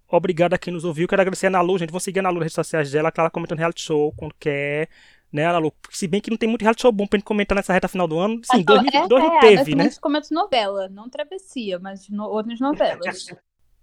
obrigado 0.07 0.53
a 0.53 0.57
quem 0.57 0.73
nos 0.73 0.83
ouviu. 0.83 1.07
Quero 1.07 1.21
agradecer 1.21 1.47
a 1.47 1.49
Ana 1.49 1.61
Lu, 1.61 1.77
gente. 1.77 1.91
Vão 1.91 1.99
seguir 1.99 2.19
a 2.19 2.21
Ana 2.21 2.29
Lu 2.29 2.35
nas 2.35 2.45
redes 2.45 2.55
sociais 2.55 2.91
dela, 2.91 3.11
que 3.11 3.19
ela 3.19 3.29
comentando 3.29 3.59
reality 3.59 3.81
show 3.81 4.13
quando 4.17 4.33
quer. 4.39 4.89
Né, 5.31 5.45
Ana 5.45 5.57
Lu? 5.59 5.73
Se 5.91 6.07
bem 6.07 6.21
que 6.21 6.29
não 6.29 6.37
tem 6.37 6.47
muito 6.47 6.61
reality 6.61 6.81
show 6.81 6.91
bom 6.91 7.05
pra 7.05 7.17
gente 7.17 7.25
comentar 7.25 7.55
nessa 7.55 7.73
reta 7.73 7.87
final 7.89 8.07
do 8.07 8.17
ano. 8.17 8.39
Sim, 8.45 8.61
Ah, 8.61 8.63
2022 8.65 9.23
é, 9.23 9.27
não 9.27 9.37
é, 9.37 9.39
teve, 9.39 9.75
né? 9.75 9.87
Eu 9.87 10.01
comento 10.01 10.33
novela, 10.33 10.87
não 10.89 11.09
travessia, 11.09 11.77
mas 11.79 12.07
no, 12.09 12.23
outras 12.25 12.59
novelas. 12.59 13.27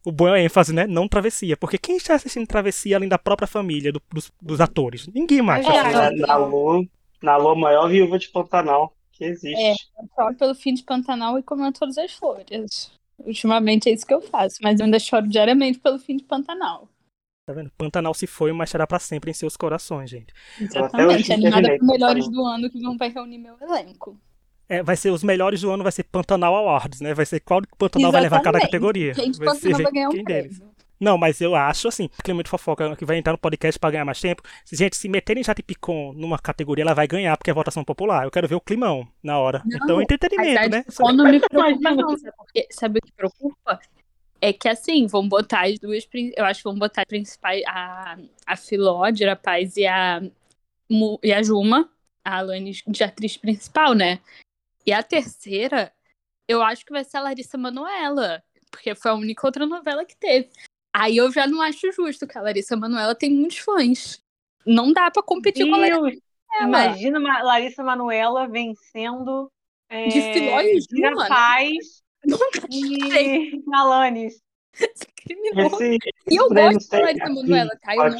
O 0.06 0.12
bom 0.12 0.28
é 0.28 0.32
a 0.38 0.42
ênfase, 0.42 0.74
né? 0.74 0.86
Não 0.86 1.08
travessia. 1.08 1.56
Porque 1.56 1.78
quem 1.78 1.96
está 1.96 2.14
assistindo 2.14 2.46
travessia 2.46 2.94
além 2.96 3.08
da 3.08 3.16
própria 3.18 3.48
família, 3.48 3.90
do- 3.90 4.02
dos, 4.12 4.30
dos 4.38 4.60
atores? 4.60 5.06
Ninguém 5.08 5.40
mais. 5.40 5.64
É, 5.64 5.70
tá 5.72 5.80
Ah, 5.80 6.06
assistindo. 6.08 6.26
Na, 6.26 6.26
na 6.26 6.36
Lu, 6.36 6.86
na 7.22 7.36
Lu, 7.38 7.48
a 7.48 7.56
maior 7.56 7.88
viúva 7.88 8.18
de 8.18 8.28
Pantanal 8.28 8.94
que 9.16 9.24
existe. 9.24 9.60
É. 9.60 9.72
Eu 9.72 10.08
choro 10.14 10.34
pelo 10.34 10.54
fim 10.54 10.74
de 10.74 10.82
Pantanal 10.82 11.38
e 11.38 11.42
comendo 11.42 11.78
todas 11.78 11.98
as 11.98 12.12
flores. 12.12 12.92
Ultimamente 13.18 13.88
é 13.88 13.92
isso 13.92 14.06
que 14.06 14.14
eu 14.14 14.20
faço, 14.20 14.58
mas 14.62 14.80
eu 14.80 14.84
ainda 14.84 14.98
choro 14.98 15.28
diariamente 15.28 15.78
pelo 15.78 15.98
fim 15.98 16.16
de 16.16 16.24
Pantanal. 16.24 16.88
Tá 17.46 17.52
vendo? 17.52 17.70
Pantanal 17.76 18.14
se 18.14 18.26
foi, 18.26 18.52
mas 18.52 18.70
será 18.70 18.86
pra 18.86 18.98
sempre 18.98 19.30
em 19.30 19.34
seus 19.34 19.56
corações, 19.56 20.08
gente. 20.08 20.32
Exatamente. 20.60 21.32
Animada 21.32 21.62
terminei 21.62 21.78
por 21.78 21.86
melhores 21.86 22.28
do 22.28 22.44
ano 22.44 22.70
que 22.70 22.80
vão 22.80 22.96
vai 22.96 23.10
reunir 23.10 23.38
meu 23.38 23.56
elenco. 23.60 24.18
É, 24.66 24.82
vai 24.82 24.96
ser 24.96 25.10
os 25.10 25.22
melhores 25.22 25.60
do 25.60 25.70
ano, 25.70 25.82
vai 25.82 25.92
ser 25.92 26.04
Pantanal 26.04 26.56
Awards, 26.56 27.00
né? 27.02 27.12
Vai 27.12 27.26
ser 27.26 27.40
qual 27.40 27.60
Pantanal 27.76 28.10
vai 28.10 28.22
levar 28.22 28.40
cada 28.40 28.58
Exatamente. 28.58 28.70
categoria. 28.70 29.14
Gente, 29.14 29.38
vai 29.38 29.48
Pantanal 29.48 29.82
vai 29.82 29.92
ganhar 29.92 30.08
um 30.08 30.12
quem 30.12 30.24
deles. 30.24 30.62
Não, 31.04 31.18
mas 31.18 31.38
eu 31.42 31.54
acho 31.54 31.88
assim, 31.88 32.08
Clemente 32.24 32.48
Fofoca 32.48 32.96
que 32.96 33.04
vai 33.04 33.18
entrar 33.18 33.32
no 33.32 33.38
podcast 33.38 33.78
pra 33.78 33.90
ganhar 33.90 34.06
mais 34.06 34.18
tempo. 34.18 34.42
Se, 34.64 34.74
gente, 34.74 34.96
se 34.96 35.06
meterem 35.06 35.44
Jati 35.44 35.62
Picon 35.62 36.14
numa 36.14 36.38
categoria, 36.38 36.82
ela 36.82 36.94
vai 36.94 37.06
ganhar, 37.06 37.36
porque 37.36 37.50
é 37.50 37.54
votação 37.54 37.84
popular. 37.84 38.24
Eu 38.24 38.30
quero 38.30 38.48
ver 38.48 38.54
o 38.54 38.60
climão 38.60 39.06
na 39.22 39.38
hora. 39.38 39.62
Não, 39.66 39.76
então, 39.76 40.02
entretenimento, 40.02 40.70
né? 40.70 40.84
Quando 40.96 41.22
não 41.22 41.30
me 41.30 41.38
preocupa, 41.38 41.90
não. 41.90 42.16
Sabe, 42.16 42.32
porque, 42.38 42.68
sabe 42.70 42.98
o 42.98 43.02
que 43.02 43.12
preocupa? 43.12 43.80
É 44.40 44.50
que 44.50 44.66
assim, 44.66 45.06
vão 45.06 45.28
botar 45.28 45.66
as 45.66 45.78
duas. 45.78 46.08
Eu 46.36 46.44
acho 46.46 46.60
que 46.60 46.64
vão 46.64 46.78
botar 46.78 47.02
as 47.02 47.06
principais. 47.06 47.62
A, 47.66 48.16
a 48.46 48.56
Filó 48.56 49.10
de 49.10 49.24
Paz 49.36 49.76
e 49.76 49.86
a, 49.86 50.22
e 51.22 51.32
a 51.34 51.42
Juma, 51.42 51.90
a 52.24 52.38
Alanis 52.38 52.82
de 52.86 53.04
atriz 53.04 53.36
principal, 53.36 53.92
né? 53.92 54.20
E 54.86 54.92
a 54.92 55.02
terceira, 55.02 55.92
eu 56.48 56.62
acho 56.62 56.82
que 56.82 56.92
vai 56.92 57.04
ser 57.04 57.18
a 57.18 57.22
Larissa 57.22 57.58
Manoela. 57.58 58.42
Porque 58.70 58.94
foi 58.94 59.10
a 59.10 59.14
única 59.14 59.46
outra 59.46 59.66
novela 59.66 60.04
que 60.04 60.16
teve. 60.16 60.48
Aí 60.96 61.16
eu 61.16 61.30
já 61.32 61.46
não 61.46 61.60
acho 61.60 61.90
justo, 61.90 62.24
que 62.26 62.38
a 62.38 62.42
Larissa 62.42 62.76
Manoela 62.76 63.14
tem 63.16 63.30
muitos 63.30 63.58
fãs. 63.58 64.22
Não 64.64 64.92
dá 64.92 65.10
pra 65.10 65.22
competir 65.22 65.68
com 65.68 65.74
a 65.74 65.78
Larissa 65.78 66.00
Manoela. 66.00 66.84
imagina 66.86 67.18
Ma- 67.20 67.42
Larissa 67.42 67.82
Manoela 67.82 68.48
vencendo 68.48 69.50
é, 69.88 70.06
De 70.06 70.20
Filó 70.32 70.60
e 70.60 71.00
né? 71.00 71.28
Paz 71.28 72.02
dá 72.24 72.36
e 72.70 73.60
Alanis. 73.74 74.40
Esse, 74.76 75.06
E 76.30 76.36
eu 76.36 76.46
esses 76.46 76.48
prêmios 76.48 76.74
gosto 76.86 76.90
da 76.90 77.00
Larissa 77.00 77.28
Manoela, 77.30 77.78
tá? 77.82 77.94
Eu 77.96 78.10
não? 78.10 78.18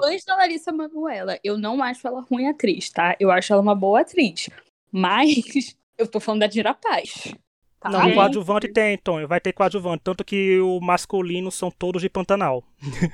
fãs 0.00 0.24
da 0.26 0.36
Larissa 0.36 0.72
Manoela. 0.72 1.38
Eu 1.44 1.58
não 1.58 1.82
acho 1.82 2.06
ela 2.06 2.20
ruim 2.22 2.48
atriz, 2.48 2.90
tá? 2.90 3.14
Eu 3.20 3.30
acho 3.30 3.52
ela 3.52 3.62
uma 3.62 3.74
boa 3.74 4.00
atriz. 4.00 4.48
Mas 4.90 5.28
eu 5.98 6.06
tô 6.06 6.18
falando 6.18 6.40
da 6.40 6.46
Dira 6.46 6.74
Paz. 6.74 7.34
Tá? 7.90 7.90
Não, 7.90 8.00
Gente, 8.02 8.14
coadjuvante 8.14 8.68
tem, 8.68 8.96
Tonho. 8.98 9.26
Vai 9.28 9.40
ter 9.40 9.52
coadjuvante. 9.52 10.02
Tanto 10.04 10.24
que 10.24 10.60
o 10.60 10.80
masculino 10.80 11.50
são 11.50 11.70
todos 11.70 12.00
de 12.02 12.08
Pantanal. 12.08 12.64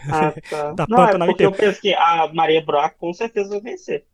Ah, 0.08 0.32
tá. 0.48 0.72
Da 0.74 0.86
Não, 0.88 0.98
é 1.02 1.06
Pantanal 1.06 1.28
porque 1.28 1.44
eu 1.44 1.50
inteiro. 1.50 1.52
penso 1.52 1.80
que 1.80 1.94
a 1.94 2.28
Maria 2.32 2.62
Brock 2.62 2.96
com 2.98 3.12
certeza 3.12 3.50
vai 3.50 3.60
vencer. 3.60 4.06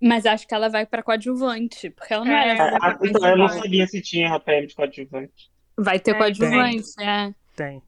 Mas 0.00 0.26
acho 0.26 0.48
que 0.48 0.54
ela 0.54 0.68
vai 0.68 0.84
pra 0.84 1.02
coadjuvante, 1.02 1.90
porque 1.90 2.12
ela 2.12 2.24
não 2.24 2.32
É, 2.32 2.48
era 2.48 2.78
Ah, 2.82 2.98
então, 3.02 3.28
eu 3.28 3.36
não 3.36 3.48
sabia 3.48 3.86
se 3.86 4.00
tinha 4.00 4.38
prêmio 4.40 4.66
de 4.68 4.74
coadjuvante. 4.74 5.50
Vai 5.78 6.00
ter 6.00 6.12
É, 6.12 6.14
coadjuvante, 6.14 6.88
é. 7.00 7.32
Tem. 7.54 7.82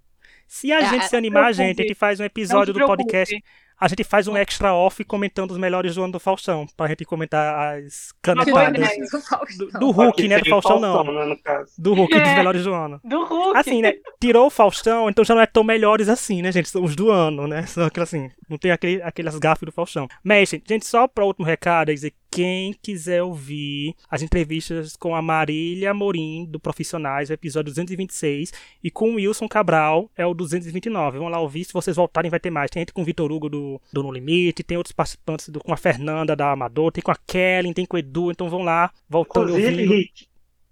Se 0.47 0.71
a 0.73 0.81
É, 0.81 0.87
gente 0.87 1.05
é, 1.05 1.09
se 1.09 1.17
animar, 1.17 1.47
não 1.47 1.53
se 1.53 1.57
gente, 1.59 1.81
a 1.81 1.83
gente 1.83 1.95
faz 1.95 2.21
um 2.21 2.23
Não 2.23 2.27
episódio 2.27 2.73
do 2.73 2.85
podcast. 2.87 3.43
A 3.81 3.89
gente 3.89 4.05
faz 4.05 4.29
um 4.29 4.37
extra 4.37 4.73
off 4.73 5.03
comentando 5.05 5.51
os 5.51 5.59
melhores 5.59 5.95
do 5.97 6.03
ano 6.03 6.13
do 6.13 6.21
Faustão. 6.21 6.67
Pra 6.77 6.87
gente 6.89 7.05
comentar 7.05 7.77
as 7.77 8.13
canetadas. 8.23 8.89
Do 9.11 9.21
Faustão. 9.21 9.67
Do, 9.69 9.79
do 9.79 9.91
Hulk, 9.91 10.29
né? 10.29 10.39
Do 10.39 10.49
Faustão, 10.51 10.81
não. 10.81 11.05
né. 11.05 11.37
Do 11.77 11.95
Hulk, 11.95 12.15
dos 12.19 12.29
É. 12.29 12.37
melhores 12.37 12.65
do 12.65 12.73
ano. 12.73 13.01
Do 13.05 13.25
Hulk. 13.25 13.59
Assim, 13.59 13.83
né? 13.83 13.95
Tirou 14.21 14.47
o 14.47 14.51
Faustão, 14.51 15.11
então 15.11 15.25
já 15.25 15.35
não 15.35 15.43
é 15.43 15.47
tão 15.47 15.65
melhores 15.65 16.09
assim, 16.09 16.41
né, 16.41 16.53
gente? 16.53 16.69
São 16.69 16.83
os 16.85 16.95
do 16.95 17.11
ano, 17.11 17.47
né? 17.47 17.67
São 17.67 17.85
aquelas 17.85 18.09
assim, 18.09 18.31
não 18.49 18.57
tem 18.59 18.71
aquele, 18.71 19.03
aquelas 19.03 19.39
gafas 19.39 19.67
do 19.67 19.73
Faustão. 19.73 20.07
Mas, 20.23 20.49
gente, 20.51 20.87
só 20.87 21.07
para 21.09 21.25
último 21.25 21.45
recado, 21.45 21.91
é 21.91 21.95
dizer, 21.95 22.13
quem 22.35 22.73
quiser 22.83 23.23
ouvir 23.23 23.94
as 24.11 24.20
entrevistas 24.20 24.97
com 24.97 25.14
a 25.14 25.23
Marília 25.23 25.94
Morim, 25.94 26.44
do 26.44 26.59
Profissionais, 26.59 27.31
o 27.31 27.33
episódio 27.33 27.70
226, 27.70 28.53
e 28.83 28.90
com 28.90 29.12
o 29.12 29.14
Wilson 29.14 29.47
Cabral, 29.47 30.11
é 30.16 30.27
o 30.27 30.35
229. 30.35 31.18
Vamos 31.18 31.33
lá 31.33 31.38
ouvir, 31.38 31.64
se 31.64 31.73
vocês 31.73 31.94
voltarem 31.97 32.29
vai 32.33 32.40
ter 32.40 32.51
mais. 32.51 32.70
Tem 32.73 32.81
gente 32.81 32.92
com 32.92 33.03
o 33.03 33.05
Vitor 33.05 33.31
Hugo 33.31 33.49
do, 33.49 33.81
do 33.92 34.03
No 34.03 34.11
Limite, 34.11 34.64
tem 34.64 34.77
outros 34.77 34.92
participantes 34.92 35.49
do- 35.49 35.61
com 35.61 35.73
a 35.73 35.77
Fernanda 35.77 36.35
da 36.35 36.51
Amador, 36.51 36.90
tem 36.90 37.03
com 37.03 37.12
a 37.12 37.16
Kellen, 37.25 37.73
tem 37.73 37.87
com 37.87 37.97
o 37.97 38.01
Edu, 38.01 38.33
então 38.33 38.49
vão 38.51 38.62
lá, 38.64 38.90
voltando 39.09 39.51
Inclusive, 39.51 39.68
ouvindo. 39.83 39.94
Rick, 39.94 40.27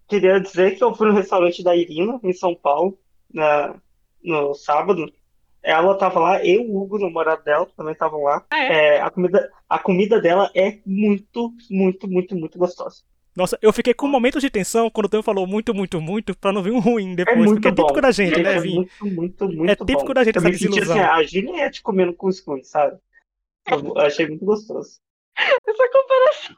queria 0.08 0.40
dizer 0.40 0.76
que 0.76 0.82
eu 0.82 0.92
fui 0.94 1.06
no 1.06 1.14
restaurante 1.14 1.62
da 1.62 1.76
Irina, 1.76 2.18
em 2.24 2.32
São 2.32 2.56
Paulo, 2.56 2.98
na, 3.32 3.76
no 4.24 4.52
sábado. 4.54 5.12
Ela 5.62 5.96
tava 5.96 6.18
lá, 6.18 6.44
eu, 6.44 6.62
o 6.62 6.82
Hugo, 6.82 6.96
o 6.96 7.00
namorado 7.00 7.44
dela, 7.44 7.66
também 7.76 7.92
estavam 7.92 8.22
lá. 8.24 8.44
Ah, 8.50 8.58
é? 8.64 8.96
É, 8.96 9.00
a 9.00 9.10
comida, 9.10 9.50
a 9.68 9.78
comida 9.78 10.20
dela 10.20 10.50
é 10.56 10.78
muito, 10.84 11.52
muito, 11.70 12.08
muito, 12.08 12.36
muito 12.36 12.58
gostosa. 12.58 13.02
Nossa, 13.34 13.56
eu 13.62 13.72
fiquei 13.72 13.94
com 13.94 14.06
momentos 14.08 14.42
de 14.42 14.50
tensão 14.50 14.90
quando 14.90 15.06
o 15.06 15.08
Tonho 15.08 15.22
falou 15.22 15.46
muito, 15.46 15.72
muito, 15.72 16.00
muito, 16.00 16.36
pra 16.36 16.52
não 16.52 16.62
vir 16.62 16.72
um 16.72 16.80
ruim 16.80 17.12
É 17.12 17.16
depois, 17.16 17.36
muito 17.38 17.54
porque 17.54 17.68
é 17.68 17.70
típico 17.70 17.94
bom. 17.94 18.00
da 18.00 18.10
gente, 18.10 18.38
É 18.40 18.42
né, 18.42 18.60
Vim? 18.60 18.74
muito, 18.74 19.06
muito, 19.06 19.48
muito 19.48 19.70
É 19.70 19.76
típico 19.76 20.04
bom. 20.08 20.12
da 20.14 20.24
gente 20.24 20.36
Eu 20.36 20.40
essa 20.40 20.48
me 20.50 20.58
senti 20.58 20.80
desilusão. 20.80 20.96
assim, 21.00 21.04
a 21.10 21.22
Juliette 21.22 21.82
comendo 21.82 22.12
cuscuz, 22.12 22.68
sabe? 22.68 22.98
Eu 23.70 23.96
achei 23.98 24.26
muito 24.26 24.44
gostoso. 24.44 24.98
Essa 25.38 25.88
comparação. 25.92 26.56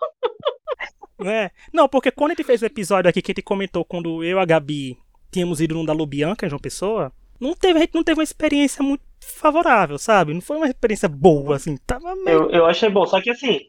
É. 1.27 1.51
Não, 1.73 1.89
porque 1.89 2.11
quando 2.11 2.33
a 2.33 2.35
gente 2.35 2.45
fez 2.45 2.61
o 2.63 2.67
episódio 2.67 3.09
aqui 3.09 3.23
que 3.23 3.31
a 3.31 3.35
gente 3.35 3.45
comentou 3.45 3.85
quando 3.85 4.25
eu 4.25 4.37
e 4.39 4.41
a 4.41 4.45
Gabi 4.45 4.99
tínhamos 5.31 5.61
ido 5.61 5.75
num 5.75 5.85
da 5.85 5.93
Lubianca, 5.93 6.49
João 6.49 6.59
Pessoa, 6.61 7.13
não 7.41 7.55
teve, 7.55 7.79
a 7.79 7.83
gente 7.83 7.95
não 7.95 8.05
teve 8.05 8.19
uma 8.19 8.25
experiência 8.25 8.83
muito 8.83 9.03
favorável, 9.21 9.99
sabe? 9.99 10.35
Não 10.35 10.41
foi 10.41 10.57
uma 10.57 10.67
experiência 10.67 11.09
boa, 11.09 11.57
assim. 11.57 11.77
Tava 11.79 12.15
meio... 12.17 12.45
Eu, 12.45 12.51
eu 12.51 12.67
achei 12.67 12.89
bom, 12.89 13.07
só 13.07 13.21
que 13.21 13.31
assim, 13.31 13.61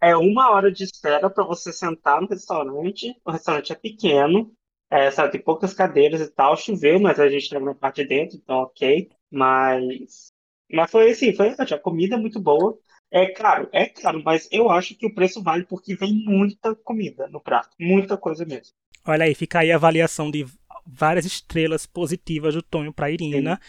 é 0.00 0.16
uma 0.16 0.50
hora 0.50 0.70
de 0.70 0.84
espera 0.84 1.28
pra 1.28 1.44
você 1.44 1.72
sentar 1.72 2.20
no 2.20 2.28
restaurante. 2.28 3.14
O 3.24 3.30
restaurante 3.30 3.72
é 3.72 3.76
pequeno, 3.76 4.52
é, 4.90 5.10
sabe, 5.10 5.32
tem 5.32 5.40
poucas 5.40 5.74
cadeiras 5.74 6.20
e 6.20 6.30
tal. 6.30 6.56
Choveu, 6.56 7.00
mas 7.00 7.18
a 7.18 7.28
gente 7.28 7.48
tava 7.48 7.64
na 7.64 7.74
parte 7.74 8.02
de 8.02 8.08
dentro, 8.08 8.36
então 8.36 8.58
ok. 8.58 9.10
Mas, 9.30 10.28
mas 10.70 10.90
foi 10.90 11.10
assim, 11.10 11.34
foi. 11.34 11.54
A 11.58 11.78
comida 11.78 12.14
é 12.16 12.18
muito 12.18 12.40
boa. 12.40 12.78
É 13.10 13.26
caro, 13.26 13.68
é 13.72 13.86
caro, 13.86 14.22
mas 14.22 14.46
eu 14.52 14.68
acho 14.68 14.94
que 14.94 15.06
o 15.06 15.14
preço 15.14 15.42
vale 15.42 15.64
porque 15.64 15.94
vem 15.94 16.12
muita 16.12 16.74
comida 16.74 17.26
no 17.28 17.40
prato, 17.40 17.70
muita 17.80 18.18
coisa 18.18 18.44
mesmo. 18.44 18.74
Olha 19.06 19.24
aí, 19.24 19.34
fica 19.34 19.60
aí 19.60 19.72
a 19.72 19.76
avaliação 19.76 20.30
de 20.30 20.46
várias 20.90 21.26
estrelas 21.26 21.84
positivas 21.86 22.54
do 22.54 22.62
Tonho 22.62 22.92
pra 22.92 23.10
Irina. 23.10 23.60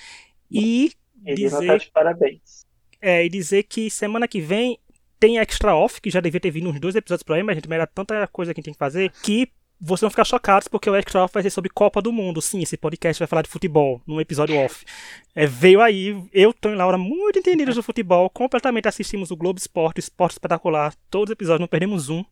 E 0.50 0.92
não 1.18 1.26
tá 1.26 1.34
dizer, 1.36 1.80
de 1.80 1.92
parabéns. 1.92 2.66
é, 3.02 3.26
e 3.26 3.30
dizer 3.30 3.64
que 3.64 3.90
semana 3.90 4.28
que 4.28 4.40
vem 4.40 4.80
tem 5.20 5.38
extra 5.38 5.76
off, 5.76 6.00
que 6.00 6.10
já 6.10 6.22
devia 6.22 6.40
ter 6.40 6.50
vindo 6.50 6.70
uns 6.70 6.80
dois 6.80 6.96
episódios 6.96 7.24
por 7.24 7.36
aí, 7.36 7.44
mas 7.44 7.54
a 7.54 7.56
gente, 7.56 7.68
mas 7.68 7.76
era 7.76 7.88
tanta 7.88 8.26
coisa 8.28 8.54
que 8.54 8.60
a 8.60 8.62
gente 8.62 8.66
tem 8.66 8.74
que 8.74 8.80
fazer, 8.80 9.12
que 9.22 9.52
vocês 9.82 10.02
vão 10.02 10.10
ficar 10.10 10.26
chocados, 10.26 10.68
porque 10.68 10.90
o 10.90 10.96
extra 10.96 11.24
off 11.24 11.34
vai 11.34 11.44
ser 11.44 11.50
sobre 11.50 11.70
Copa 11.70 12.02
do 12.02 12.12
Mundo. 12.12 12.42
Sim, 12.42 12.62
esse 12.62 12.78
podcast 12.78 13.20
vai 13.20 13.28
falar 13.28 13.42
de 13.42 13.50
futebol, 13.50 14.02
num 14.08 14.20
episódio 14.20 14.58
off. 14.58 14.86
É, 15.36 15.46
veio 15.46 15.82
aí, 15.82 16.22
eu, 16.34 16.54
Tom 16.54 16.72
e 16.72 16.76
Laura, 16.76 16.98
muito 16.98 17.40
entendidos 17.40 17.76
do 17.76 17.84
futebol, 17.84 18.30
completamente 18.30 18.88
assistimos 18.88 19.30
o 19.32 19.38
Globo 19.38 19.60
Esporte, 19.60 20.00
Esporte 20.00 20.34
Espetacular, 20.34 20.94
todos 21.10 21.30
os 21.30 21.34
episódios, 21.34 21.62
não 21.62 21.68
perdemos 21.68 22.10
um. 22.10 22.24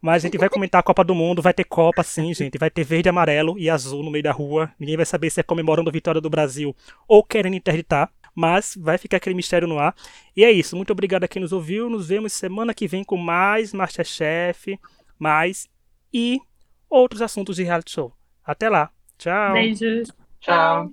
Mas 0.00 0.22
a 0.22 0.26
gente 0.26 0.38
vai 0.38 0.48
comentar 0.48 0.78
a 0.78 0.82
Copa 0.82 1.02
do 1.02 1.14
Mundo, 1.14 1.42
vai 1.42 1.52
ter 1.52 1.64
Copa 1.64 2.02
sim, 2.02 2.32
gente. 2.32 2.58
Vai 2.58 2.70
ter 2.70 2.84
verde, 2.84 3.08
amarelo 3.08 3.58
e 3.58 3.68
azul 3.68 4.02
no 4.02 4.10
meio 4.10 4.22
da 4.22 4.32
rua. 4.32 4.70
Ninguém 4.78 4.96
vai 4.96 5.06
saber 5.06 5.30
se 5.30 5.40
é 5.40 5.42
comemorando 5.42 5.90
a 5.90 5.92
vitória 5.92 6.20
do 6.20 6.30
Brasil 6.30 6.74
ou 7.06 7.22
querendo 7.24 7.54
interditar. 7.54 8.10
Mas 8.34 8.78
vai 8.78 8.96
ficar 8.96 9.16
aquele 9.16 9.34
mistério 9.34 9.66
no 9.66 9.78
ar. 9.78 9.94
E 10.36 10.44
é 10.44 10.52
isso. 10.52 10.76
Muito 10.76 10.92
obrigado 10.92 11.24
a 11.24 11.28
quem 11.28 11.42
nos 11.42 11.52
ouviu. 11.52 11.90
Nos 11.90 12.08
vemos 12.08 12.32
semana 12.32 12.72
que 12.72 12.86
vem 12.86 13.02
com 13.02 13.16
mais 13.16 13.72
Masterchef, 13.72 14.78
mais 15.18 15.68
e 16.14 16.40
outros 16.88 17.20
assuntos 17.20 17.56
de 17.56 17.64
reality 17.64 17.90
show. 17.90 18.12
Até 18.44 18.68
lá. 18.68 18.90
Tchau. 19.18 19.52
Beijos. 19.54 20.12
Tchau. 20.40 20.92